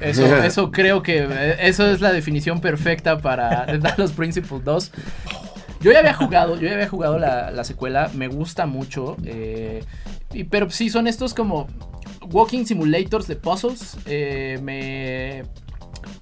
Eso, 0.00 0.24
eso 0.44 0.70
creo 0.70 1.02
que 1.02 1.26
eh, 1.30 1.56
eso 1.60 1.90
es 1.90 2.00
la 2.00 2.12
definición 2.12 2.60
perfecta 2.60 3.18
para 3.18 3.66
The 3.70 3.78
Talos 3.78 4.12
Principle 4.12 4.60
2. 4.62 4.92
Yo 5.80 5.92
ya 5.92 6.00
había 6.00 6.14
jugado, 6.14 6.56
yo 6.56 6.68
ya 6.68 6.74
había 6.74 6.88
jugado 6.88 7.18
la, 7.18 7.64
secuela, 7.64 8.10
me 8.14 8.28
gusta 8.28 8.66
mucho. 8.66 9.16
Eh, 9.24 9.84
pero 10.50 10.70
sí, 10.70 10.90
son 10.90 11.06
estos 11.06 11.34
como 11.34 11.66
walking 12.30 12.64
simulators 12.64 13.26
de 13.26 13.36
puzzles. 13.36 13.96
Eh, 14.06 14.58
me 14.62 15.44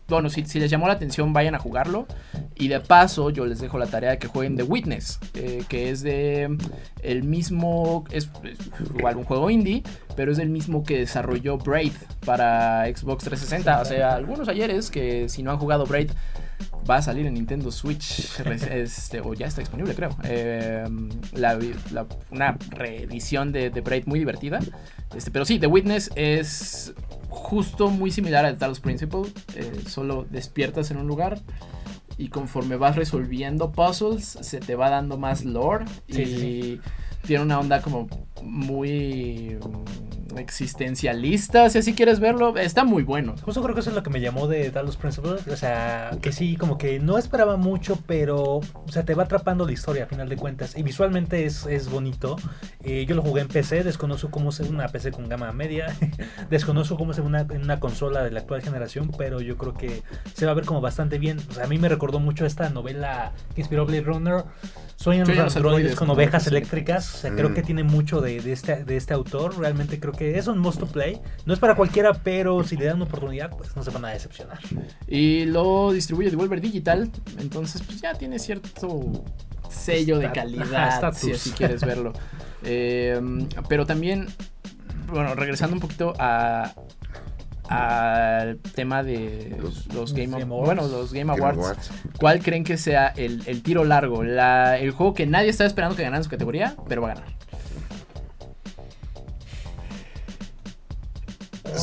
bueno, 0.08 0.30
si, 0.30 0.42
les 0.42 0.70
llamó 0.70 0.86
la 0.86 0.92
atención, 0.94 1.32
vayan 1.32 1.54
a 1.54 1.58
jugarlo. 1.58 2.06
Y 2.54 2.68
de 2.68 2.80
paso, 2.80 3.30
yo 3.30 3.44
les 3.44 3.60
dejo 3.60 3.78
la 3.78 3.86
tarea 3.86 4.10
de 4.10 4.18
que 4.18 4.28
jueguen 4.28 4.56
The 4.56 4.62
Witness, 4.62 5.18
eh, 5.34 5.64
que 5.68 5.90
es 5.90 6.02
de 6.02 6.56
el 7.02 7.24
mismo, 7.24 8.04
es, 8.10 8.30
igual 8.96 9.16
un 9.16 9.24
juego 9.24 9.50
indie, 9.50 9.82
pero 10.14 10.32
es 10.32 10.38
el 10.38 10.48
mismo 10.48 10.84
que 10.84 10.98
desarrolló 10.98 11.58
Braid 11.58 11.92
para 12.24 12.84
Xbox 12.86 13.24
360. 13.24 13.80
O 13.80 13.84
sea, 13.84 14.14
algunos 14.14 14.48
ayeres 14.48 14.90
que 14.90 15.28
si 15.28 15.42
no 15.42 15.50
han 15.50 15.58
jugado 15.58 15.86
Braid, 15.86 16.10
va 16.88 16.96
a 16.96 17.02
salir 17.02 17.26
en 17.26 17.34
Nintendo 17.34 17.70
Switch, 17.70 18.28
este, 18.70 19.20
o 19.20 19.34
ya 19.34 19.46
está 19.46 19.60
disponible, 19.60 19.94
creo. 19.94 20.10
Em, 20.24 21.08
una 22.30 22.56
reedición 22.70 23.52
de, 23.52 23.70
de 23.70 23.80
Braid 23.80 24.06
muy 24.06 24.18
divertida. 24.18 24.58
Este, 25.14 25.30
pero 25.30 25.44
sí, 25.44 25.58
The 25.58 25.66
Witness 25.66 26.10
es 26.14 26.94
justo 27.28 27.90
muy 27.90 28.10
similar 28.10 28.44
al 28.46 28.58
Talos 28.58 28.80
Principle. 28.80 29.22
eh, 29.54 29.82
solo 29.86 30.26
despiertas 30.30 30.90
en 30.90 30.98
un 30.98 31.06
lugar 31.06 31.40
y 32.18 32.28
conforme 32.28 32.76
vas 32.76 32.96
resolviendo 32.96 33.72
puzzles 33.72 34.38
se 34.40 34.58
te 34.58 34.74
va 34.74 34.88
dando 34.88 35.18
más 35.18 35.44
lore 35.44 35.84
Sí, 36.08 36.22
y 36.22 36.26
sí, 36.26 36.80
tiene 37.26 37.42
una 37.44 37.60
onda 37.60 37.82
como 37.82 38.06
muy 38.42 39.58
mm, 40.32 40.38
existencialista, 40.38 41.68
si 41.70 41.78
así 41.78 41.94
quieres 41.94 42.20
verlo. 42.20 42.56
Está 42.56 42.84
muy 42.84 43.02
bueno. 43.02 43.34
Justo 43.42 43.62
creo 43.62 43.74
que 43.74 43.80
eso 43.80 43.90
es 43.90 43.96
lo 43.96 44.02
que 44.02 44.10
me 44.10 44.20
llamó 44.20 44.46
de 44.48 44.70
Talos 44.70 44.96
Principle. 44.96 45.36
O 45.50 45.56
sea, 45.56 46.10
que 46.20 46.32
sí, 46.32 46.56
como 46.56 46.78
que 46.78 46.98
no 47.00 47.18
esperaba 47.18 47.56
mucho, 47.56 47.98
pero 48.06 48.42
o 48.44 48.88
sea, 48.88 49.04
te 49.04 49.14
va 49.14 49.24
atrapando 49.24 49.64
la 49.64 49.72
historia 49.72 50.04
a 50.04 50.06
final 50.06 50.28
de 50.28 50.36
cuentas. 50.36 50.76
Y 50.76 50.82
visualmente 50.82 51.44
es, 51.46 51.66
es 51.66 51.90
bonito. 51.90 52.36
Eh, 52.84 53.06
yo 53.08 53.14
lo 53.16 53.22
jugué 53.22 53.42
en 53.42 53.48
PC, 53.48 53.82
desconozco 53.84 54.30
cómo 54.30 54.50
es 54.50 54.60
una 54.60 54.88
PC 54.88 55.10
con 55.12 55.28
gama 55.28 55.52
media. 55.52 55.94
desconozco 56.50 56.96
cómo 56.96 57.12
es 57.12 57.18
una, 57.18 57.40
en 57.40 57.62
una 57.62 57.80
consola 57.80 58.22
de 58.22 58.30
la 58.30 58.40
actual 58.40 58.62
generación, 58.62 59.10
pero 59.16 59.40
yo 59.40 59.56
creo 59.56 59.74
que 59.74 60.02
se 60.34 60.46
va 60.46 60.52
a 60.52 60.54
ver 60.54 60.64
como 60.64 60.80
bastante 60.80 61.18
bien. 61.18 61.38
O 61.50 61.52
sea, 61.54 61.64
a 61.64 61.68
mí 61.68 61.78
me 61.78 61.88
recordó 61.88 62.20
mucho 62.20 62.46
esta 62.46 62.68
novela 62.70 63.32
que 63.54 63.60
inspiró 63.62 63.86
Blade 63.86 64.02
Runner. 64.02 64.44
Sueñan 64.96 65.26
los 65.36 65.56
androides 65.56 65.94
con 65.94 66.08
ovejas 66.10 66.46
eléctricas. 66.46 67.14
O 67.14 67.18
sea, 67.18 67.30
creo 67.34 67.50
Mm. 67.50 67.54
que 67.54 67.62
tiene 67.62 67.82
mucho 67.84 68.20
de, 68.20 68.25
de 68.26 68.52
este, 68.52 68.84
de 68.84 68.96
este 68.96 69.14
autor. 69.14 69.58
Realmente 69.58 69.98
creo 70.00 70.12
que 70.12 70.38
es 70.38 70.46
un 70.46 70.58
must 70.58 70.78
to 70.80 70.86
play. 70.86 71.20
No 71.44 71.52
es 71.54 71.58
para 71.58 71.74
cualquiera, 71.74 72.12
pero 72.12 72.62
si 72.64 72.76
le 72.76 72.84
dan 72.86 72.96
una 72.96 73.04
oportunidad, 73.06 73.50
pues 73.50 73.74
no 73.76 73.82
se 73.82 73.90
van 73.90 74.04
a 74.04 74.10
decepcionar. 74.10 74.58
Y 75.08 75.44
lo 75.46 75.92
distribuye 75.92 76.30
Devolver 76.30 76.60
Digital. 76.60 77.10
Entonces, 77.38 77.82
pues 77.82 78.00
ya 78.00 78.12
tiene 78.14 78.38
cierto 78.38 79.12
sello 79.70 80.18
de 80.18 80.30
calidad, 80.32 80.98
ajá, 81.04 81.12
si 81.12 81.32
así 81.32 81.50
quieres 81.50 81.82
verlo. 81.84 82.12
Eh, 82.68 83.20
pero 83.68 83.86
también, 83.86 84.26
bueno, 85.08 85.34
regresando 85.36 85.74
un 85.74 85.80
poquito 85.80 86.14
a 86.18 86.72
al 87.68 88.58
tema 88.74 89.02
de 89.02 89.56
Los- 89.60 89.86
los, 89.92 90.12
Game, 90.12 90.38
Game 90.38 90.44
Awards. 90.44 90.66
Bueno, 90.66 90.86
los 90.88 91.12
Game 91.12 91.32
Game 91.36 91.44
Awards. 91.48 91.90
¿Cuál 92.18 92.40
creen 92.42 92.62
que 92.64 92.76
sea 92.76 93.08
el, 93.08 93.42
el 93.46 93.62
tiro 93.62 93.84
largo? 93.84 94.22
La- 94.22 94.78
el 94.78 94.92
juego 94.92 95.14
que 95.14 95.26
nadie 95.26 95.48
estaba 95.50 95.66
esperando 95.66 95.96
que 95.96 96.02
ganara 96.02 96.18
en 96.18 96.24
su 96.24 96.30
categoría, 96.30 96.76
pero 96.88 97.02
va 97.02 97.10
a 97.12 97.14
ganar. 97.14 97.36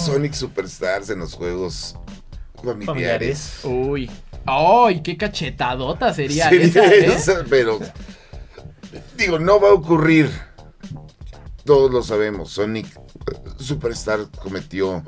Sonic 0.05 0.33
Superstars 0.33 1.09
en 1.09 1.19
los 1.19 1.33
juegos 1.33 1.95
familiares. 2.55 2.85
Familiares. 2.85 3.59
Uy. 3.63 4.11
¡Ay, 4.45 5.01
qué 5.01 5.15
cachetadota 5.15 6.13
sería 6.13 6.49
esa, 6.49 6.83
¿eh? 7.39 7.45
pero 7.49 7.79
digo, 9.17 9.39
no 9.39 9.61
va 9.61 9.69
a 9.69 9.73
ocurrir. 9.73 10.29
Todos 11.63 11.89
lo 11.91 12.03
sabemos. 12.03 12.51
Sonic 12.51 12.87
eh, 12.87 13.37
Superstar 13.57 14.27
cometió 14.41 15.03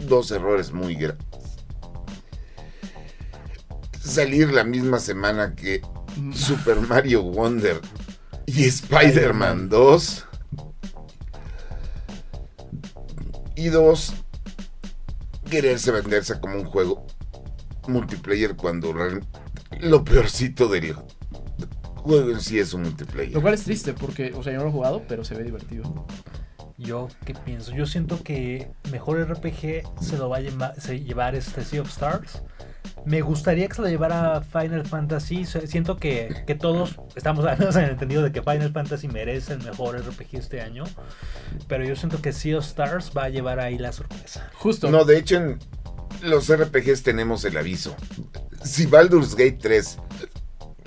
dos 0.00 0.32
errores 0.32 0.72
muy 0.72 0.96
graves. 0.96 1.24
Salir 4.02 4.52
la 4.52 4.64
misma 4.64 4.98
semana 4.98 5.54
que 5.54 5.80
Super 6.34 6.80
Mario 6.80 7.22
Wonder 7.22 7.80
y 8.46 8.64
Spider-Man 8.64 9.68
2. 9.68 10.26
Y 13.56 13.68
dos, 13.68 14.12
quererse 15.50 15.90
venderse 15.90 16.40
como 16.40 16.56
un 16.56 16.64
juego 16.64 17.06
multiplayer 17.88 18.56
cuando 18.56 18.94
lo 19.80 20.04
peorcito 20.04 20.68
del 20.68 20.94
juego 21.96 22.30
en 22.30 22.40
sí 22.40 22.58
es 22.58 22.72
un 22.74 22.82
multiplayer. 22.82 23.32
Lo 23.34 23.42
cual 23.42 23.54
es 23.54 23.64
triste 23.64 23.92
porque, 23.92 24.32
o 24.34 24.42
sea, 24.42 24.52
yo 24.52 24.58
no 24.58 24.64
lo 24.64 24.70
he 24.70 24.72
jugado, 24.72 25.02
pero 25.08 25.24
se 25.24 25.34
ve 25.34 25.44
divertido. 25.44 26.06
Yo, 26.78 27.08
¿qué 27.24 27.34
pienso? 27.34 27.72
Yo 27.72 27.86
siento 27.86 28.22
que 28.22 28.70
mejor 28.90 29.20
RPG 29.20 29.82
se 30.00 30.16
lo 30.18 30.28
va 30.28 30.38
a 30.38 30.40
lleva- 30.40 30.74
se- 30.80 31.00
llevar 31.00 31.34
este 31.34 31.64
Sea 31.64 31.82
of 31.82 31.88
Stars. 31.90 32.42
Me 33.04 33.20
gustaría 33.20 33.66
que 33.68 33.74
se 33.74 33.82
lo 33.82 33.88
llevara 33.88 34.40
Final 34.42 34.86
Fantasy. 34.86 35.44
Siento 35.44 35.96
que, 35.96 36.44
que 36.46 36.54
todos 36.54 36.96
estamos 37.16 37.44
al 37.44 37.58
menos 37.58 37.74
en 37.76 37.84
el 37.84 37.90
entendido 37.90 38.22
de 38.22 38.30
que 38.32 38.42
Final 38.42 38.72
Fantasy 38.72 39.08
merece 39.08 39.54
el 39.54 39.62
mejor 39.64 39.98
RPG 39.98 40.28
este 40.36 40.60
año. 40.60 40.84
Pero 41.68 41.84
yo 41.84 41.96
siento 41.96 42.22
que 42.22 42.32
Sea 42.32 42.58
of 42.58 42.64
Stars 42.64 43.12
va 43.16 43.24
a 43.24 43.28
llevar 43.28 43.58
ahí 43.60 43.78
la 43.78 43.92
sorpresa. 43.92 44.48
Justo. 44.54 44.90
No, 44.90 45.04
de 45.04 45.18
hecho 45.18 45.36
en 45.36 45.58
los 46.22 46.54
RPGs 46.54 47.02
tenemos 47.02 47.44
el 47.44 47.56
aviso. 47.56 47.96
Si 48.62 48.86
Baldur's 48.86 49.34
Gate 49.34 49.58
3 49.60 49.98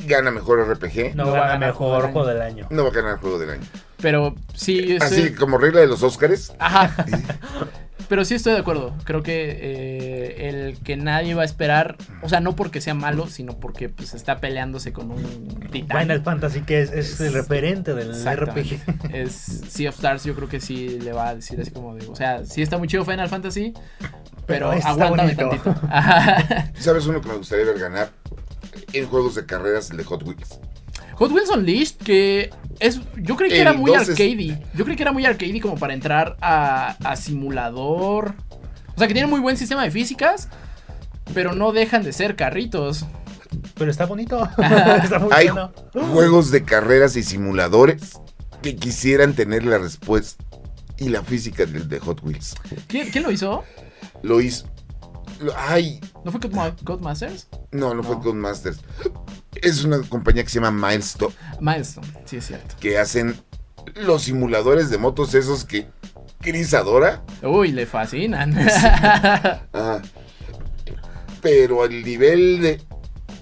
gana 0.07 0.31
mejor 0.31 0.59
RPG, 0.69 1.15
No, 1.15 1.25
No 1.25 1.31
va 1.31 1.37
a 1.37 1.41
gana 1.41 1.53
ganar 1.53 1.69
mejor 1.69 2.01
juego 2.01 2.13
juego 2.13 2.27
del 2.27 2.41
año. 2.41 2.67
no 2.69 2.83
va 2.83 2.89
a 2.89 2.93
ganar 2.93 3.17
juego 3.19 3.39
del 3.39 3.49
año. 3.49 3.63
Pero 4.01 4.35
sí, 4.53 4.97
Así 5.01 5.33
como 5.33 5.57
regla 5.57 5.81
de 5.81 5.87
los 5.87 6.03
Óscares, 6.03 6.53
Ajá. 6.59 7.05
Pero 8.07 8.25
sí 8.25 8.35
estoy 8.35 8.53
de 8.53 8.59
acuerdo. 8.59 8.95
Creo 9.03 9.23
que 9.23 9.57
eh, 9.61 10.49
el 10.49 10.77
que 10.79 10.95
nadie 10.97 11.33
va 11.33 11.41
a 11.41 11.45
esperar, 11.45 11.97
o 12.21 12.29
sea, 12.29 12.39
no 12.39 12.55
porque 12.55 12.81
sea 12.81 12.93
malo, 12.93 13.27
sino 13.27 13.59
porque 13.59 13.89
pues 13.89 14.13
está 14.13 14.39
peleándose 14.39 14.93
con 14.93 15.11
un 15.11 15.69
titán. 15.71 16.01
Final 16.03 16.21
Fantasy, 16.21 16.61
que 16.61 16.81
es, 16.81 16.91
es 16.91 17.19
el 17.19 17.33
referente 17.33 17.93
del. 17.93 18.13
RPG. 18.13 18.81
Es 19.13 19.33
Sea 19.33 19.89
of 19.89 19.95
Stars, 19.95 20.23
yo 20.23 20.35
creo 20.35 20.49
que 20.49 20.59
sí 20.59 20.99
le 20.99 21.13
va 21.13 21.29
a 21.29 21.35
decir 21.35 21.59
así 21.59 21.71
como 21.71 21.95
de, 21.95 22.05
o 22.07 22.15
sea, 22.15 22.45
sí 22.45 22.61
está 22.61 22.77
muy 22.77 22.87
chido 22.87 23.05
Final 23.05 23.29
Fantasy, 23.29 23.73
pero, 24.45 24.71
Pero 24.71 24.71
aguántame 24.71 25.35
bonito. 25.35 25.49
tantito. 25.49 25.87
Ajá. 25.89 26.71
¿sabes 26.77 27.05
uno 27.07 27.21
que 27.21 27.29
me 27.29 27.37
gustaría 27.37 27.65
ver 27.65 27.79
ganar? 27.79 28.09
En 28.93 29.07
juegos 29.07 29.35
de 29.35 29.45
carreras, 29.45 29.89
el 29.91 29.97
de 29.97 30.03
Hot 30.03 30.23
Wheels. 30.23 30.59
Hot 31.15 31.31
Wheels 31.31 31.49
Unleashed, 31.49 31.97
que 31.97 32.49
es. 32.79 32.99
Yo 33.17 33.35
creí 33.37 33.49
que 33.49 33.55
El 33.55 33.61
era 33.61 33.73
muy 33.73 33.91
2 33.91 34.01
es- 34.01 34.09
arcadey. 34.09 34.61
Yo 34.75 34.83
creí 34.85 34.95
que 34.97 35.03
era 35.03 35.11
muy 35.11 35.25
arcadey 35.25 35.59
como 35.59 35.75
para 35.77 35.93
entrar 35.93 36.37
a, 36.41 36.95
a 37.03 37.15
simulador. 37.15 38.33
O 38.95 38.97
sea, 38.97 39.07
que 39.07 39.13
tiene 39.13 39.27
muy 39.29 39.39
buen 39.39 39.57
sistema 39.57 39.83
de 39.83 39.91
físicas, 39.91 40.49
pero 41.33 41.53
no 41.53 41.71
dejan 41.71 42.03
de 42.03 42.13
ser 42.13 42.35
carritos. 42.35 43.05
Pero 43.75 43.89
está 43.91 44.05
bonito. 44.05 44.43
Está 45.03 45.19
muy 45.19 45.29
Hay 45.31 45.47
bueno. 45.49 45.71
juegos 46.13 46.51
de 46.51 46.63
carreras 46.63 47.15
y 47.15 47.23
simuladores 47.23 48.19
que 48.61 48.75
quisieran 48.75 49.33
tener 49.33 49.63
la 49.63 49.77
respuesta 49.77 50.43
y 50.97 51.09
la 51.09 51.23
física 51.23 51.65
del 51.65 51.87
de 51.87 51.99
Hot 51.99 52.21
Wheels. 52.23 52.55
¿Quién, 52.87 53.09
quién 53.11 53.23
lo 53.23 53.31
hizo? 53.31 53.63
Lo 54.23 54.41
hizo. 54.41 54.65
lo- 55.39 55.53
ay, 55.57 55.99
¿No 56.25 56.31
fue 56.31 56.41
Codema- 56.41 56.75
Codemasters? 56.83 57.47
no, 57.71 57.93
no, 57.93 58.03
fue 58.03 58.15
No. 58.15 58.21
con 58.21 58.39
Masters. 58.39 58.79
Es 59.61 59.83
una 59.83 60.01
compañía 60.01 60.43
que 60.43 60.49
se 60.49 60.59
llama 60.59 60.87
Milestone, 60.89 61.33
Milestone, 61.59 62.07
sí 62.25 62.37
es 62.37 62.47
cierto. 62.47 62.75
que 62.79 62.97
hacen 62.97 63.35
los 63.95 64.23
simuladores 64.23 64.89
de 64.89 64.97
motos 64.97 65.33
esos 65.33 65.63
que 65.65 65.87
Chris 66.41 66.73
adora. 66.73 67.23
Uy, 67.41 67.71
le 67.71 67.85
fascinan. 67.85 68.55
Ah, 69.73 70.01
pero 71.41 71.85
el 71.85 72.03
nivel 72.03 72.61
de, 72.61 72.81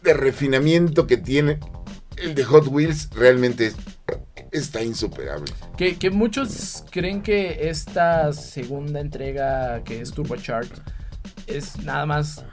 de 0.03 0.13
refinamiento 0.13 1.07
que 1.07 1.17
tiene 1.17 1.59
el 2.17 2.35
de 2.35 2.43
Hot 2.43 2.67
Wheels 2.67 3.09
realmente 3.11 3.67
es- 3.67 3.75
está 4.51 4.83
insuperable. 4.83 5.51
que, 5.77 5.97
que 5.97 6.11
muchos 6.11 6.83
creen 6.91 7.21
que 7.23 7.69
esta 7.69 8.31
segunda 8.33 8.99
entrega, 8.99 9.83
que 9.83 9.99
es 10.01 10.11
Turbocharged, 10.11 10.77
es 11.47 11.77
nada 11.79 12.05
más. 12.05 12.43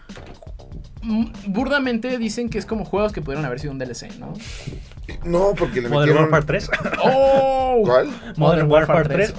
Mm, 1.03 1.25
Burdamente 1.49 2.19
dicen 2.19 2.49
que 2.49 2.59
es 2.59 2.67
como 2.67 2.85
juegos 2.85 3.13
que 3.13 3.23
pudieron 3.23 3.45
haber 3.45 3.61
sido 3.61 3.73
un 3.73 3.79
DLC, 3.79 4.17
¿no? 4.19 4.35
No, 5.25 5.55
porque 5.57 5.81
le 5.81 5.89
Modern 5.89 6.11
metieron... 6.11 6.33
Warfare 6.33 6.47
3. 6.47 6.71
¡Oh! 7.03 7.83
¿Cuál? 7.85 8.11
Modern 8.37 8.71
Warfare 8.71 9.09
3. 9.09 9.35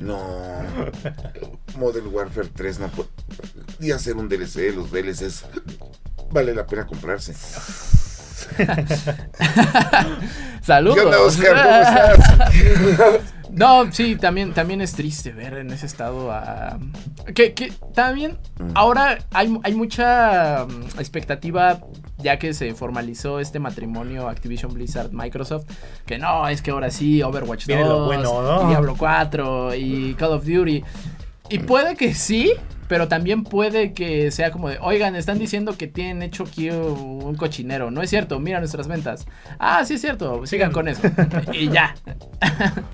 No. 0.00 0.18
Modern 1.76 2.06
Warfare 2.08 2.48
3 2.54 2.80
no 2.80 2.88
puede 2.88 3.08
hacer 3.92 4.16
un 4.16 4.28
DLC. 4.28 4.74
Los 4.74 4.90
DLCs 4.90 5.44
vale 6.30 6.54
la 6.54 6.66
pena 6.66 6.86
comprarse. 6.86 7.34
Saludos. 10.62 10.96
¿Qué 10.96 11.04
onda, 11.04 11.20
Oscar? 11.20 11.62
¿Cómo 11.62 11.76
estás? 11.76 13.34
No, 13.58 13.90
sí, 13.92 14.16
también, 14.16 14.52
también 14.54 14.80
es 14.80 14.92
triste 14.92 15.32
ver 15.32 15.54
en 15.54 15.70
ese 15.70 15.86
estado 15.86 16.30
a... 16.32 16.78
Que, 17.34 17.52
que 17.54 17.72
también 17.94 18.38
Mm. 18.58 18.70
ahora 18.74 19.18
hay, 19.32 19.56
hay 19.62 19.74
mucha 19.74 20.66
mm, 20.66 20.98
expectativa 20.98 21.80
ya 22.18 22.38
que 22.40 22.52
se 22.52 22.74
formalizó 22.74 23.38
este 23.38 23.60
matrimonio 23.60 24.28
Activision 24.28 24.74
Blizzard 24.74 25.10
Microsoft, 25.12 25.66
que 26.06 26.18
no, 26.18 26.48
es 26.48 26.60
que 26.60 26.72
ahora 26.72 26.90
sí 26.90 27.22
Overwatch 27.22 27.60
2, 27.60 27.66
Viene 27.68 27.84
lo 27.84 28.06
bueno, 28.06 28.42
¿no? 28.42 28.64
y 28.64 28.68
Diablo 28.70 28.96
4 28.98 29.74
y 29.76 30.14
Call 30.14 30.32
of 30.32 30.44
Duty. 30.44 30.82
Y 31.50 31.58
puede 31.60 31.94
que 31.94 32.14
sí, 32.14 32.52
pero 32.88 33.06
también 33.06 33.44
puede 33.44 33.92
que 33.92 34.32
sea 34.32 34.50
como 34.50 34.68
de, 34.70 34.78
oigan, 34.80 35.14
están 35.14 35.38
diciendo 35.38 35.76
que 35.78 35.86
tienen 35.86 36.22
hecho 36.22 36.42
aquí 36.42 36.68
un 36.70 37.36
cochinero. 37.36 37.90
No 37.92 38.02
es 38.02 38.10
cierto, 38.10 38.40
mira 38.40 38.58
nuestras 38.58 38.88
ventas. 38.88 39.26
Ah, 39.60 39.84
sí 39.84 39.94
es 39.94 40.00
cierto, 40.00 40.44
sigan 40.46 40.72
con 40.72 40.88
eso. 40.88 41.02
y 41.52 41.68
ya. 41.68 41.94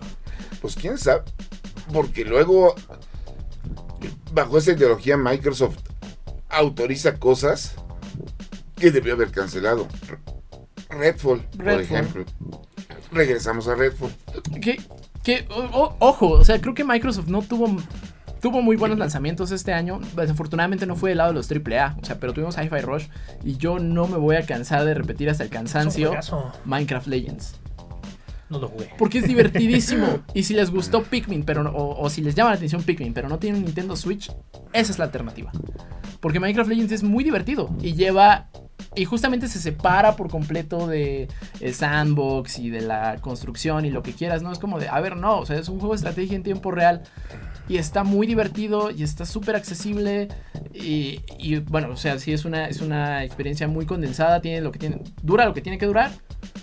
Pues 0.65 0.77
quién 0.77 0.97
sabe. 0.97 1.21
Porque 1.93 2.25
luego, 2.25 2.75
bajo 4.33 4.57
esa 4.57 4.73
ideología, 4.73 5.19
Microsoft 5.19 5.77
autoriza 6.49 7.19
cosas 7.19 7.75
que 8.75 8.91
debió 8.91 9.13
haber 9.13 9.31
cancelado. 9.31 9.87
Redfall, 10.89 11.43
por 11.55 11.69
ejemplo. 11.83 12.25
Regresamos 13.13 13.69
a 13.69 13.75
Redfall. 13.75 14.11
Que, 14.63 14.81
que 15.23 15.47
o- 15.51 15.97
ojo, 15.99 16.31
o 16.31 16.45
sea, 16.47 16.59
creo 16.63 16.73
que 16.73 16.83
Microsoft 16.83 17.27
no 17.29 17.43
tuvo 17.43 17.67
tuvo 18.41 18.63
muy 18.63 18.77
buenos 18.77 18.97
lanzamientos 18.97 19.51
este 19.51 19.75
año. 19.75 20.01
Desafortunadamente 20.17 20.87
no 20.87 20.97
fue 20.97 21.11
del 21.11 21.19
lado 21.19 21.33
de 21.33 21.35
los 21.35 21.51
AAA, 21.53 21.99
o 22.01 22.05
sea, 22.07 22.19
pero 22.19 22.33
tuvimos 22.33 22.57
Hi-Fi 22.57 22.81
Rush 22.81 23.09
y 23.45 23.59
yo 23.59 23.79
no 23.79 24.07
me 24.09 24.17
voy 24.17 24.37
a 24.37 24.47
cansar 24.47 24.87
de 24.87 24.95
repetir 24.95 25.29
hasta 25.29 25.45
el 25.45 25.51
cansancio. 25.51 26.11
Minecraft 26.65 27.07
Legends. 27.07 27.57
Porque 28.99 29.19
es 29.19 29.27
divertidísimo. 29.29 30.21
y 30.35 30.43
si 30.45 30.55
les 30.55 30.71
gustó 30.71 31.03
Pikmin, 31.03 31.45
pero 31.45 31.63
no- 31.63 31.73
o, 31.75 32.09
si 32.11 32.23
les 32.23 32.35
llama 32.35 32.51
la 32.51 32.57
atención 32.57 32.83
Pikmin, 32.83 33.13
pero 33.15 33.29
no 33.29 33.39
tienen 33.39 33.65
Nintendo 33.65 33.97
Switch, 33.97 34.31
esa 34.73 34.93
es 34.93 34.99
la 34.99 35.05
alternativa. 35.07 35.51
Porque 36.21 36.41
Minecraft 36.41 36.71
Legends 36.71 36.93
es 36.93 37.03
muy 37.03 37.25
divertido 37.25 37.69
y 37.83 37.95
lleva. 37.95 38.49
Y 38.97 39.05
justamente 39.07 39.49
se 39.49 39.59
separa 39.59 40.15
por 40.15 40.29
completo 40.31 40.87
de 40.87 41.29
sandbox 41.73 42.59
y 42.59 42.71
de 42.71 42.81
la 42.81 43.17
construcción 43.21 43.85
y 43.85 43.91
lo 43.91 44.03
que 44.03 44.13
quieras, 44.13 44.43
¿no? 44.43 44.53
Es 44.53 44.59
como 44.59 44.79
de, 44.79 44.89
a 44.89 45.01
ver, 45.01 45.17
no, 45.17 45.39
o 45.41 45.47
sea, 45.47 45.59
es 45.59 45.69
un 45.69 45.79
juego 45.79 45.95
de 45.95 45.97
estrategia 45.97 46.37
en 46.37 46.43
tiempo 46.43 46.71
real 46.71 47.03
y 47.69 47.77
está 47.79 48.05
muy 48.05 48.27
divertido 48.27 48.91
y 48.91 49.03
está 49.03 49.25
súper 49.27 49.57
accesible 49.57 50.29
y, 50.73 51.21
y, 51.39 51.57
bueno, 51.61 51.89
o 51.93 51.97
sea, 51.97 52.19
sí 52.19 52.33
es 52.33 52.45
una, 52.45 52.69
es 52.69 52.81
una 52.81 53.25
experiencia 53.25 53.67
muy 53.69 53.87
condensada, 53.87 54.41
tiene 54.41 54.61
lo 54.61 54.71
que 54.71 54.79
tiene, 54.79 55.01
dura 55.23 55.45
lo 55.47 55.55
que 55.55 55.61
tiene 55.61 55.79
que 55.79 55.87
durar 55.87 56.11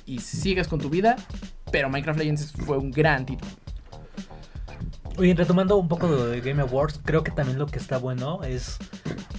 y 0.05 0.19
sigues 0.19 0.67
con 0.67 0.79
tu 0.79 0.89
vida, 0.89 1.15
pero 1.71 1.89
Minecraft 1.89 2.19
Legends 2.19 2.51
fue 2.65 2.77
un 2.77 2.91
gran 2.91 3.25
título. 3.25 3.51
Oye, 5.17 5.33
retomando 5.33 5.75
un 5.77 5.87
poco 5.89 6.07
de 6.27 6.39
Game 6.41 6.61
Awards, 6.61 6.99
creo 7.03 7.23
que 7.23 7.31
también 7.31 7.59
lo 7.59 7.65
que 7.67 7.77
está 7.79 7.97
bueno 7.97 8.43
es 8.43 8.77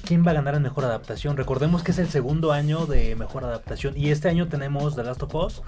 quién 0.04 0.24
va 0.24 0.30
a 0.32 0.34
ganar 0.34 0.54
en 0.54 0.62
mejor 0.62 0.84
adaptación. 0.84 1.36
Recordemos 1.36 1.82
que 1.82 1.92
es 1.92 1.98
el 1.98 2.08
segundo 2.08 2.52
año 2.52 2.84
de 2.86 3.16
mejor 3.16 3.44
adaptación 3.44 3.94
y 3.96 4.10
este 4.10 4.28
año 4.28 4.48
tenemos 4.48 4.94
The 4.96 5.02
Last 5.02 5.22
of 5.22 5.34
Us, 5.34 5.62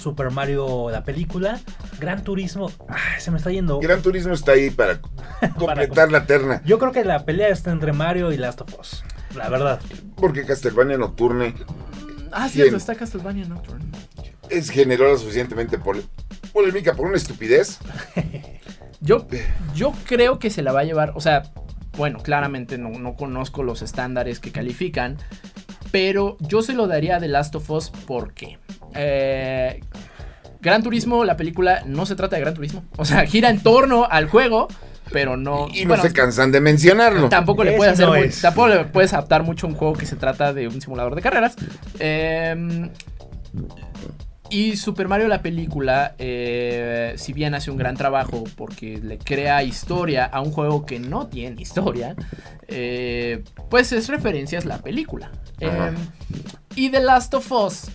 Super 0.00 0.30
Mario 0.30 0.88
la 0.90 1.04
película, 1.04 1.60
Gran 2.00 2.24
Turismo. 2.24 2.72
Ay, 2.88 3.20
se 3.20 3.30
me 3.30 3.36
está 3.36 3.50
yendo. 3.50 3.78
Gran 3.80 4.00
Turismo 4.00 4.32
está 4.32 4.52
ahí 4.52 4.70
para 4.70 4.98
completar 5.58 6.10
la 6.10 6.24
terna. 6.24 6.62
Yo 6.64 6.78
creo 6.78 6.92
que 6.92 7.04
la 7.04 7.24
pelea 7.26 7.48
está 7.48 7.70
entre 7.70 7.92
Mario 7.92 8.32
y 8.32 8.38
Last 8.38 8.62
of 8.62 8.74
Us. 8.80 9.04
La 9.36 9.50
verdad. 9.50 9.78
Porque 10.16 10.44
Castlevania 10.46 10.96
Nocturne 10.96 11.54
Ah, 12.32 12.48
cierto, 12.48 12.70
Bien. 12.70 12.76
está 12.76 12.94
Castlevania 12.94 13.44
Nocturne. 13.46 13.84
Es 14.50 14.70
generó 14.70 15.10
la 15.10 15.18
suficientemente 15.18 15.78
polémica 16.52 16.94
por 16.94 17.06
una 17.06 17.16
estupidez. 17.16 17.78
Yo, 19.02 19.26
yo 19.74 19.94
creo 20.04 20.38
que 20.38 20.50
se 20.50 20.62
la 20.62 20.72
va 20.72 20.80
a 20.80 20.84
llevar, 20.84 21.12
o 21.14 21.22
sea, 21.22 21.44
bueno, 21.96 22.18
claramente 22.18 22.76
no, 22.76 22.90
no 22.90 23.14
conozco 23.16 23.62
los 23.62 23.80
estándares 23.80 24.40
que 24.40 24.52
califican, 24.52 25.16
pero 25.90 26.36
yo 26.40 26.60
se 26.60 26.74
lo 26.74 26.86
daría 26.86 27.16
a 27.16 27.18
The 27.20 27.28
Last 27.28 27.54
of 27.54 27.70
Us 27.70 27.90
porque 28.06 28.58
eh, 28.94 29.80
Gran 30.60 30.82
Turismo, 30.82 31.24
la 31.24 31.38
película, 31.38 31.82
no 31.86 32.04
se 32.04 32.14
trata 32.14 32.36
de 32.36 32.42
Gran 32.42 32.52
Turismo, 32.52 32.84
o 32.98 33.06
sea, 33.06 33.24
gira 33.24 33.48
en 33.48 33.62
torno 33.62 34.04
al 34.04 34.28
juego, 34.28 34.68
pero 35.10 35.38
no... 35.38 35.68
y 35.72 35.84
no 35.84 35.88
bueno, 35.88 36.02
se 36.02 36.12
cansan 36.12 36.52
de 36.52 36.60
mencionarlo. 36.60 37.30
Tampoco 37.30 37.64
le 37.64 37.72
puedes 37.78 37.94
hacer 37.94 38.06
no 38.06 38.14
muy- 38.14 38.28
tampoco 38.28 38.68
le 38.68 38.84
puedes 38.84 39.14
adaptar 39.14 39.42
mucho 39.44 39.66
a 39.66 39.70
un 39.70 39.76
juego 39.76 39.94
que 39.94 40.04
se 40.04 40.16
trata 40.16 40.52
de 40.52 40.68
un 40.68 40.78
simulador 40.78 41.14
de 41.14 41.22
carreras. 41.22 41.56
Eh, 41.98 42.90
y 44.50 44.76
Super 44.76 45.08
Mario 45.08 45.28
la 45.28 45.42
película, 45.42 46.14
eh, 46.18 47.14
si 47.16 47.32
bien 47.32 47.54
hace 47.54 47.70
un 47.70 47.76
gran 47.76 47.96
trabajo 47.96 48.44
porque 48.56 48.98
le 48.98 49.16
crea 49.18 49.62
historia 49.62 50.24
a 50.24 50.40
un 50.40 50.50
juego 50.50 50.84
que 50.84 50.98
no 50.98 51.28
tiene 51.28 51.62
historia, 51.62 52.16
eh, 52.66 53.44
pues 53.70 53.92
es 53.92 54.08
referencias 54.08 54.64
la 54.64 54.78
película. 54.78 55.30
Eh, 55.60 55.92
y 56.74 56.90
The 56.90 57.00
Last 57.00 57.32
of 57.34 57.50
Us, 57.52 57.90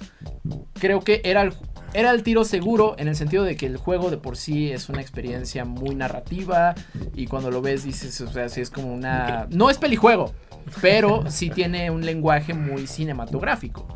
creo 0.74 1.02
que 1.02 1.22
era 1.26 1.42
el, 1.42 1.54
era 1.94 2.12
el 2.12 2.24
tiro 2.24 2.46
seguro 2.46 2.96
en 2.98 3.10
el 3.10 3.16
sentido 3.16 3.44
de 3.44 3.58
que 3.58 3.66
el 3.66 3.78
juego 3.78 4.10
de 4.10 4.18
por 4.18 4.38
sí 4.38 4.72
es 4.72 4.88
una 4.88 5.02
experiencia 5.02 5.66
muy 5.66 5.94
narrativa 5.94 6.74
y 7.16 7.28
cuando 7.28 7.52
lo 7.52 7.62
ves 7.62 7.84
dices, 7.84 8.20
o 8.22 8.32
sea, 8.32 8.48
sí 8.50 8.62
es 8.62 8.70
como 8.70 8.94
una... 8.94 9.48
No 9.50 9.70
es 9.70 9.78
pelijuego, 9.78 10.34
pero 10.82 11.30
sí 11.30 11.50
tiene 11.50 11.92
un 11.92 12.06
lenguaje 12.06 12.54
muy 12.54 12.88
cinematográfico. 12.88 13.88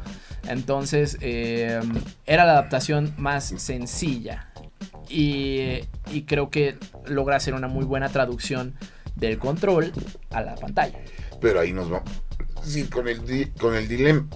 Entonces, 0.47 1.17
eh, 1.21 1.79
era 2.25 2.45
la 2.45 2.53
adaptación 2.53 3.13
más 3.17 3.45
sencilla. 3.57 4.51
Y, 5.09 5.79
y 6.11 6.23
creo 6.27 6.49
que 6.49 6.77
logra 7.05 7.35
hacer 7.35 7.53
una 7.53 7.67
muy 7.67 7.85
buena 7.85 8.09
traducción 8.09 8.75
del 9.15 9.37
control 9.37 9.91
a 10.29 10.41
la 10.41 10.55
pantalla. 10.55 10.99
Pero 11.41 11.59
ahí 11.59 11.73
nos 11.73 11.89
vamos. 11.89 12.09
Sí, 12.63 12.85
con 12.85 13.07
el, 13.07 13.51
con 13.59 13.75
el 13.75 13.87
dilema. 13.87 14.27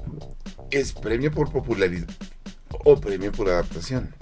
¿Es 0.71 0.93
premio 0.93 1.31
por 1.31 1.51
popularidad 1.51 2.07
o 2.83 2.99
premio 2.99 3.31
por 3.31 3.49
adaptación? 3.49 4.13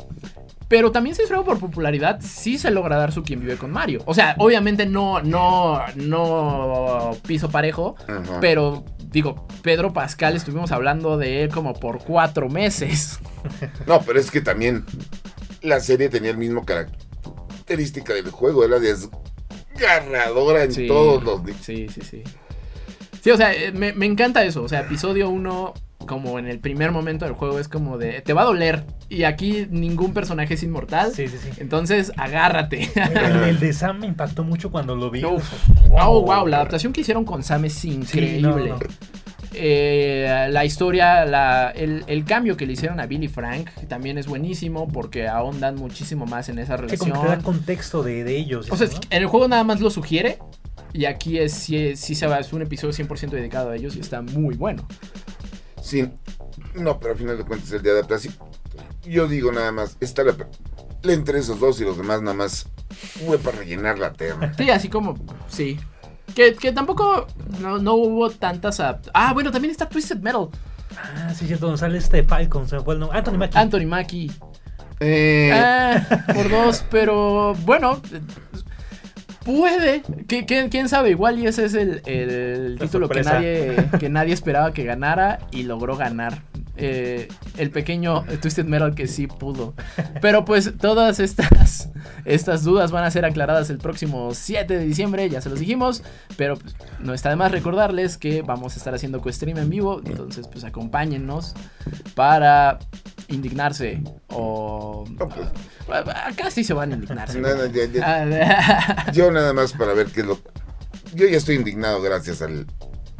Pero 0.67 0.91
también 0.91 1.15
si 1.15 1.21
es 1.21 1.27
juego 1.27 1.43
por 1.43 1.59
popularidad, 1.59 2.19
sí 2.21 2.57
se 2.57 2.71
logra 2.71 2.97
dar 2.97 3.11
su 3.11 3.23
quien 3.23 3.41
vive 3.41 3.57
con 3.57 3.71
Mario. 3.71 4.01
O 4.05 4.13
sea, 4.13 4.35
obviamente 4.37 4.85
no, 4.85 5.21
no, 5.21 5.85
no 5.95 7.11
piso 7.27 7.49
parejo. 7.49 7.95
Ajá. 8.07 8.39
Pero 8.39 8.85
digo, 9.11 9.45
Pedro 9.61 9.93
Pascal 9.93 10.35
estuvimos 10.35 10.71
hablando 10.71 11.17
de 11.17 11.43
él 11.43 11.49
como 11.49 11.73
por 11.73 11.99
cuatro 11.99 12.49
meses. 12.49 13.19
No, 13.87 14.01
pero 14.03 14.19
es 14.19 14.29
que 14.29 14.39
también 14.39 14.85
la 15.61 15.79
serie 15.79 16.09
tenía 16.09 16.29
el 16.29 16.37
mismo 16.37 16.63
característica 16.63 18.13
del 18.13 18.29
juego. 18.29 18.63
Era 18.63 18.77
desgarradora 18.79 20.63
en 20.63 20.71
Sí, 20.71 20.87
todos 20.87 21.23
los... 21.23 21.41
Sí, 21.61 21.87
sí, 21.89 22.01
sí. 22.01 22.23
Sí, 23.21 23.31
o 23.31 23.37
sea, 23.37 23.53
eh, 23.53 23.71
me, 23.71 23.93
me 23.93 24.05
encanta 24.05 24.43
eso. 24.43 24.61
O 24.63 24.69
sea, 24.69 24.81
episodio 24.81 25.29
1, 25.29 25.73
como 26.07 26.39
en 26.39 26.47
el 26.47 26.59
primer 26.59 26.91
momento 26.91 27.25
del 27.25 27.33
juego, 27.33 27.59
es 27.59 27.67
como 27.67 27.97
de. 27.97 28.21
Te 28.21 28.33
va 28.33 28.41
a 28.41 28.45
doler. 28.45 28.83
Y 29.09 29.23
aquí 29.23 29.67
ningún 29.69 30.13
personaje 30.13 30.53
es 30.53 30.63
inmortal. 30.63 31.11
Sí, 31.13 31.27
sí, 31.27 31.37
sí. 31.41 31.49
Entonces, 31.57 32.11
agárrate. 32.17 32.89
El, 32.95 33.43
el 33.43 33.59
de 33.59 33.73
Sam 33.73 33.99
me 33.99 34.07
impactó 34.07 34.43
mucho 34.43 34.71
cuando 34.71 34.95
lo 34.95 35.09
vi. 35.11 35.23
Uf. 35.25 35.43
Oh, 35.99 36.21
wow, 36.21 36.47
la 36.47 36.57
adaptación 36.57 36.93
que 36.93 37.01
hicieron 37.01 37.25
con 37.25 37.43
Sam 37.43 37.65
es 37.65 37.83
increíble. 37.85 38.41
no, 38.41 38.57
no. 38.57 38.79
Eh, 39.53 40.47
la 40.49 40.63
historia, 40.63 41.25
la- 41.25 41.71
el, 41.75 42.03
el 42.07 42.23
cambio 42.23 42.55
que 42.55 42.65
le 42.65 42.73
hicieron 42.73 43.01
a 43.01 43.05
Billy 43.05 43.27
Frank 43.27 43.69
también 43.89 44.17
es 44.17 44.25
buenísimo 44.27 44.87
porque 44.87 45.27
ahondan 45.27 45.75
muchísimo 45.75 46.25
más 46.25 46.47
en 46.47 46.57
esa 46.59 46.77
relación. 46.77 47.09
como 47.11 47.21
que 47.21 47.29
te 47.29 47.35
da 47.35 47.43
contexto 47.43 48.01
de, 48.01 48.23
de 48.23 48.37
ellos. 48.37 48.71
O 48.71 48.77
sea, 48.77 48.87
en 49.09 49.21
el 49.21 49.27
juego 49.27 49.47
nada 49.49 49.63
más 49.65 49.81
lo 49.81 49.89
sugiere. 49.89 50.37
Y 50.93 51.05
aquí 51.05 51.37
es, 51.37 51.53
sí, 51.53 51.95
sí 51.95 52.15
se 52.15 52.27
va, 52.27 52.39
es 52.39 52.51
un 52.53 52.61
episodio 52.61 52.93
100% 52.93 53.29
dedicado 53.29 53.69
a 53.71 53.75
ellos 53.75 53.95
y 53.95 53.99
está 54.01 54.21
muy 54.21 54.55
bueno. 54.55 54.85
Sí. 55.81 56.09
No, 56.75 56.99
pero 56.99 57.13
al 57.13 57.19
final 57.19 57.37
de 57.37 57.43
cuentas 57.43 57.71
el 57.71 57.81
de 57.81 57.91
adaptación. 57.91 58.33
Yo 59.03 59.27
digo 59.27 59.51
nada 59.51 59.71
más. 59.71 59.97
Está 59.99 60.23
la... 60.23 60.35
la 61.01 61.13
entre 61.13 61.39
esos 61.39 61.59
dos 61.59 61.81
y 61.81 61.83
los 61.83 61.97
demás 61.97 62.21
nada 62.21 62.35
más 62.35 62.67
fue 63.25 63.37
para 63.39 63.57
rellenar 63.57 63.97
la 63.99 64.13
terna. 64.13 64.53
Sí, 64.57 64.69
así 64.69 64.89
como, 64.89 65.15
sí. 65.47 65.79
Que, 66.35 66.53
que 66.55 66.71
tampoco 66.71 67.27
no, 67.59 67.79
no 67.79 67.95
hubo 67.95 68.29
tantas... 68.29 68.79
Ah, 68.79 69.33
bueno, 69.33 69.51
también 69.51 69.71
está 69.71 69.89
Twisted 69.89 70.19
Metal. 70.19 70.47
Ah, 70.97 71.33
sí, 71.33 71.47
cierto. 71.47 71.65
Donde 71.65 71.79
sale 71.79 71.97
este 71.97 72.23
Falcon. 72.23 72.69
Se 72.69 72.77
me 72.77 72.83
fue 72.83 72.93
el 72.93 72.99
nombre. 72.99 73.17
Anthony 73.17 73.37
Mackie. 73.37 73.57
Anthony 73.57 73.85
Mackie. 73.85 74.31
Eh, 74.99 75.51
Ah, 75.51 76.05
por 76.33 76.49
dos, 76.49 76.85
pero 76.91 77.55
bueno, 77.65 77.99
puede. 79.45 80.03
¿Qui- 80.03 80.45
¿Quién, 80.45 80.69
quién 80.69 80.89
sabe? 80.89 81.11
Igual 81.11 81.39
y 81.39 81.47
ese 81.47 81.65
es 81.65 81.73
el, 81.73 82.01
el 82.05 82.77
título 82.79 83.09
que 83.09 83.21
nadie, 83.23 83.75
que 83.99 84.09
nadie 84.09 84.33
esperaba 84.33 84.73
que 84.73 84.83
ganara 84.83 85.39
y 85.51 85.63
logró 85.63 85.97
ganar. 85.97 86.43
Eh, 86.77 87.27
el 87.57 87.69
pequeño 87.69 88.23
Twisted 88.41 88.65
Metal 88.65 88.95
que 88.95 89.05
sí 89.05 89.27
pudo. 89.27 89.75
Pero 90.21 90.45
pues 90.45 90.73
todas 90.79 91.19
estas, 91.19 91.89
estas 92.25 92.63
dudas 92.63 92.91
van 92.91 93.03
a 93.03 93.11
ser 93.11 93.25
aclaradas 93.25 93.69
el 93.69 93.77
próximo 93.77 94.33
7 94.33 94.77
de 94.77 94.85
diciembre, 94.85 95.29
ya 95.29 95.41
se 95.41 95.49
los 95.49 95.59
dijimos. 95.59 96.01
Pero 96.37 96.55
pues, 96.57 96.75
no 96.99 97.13
está 97.13 97.29
de 97.29 97.35
más 97.35 97.51
recordarles 97.51 98.17
que 98.17 98.41
vamos 98.41 98.73
a 98.75 98.77
estar 98.77 98.95
haciendo 98.95 99.21
co-stream 99.21 99.57
en 99.57 99.69
vivo. 99.69 100.01
Entonces 100.05 100.47
pues 100.47 100.63
acompáñennos 100.63 101.53
para 102.15 102.79
indignarse 103.35 104.01
o... 104.29 105.05
no, 105.09 105.27
pues, 105.29 105.47
Acá 106.25 106.49
sí 106.51 106.63
se 106.63 106.73
van 106.73 106.91
a 106.91 106.95
indignarse. 106.95 107.39
nada, 107.39 107.67
ya- 107.67 107.85
ya- 107.85 108.01
Ah, 109.07 109.11
yo 109.11 109.31
nada 109.31 109.53
más 109.53 109.73
para 109.73 109.93
ver 109.93 110.07
qué 110.07 110.21
es 110.21 110.27
lo... 110.27 110.39
Yo 111.13 111.27
ya 111.27 111.37
estoy 111.37 111.55
indignado 111.55 112.01
gracias 112.01 112.41
al 112.41 112.65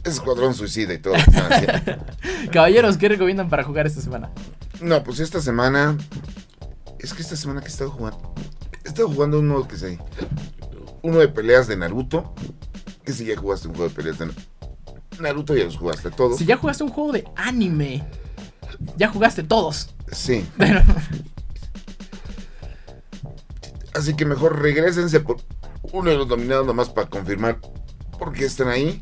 Escuadrón 0.03 0.53
Suicida 0.53 0.93
y 0.93 0.97
todo. 0.99 1.13
Caballeros, 2.51 2.97
¿qué 2.97 3.09
recomiendan 3.09 3.49
para 3.49 3.63
jugar 3.63 3.85
esta 3.87 4.01
semana? 4.01 4.31
No, 4.81 5.03
pues 5.03 5.19
esta 5.19 5.41
semana. 5.41 5.97
Es 6.99 7.13
que 7.13 7.21
esta 7.21 7.35
semana 7.35 7.61
que 7.61 7.67
he 7.67 7.69
estado 7.69 7.91
jugando. 7.91 8.33
He 8.83 8.87
estado 8.87 9.09
jugando 9.09 9.39
uno 9.39 9.67
que 9.67 9.75
se. 9.77 9.99
Uno 11.03 11.17
de 11.19 11.27
peleas 11.27 11.67
de 11.67 11.77
Naruto. 11.77 12.33
Que 13.05 13.13
si 13.13 13.25
ya 13.25 13.35
jugaste 13.37 13.67
un 13.67 13.75
juego 13.75 13.89
de 13.89 13.95
peleas 13.95 14.17
de 14.19 14.27
Na- 14.27 14.33
Naruto, 15.19 15.55
ya 15.55 15.65
los 15.65 15.77
jugaste 15.77 16.09
todos. 16.11 16.37
Si 16.37 16.45
ya 16.45 16.57
jugaste 16.57 16.83
un 16.83 16.89
juego 16.91 17.11
de 17.11 17.25
anime, 17.35 18.03
ya 18.97 19.09
jugaste 19.09 19.43
todos. 19.43 19.89
Sí. 20.11 20.47
Pero, 20.57 20.81
Así 23.93 24.15
que 24.15 24.25
mejor 24.25 24.61
regresense 24.61 25.19
por 25.19 25.37
uno 25.91 26.09
de 26.09 26.17
los 26.17 26.27
nominados 26.27 26.65
nomás 26.65 26.89
para 26.89 27.09
confirmar 27.09 27.59
por 28.17 28.31
qué 28.31 28.45
están 28.45 28.69
ahí. 28.69 29.01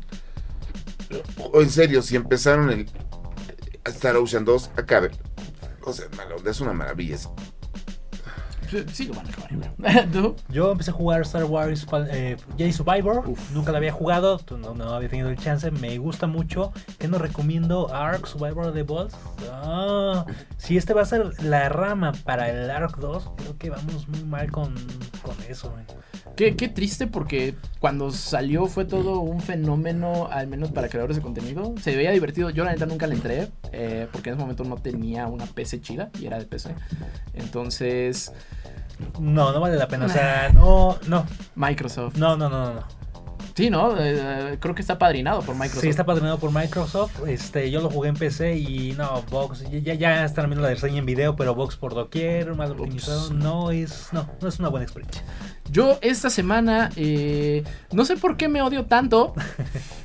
O 1.52 1.60
en 1.60 1.70
serio, 1.70 2.02
si 2.02 2.16
empezaron 2.16 2.70
el 2.70 2.90
Star 3.84 4.16
Ocean 4.16 4.44
2, 4.44 4.72
acabe. 4.76 5.10
O 5.82 5.92
sea, 5.92 6.06
es 6.44 6.60
una 6.60 6.72
maravilla. 6.72 7.16
Sí 8.92 9.06
lo 9.06 9.14
van 9.14 9.26
a 9.26 9.30
acabar. 9.30 10.08
¿Tú? 10.12 10.36
Yo 10.48 10.72
empecé 10.72 10.90
a 10.90 10.94
jugar 10.94 11.22
Star 11.22 11.44
Wars 11.44 11.86
eh, 12.10 12.36
Jedi 12.56 12.72
Survivor. 12.72 13.24
Uf. 13.26 13.50
Nunca 13.52 13.72
lo 13.72 13.78
había 13.78 13.92
jugado, 13.92 14.40
no, 14.50 14.74
no 14.74 14.90
había 14.90 15.08
tenido 15.08 15.28
el 15.28 15.36
chance. 15.36 15.70
Me 15.70 15.98
gusta 15.98 16.26
mucho. 16.26 16.72
¿Qué 16.98 17.08
nos 17.08 17.20
recomiendo? 17.20 17.92
Ark 17.94 18.26
Survivor 18.26 18.72
de 18.72 18.82
Boss. 18.82 19.12
Ah, 19.50 20.24
si 20.56 20.76
este 20.76 20.94
va 20.94 21.02
a 21.02 21.06
ser 21.06 21.42
la 21.42 21.68
rama 21.68 22.12
para 22.24 22.50
el 22.50 22.70
Ark 22.70 22.96
2, 22.98 23.30
creo 23.36 23.58
que 23.58 23.70
vamos 23.70 24.08
muy 24.08 24.24
mal 24.24 24.50
con, 24.50 24.74
con 25.34 25.44
eso. 25.48 25.72
Qué, 26.36 26.56
qué 26.56 26.68
triste 26.68 27.06
porque 27.06 27.54
cuando 27.80 28.10
salió 28.12 28.66
fue 28.66 28.84
todo 28.84 29.20
un 29.20 29.40
fenómeno, 29.40 30.28
al 30.30 30.46
menos 30.46 30.70
para 30.70 30.88
creadores 30.88 31.16
de 31.16 31.22
contenido. 31.22 31.74
Se 31.82 31.94
veía 31.96 32.10
divertido. 32.12 32.50
Yo 32.50 32.64
la 32.64 32.72
neta 32.72 32.86
nunca 32.86 33.06
le 33.06 33.14
entré 33.14 33.48
eh, 33.72 34.06
porque 34.12 34.30
en 34.30 34.34
ese 34.36 34.40
momento 34.42 34.64
no 34.64 34.76
tenía 34.76 35.26
una 35.26 35.46
PC 35.46 35.80
chida 35.80 36.10
y 36.18 36.26
era 36.26 36.38
de 36.38 36.46
PC. 36.46 36.74
Entonces, 37.34 38.32
No, 39.18 39.52
no 39.52 39.60
vale 39.60 39.76
la 39.76 39.88
pena. 39.88 40.06
O 40.06 40.08
sea, 40.08 40.50
no, 40.52 40.98
no, 41.08 41.26
Microsoft. 41.54 42.16
no, 42.16 42.36
no, 42.36 42.48
no, 42.48 42.74
no. 42.74 42.99
Sí, 43.60 43.68
¿no? 43.68 43.94
Eh, 43.98 44.56
creo 44.58 44.74
que 44.74 44.80
está 44.80 44.98
padrinado 44.98 45.42
por 45.42 45.54
Microsoft. 45.54 45.82
Sí, 45.82 45.88
está 45.90 46.06
patrocinado 46.06 46.38
por 46.38 46.50
Microsoft. 46.50 47.28
Este, 47.28 47.70
yo 47.70 47.82
lo 47.82 47.90
jugué 47.90 48.08
en 48.08 48.16
PC 48.16 48.56
y 48.56 48.92
no, 48.92 49.22
Vox, 49.30 49.70
ya, 49.70 49.92
ya 49.92 50.24
están 50.24 50.46
viendo 50.46 50.62
la 50.62 50.70
reseña 50.70 51.00
en 51.00 51.04
video, 51.04 51.36
pero 51.36 51.54
Vox 51.54 51.76
por 51.76 51.92
doquier, 51.92 52.54
mal 52.54 52.70
optimizado, 52.70 53.34
no 53.34 53.70
es, 53.70 54.08
no, 54.12 54.26
no 54.40 54.48
es 54.48 54.58
una 54.60 54.70
buena 54.70 54.84
experiencia. 54.84 55.22
Yo 55.70 55.98
esta 56.00 56.30
semana, 56.30 56.88
eh, 56.96 57.62
no 57.92 58.06
sé 58.06 58.16
por 58.16 58.38
qué 58.38 58.48
me 58.48 58.62
odio 58.62 58.86
tanto, 58.86 59.34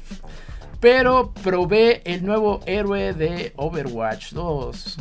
pero 0.82 1.34
probé 1.42 2.02
el 2.04 2.26
nuevo 2.26 2.60
héroe 2.66 3.14
de 3.14 3.54
Overwatch 3.56 4.34
2. 4.34 4.98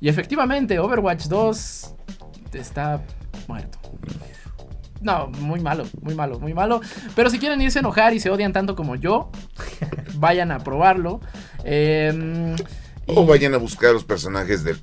Y 0.00 0.08
efectivamente, 0.08 0.78
Overwatch 0.78 1.26
2 1.26 1.94
está 2.54 3.02
muerto. 3.46 3.78
No, 5.02 5.28
muy 5.28 5.60
malo, 5.60 5.84
muy 6.00 6.14
malo, 6.14 6.38
muy 6.40 6.54
malo. 6.54 6.80
Pero 7.16 7.28
si 7.30 7.38
quieren 7.38 7.60
irse 7.60 7.78
a 7.78 7.80
enojar 7.80 8.14
y 8.14 8.20
se 8.20 8.30
odian 8.30 8.52
tanto 8.52 8.74
como 8.76 8.96
yo, 8.96 9.30
vayan 10.14 10.50
a 10.52 10.58
probarlo. 10.60 11.20
Eh, 11.64 12.54
O 13.06 13.26
vayan 13.26 13.54
a 13.54 13.56
buscar 13.58 13.92
los 13.92 14.04
personajes 14.04 14.62
de 14.64 14.76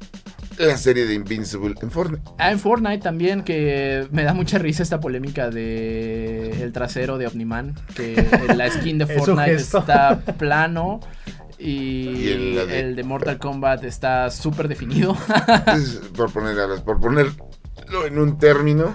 la 0.57 0.75
serie 0.77 1.05
de 1.05 1.13
Invincible 1.13 1.73
en 1.81 1.89
Fortnite. 1.89 2.21
Ah, 2.37 2.51
en 2.51 2.59
Fortnite 2.59 2.99
también, 2.99 3.43
que 3.43 4.07
me 4.11 4.23
da 4.23 4.33
mucha 4.33 4.57
risa 4.57 4.83
esta 4.83 4.99
polémica 4.99 5.49
de 5.49 6.61
el 6.61 6.73
trasero 6.73 7.17
de 7.17 7.27
Omniman, 7.27 7.75
que 7.95 8.27
la 8.55 8.69
skin 8.69 8.97
de 8.97 9.05
Fortnite 9.17 9.53
está 9.55 10.19
plano 10.19 10.99
y, 11.57 11.69
Y 11.69 12.27
el- 12.29 12.55
de- 12.67 12.79
el 12.79 12.95
de 12.97 13.03
Mortal 13.03 13.37
Kombat 13.37 13.85
está 13.85 14.29
súper 14.31 14.67
definido. 14.67 15.15
Es 15.75 16.01
por 16.15 16.29
poner 16.31 16.57
por 16.83 16.99
ponerlo 17.89 18.05
en 18.07 18.19
un 18.19 18.37
término. 18.37 18.93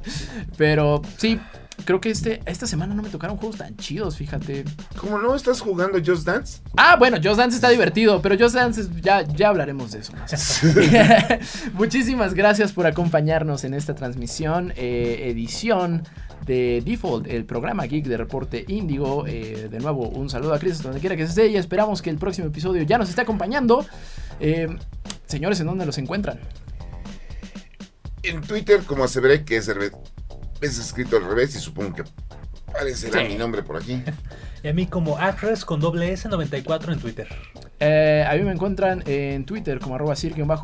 Pero 0.56 1.02
sí, 1.16 1.38
creo 1.84 2.00
que 2.00 2.10
este, 2.10 2.40
esta 2.46 2.66
semana 2.66 2.94
no 2.94 3.02
me 3.02 3.08
tocaron 3.08 3.36
juegos 3.36 3.58
tan 3.58 3.76
chidos, 3.76 4.16
fíjate. 4.16 4.64
¿Cómo 4.96 5.18
no 5.18 5.34
estás 5.34 5.60
jugando 5.60 5.98
Just 6.04 6.26
Dance? 6.26 6.60
Ah, 6.76 6.96
bueno, 6.98 7.18
Just 7.22 7.36
Dance 7.38 7.56
está 7.56 7.68
divertido, 7.70 8.20
pero 8.22 8.36
Just 8.38 8.54
Dance 8.54 8.80
es- 8.82 8.90
ya, 9.00 9.22
ya 9.22 9.48
hablaremos 9.48 9.92
de 9.92 10.00
eso. 10.00 10.12
Muchísimas 11.74 12.34
gracias 12.34 12.72
por 12.72 12.86
acompañarnos 12.86 13.64
en 13.64 13.74
esta 13.74 13.94
transmisión, 13.94 14.72
eh, 14.76 15.26
edición 15.30 16.02
de 16.46 16.82
Default, 16.84 17.26
el 17.28 17.44
programa 17.44 17.84
geek 17.84 18.06
de 18.06 18.16
Reporte 18.16 18.64
Índigo. 18.68 19.26
Eh, 19.26 19.68
de 19.70 19.78
nuevo, 19.78 20.08
un 20.08 20.28
saludo 20.30 20.54
a 20.54 20.58
Chris 20.58 20.82
donde 20.82 21.00
quiera 21.00 21.16
que 21.16 21.22
esté 21.22 21.48
y 21.48 21.56
esperamos 21.56 22.02
que 22.02 22.10
el 22.10 22.16
próximo 22.16 22.48
episodio 22.48 22.82
ya 22.82 22.98
nos 22.98 23.08
esté 23.10 23.20
acompañando. 23.22 23.84
Eh, 24.40 24.68
señores, 25.26 25.60
¿en 25.60 25.66
dónde 25.66 25.86
los 25.86 25.98
encuentran? 25.98 26.38
En 28.22 28.40
Twitter, 28.42 28.80
como 28.84 29.04
aseveré 29.04 29.44
que 29.44 29.56
es, 29.56 29.68
escrito 30.60 31.16
al 31.16 31.24
revés 31.24 31.54
y 31.54 31.58
supongo 31.58 31.94
que 31.94 32.04
aparecerá 32.68 33.20
Sí. 33.22 33.28
mi 33.28 33.34
nombre 33.36 33.62
por 33.62 33.76
aquí. 33.76 34.02
Y 34.62 34.68
a 34.68 34.74
mí 34.74 34.86
como 34.86 35.16
Acres 35.16 35.64
con 35.64 35.80
doble 35.80 36.12
S 36.12 36.28
94 36.28 36.92
en 36.92 36.98
Twitter. 36.98 37.26
Eh, 37.78 38.26
a 38.28 38.34
mí 38.34 38.42
me 38.42 38.52
encuentran 38.52 39.02
en 39.06 39.46
Twitter 39.46 39.78
como 39.78 39.94
arroba 39.94 40.14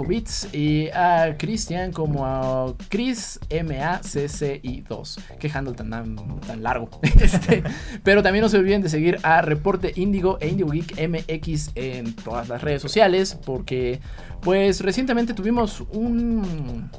bits 0.06 0.48
y 0.52 0.88
a 0.88 1.34
Cristian 1.38 1.92
como 1.92 2.26
a 2.26 2.74
Chris 2.90 3.40
MACCI2. 3.48 5.18
Qué 5.38 5.50
handle 5.52 5.74
tan, 5.74 5.88
tan, 5.88 6.40
tan 6.40 6.62
largo. 6.62 6.90
Este, 7.20 7.62
pero 8.04 8.22
también 8.22 8.42
no 8.42 8.50
se 8.50 8.58
olviden 8.58 8.82
de 8.82 8.90
seguir 8.90 9.18
a 9.22 9.40
Reporte 9.40 9.92
Índigo 9.96 10.36
e 10.40 10.48
Indigo 10.48 10.70
Geek 10.70 11.08
MX 11.08 11.70
en 11.74 12.14
todas 12.16 12.50
las 12.50 12.60
redes 12.60 12.82
sociales 12.82 13.34
porque 13.46 14.00
pues 14.42 14.82
recientemente 14.82 15.32
tuvimos 15.32 15.80
un... 15.90 16.90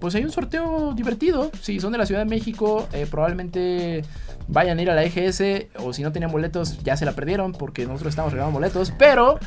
Pues 0.00 0.14
hay 0.14 0.24
un 0.24 0.30
sorteo 0.32 0.92
divertido. 0.94 1.50
Si 1.62 1.80
son 1.80 1.92
de 1.92 1.98
la 1.98 2.06
Ciudad 2.06 2.20
de 2.20 2.26
México, 2.30 2.88
eh, 2.92 3.06
probablemente 3.10 4.04
vayan 4.48 4.78
a 4.78 4.82
ir 4.82 4.90
a 4.90 4.94
la 4.94 5.02
EGS 5.04 5.68
o 5.78 5.92
si 5.92 6.02
no 6.02 6.12
tenían 6.12 6.30
boletos 6.30 6.78
ya 6.84 6.96
se 6.96 7.04
la 7.04 7.12
perdieron 7.12 7.52
porque 7.52 7.86
nosotros 7.86 8.12
estamos 8.12 8.32
regalando 8.32 8.58
boletos. 8.58 8.92
Pero 8.98 9.38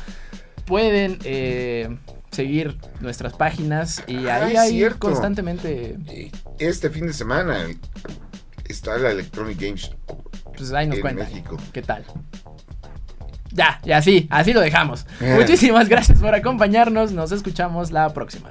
pueden 0.66 1.18
eh, 1.24 1.96
seguir 2.30 2.76
nuestras 3.00 3.32
páginas 3.34 4.02
y 4.06 4.26
Ah, 4.26 4.44
ahí 4.44 4.52
es 4.54 4.58
hay 4.58 4.90
constantemente... 4.98 5.96
Este 6.58 6.90
fin 6.90 7.06
de 7.06 7.12
semana 7.12 7.56
está 8.68 8.98
la 8.98 9.10
Electronic 9.10 9.60
Games 9.60 9.90
Pues 10.56 10.72
ahí 10.72 10.86
nos 10.86 10.96
en 10.96 11.02
cuentan. 11.02 11.28
México. 11.28 11.56
¿Qué 11.72 11.82
tal? 11.82 12.04
Ya, 13.52 13.80
y 13.84 13.90
así, 13.92 14.28
así 14.30 14.52
lo 14.52 14.60
dejamos. 14.60 15.06
Eh. 15.20 15.34
Muchísimas 15.38 15.88
gracias 15.88 16.20
por 16.20 16.34
acompañarnos. 16.34 17.12
Nos 17.12 17.32
escuchamos 17.32 17.90
la 17.90 18.12
próxima. 18.12 18.50